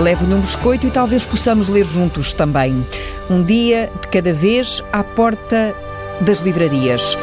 Leve-lhe 0.00 0.34
um 0.34 0.40
biscoito 0.40 0.86
e 0.86 0.90
talvez 0.90 1.26
possamos 1.26 1.68
ler 1.68 1.84
juntos 1.84 2.32
também. 2.32 2.86
Um 3.28 3.42
dia 3.42 3.90
de 4.00 4.08
cada 4.08 4.32
vez 4.32 4.82
à 4.92 5.02
porta 5.02 5.74
das 6.20 6.40
livrarias. 6.40 7.16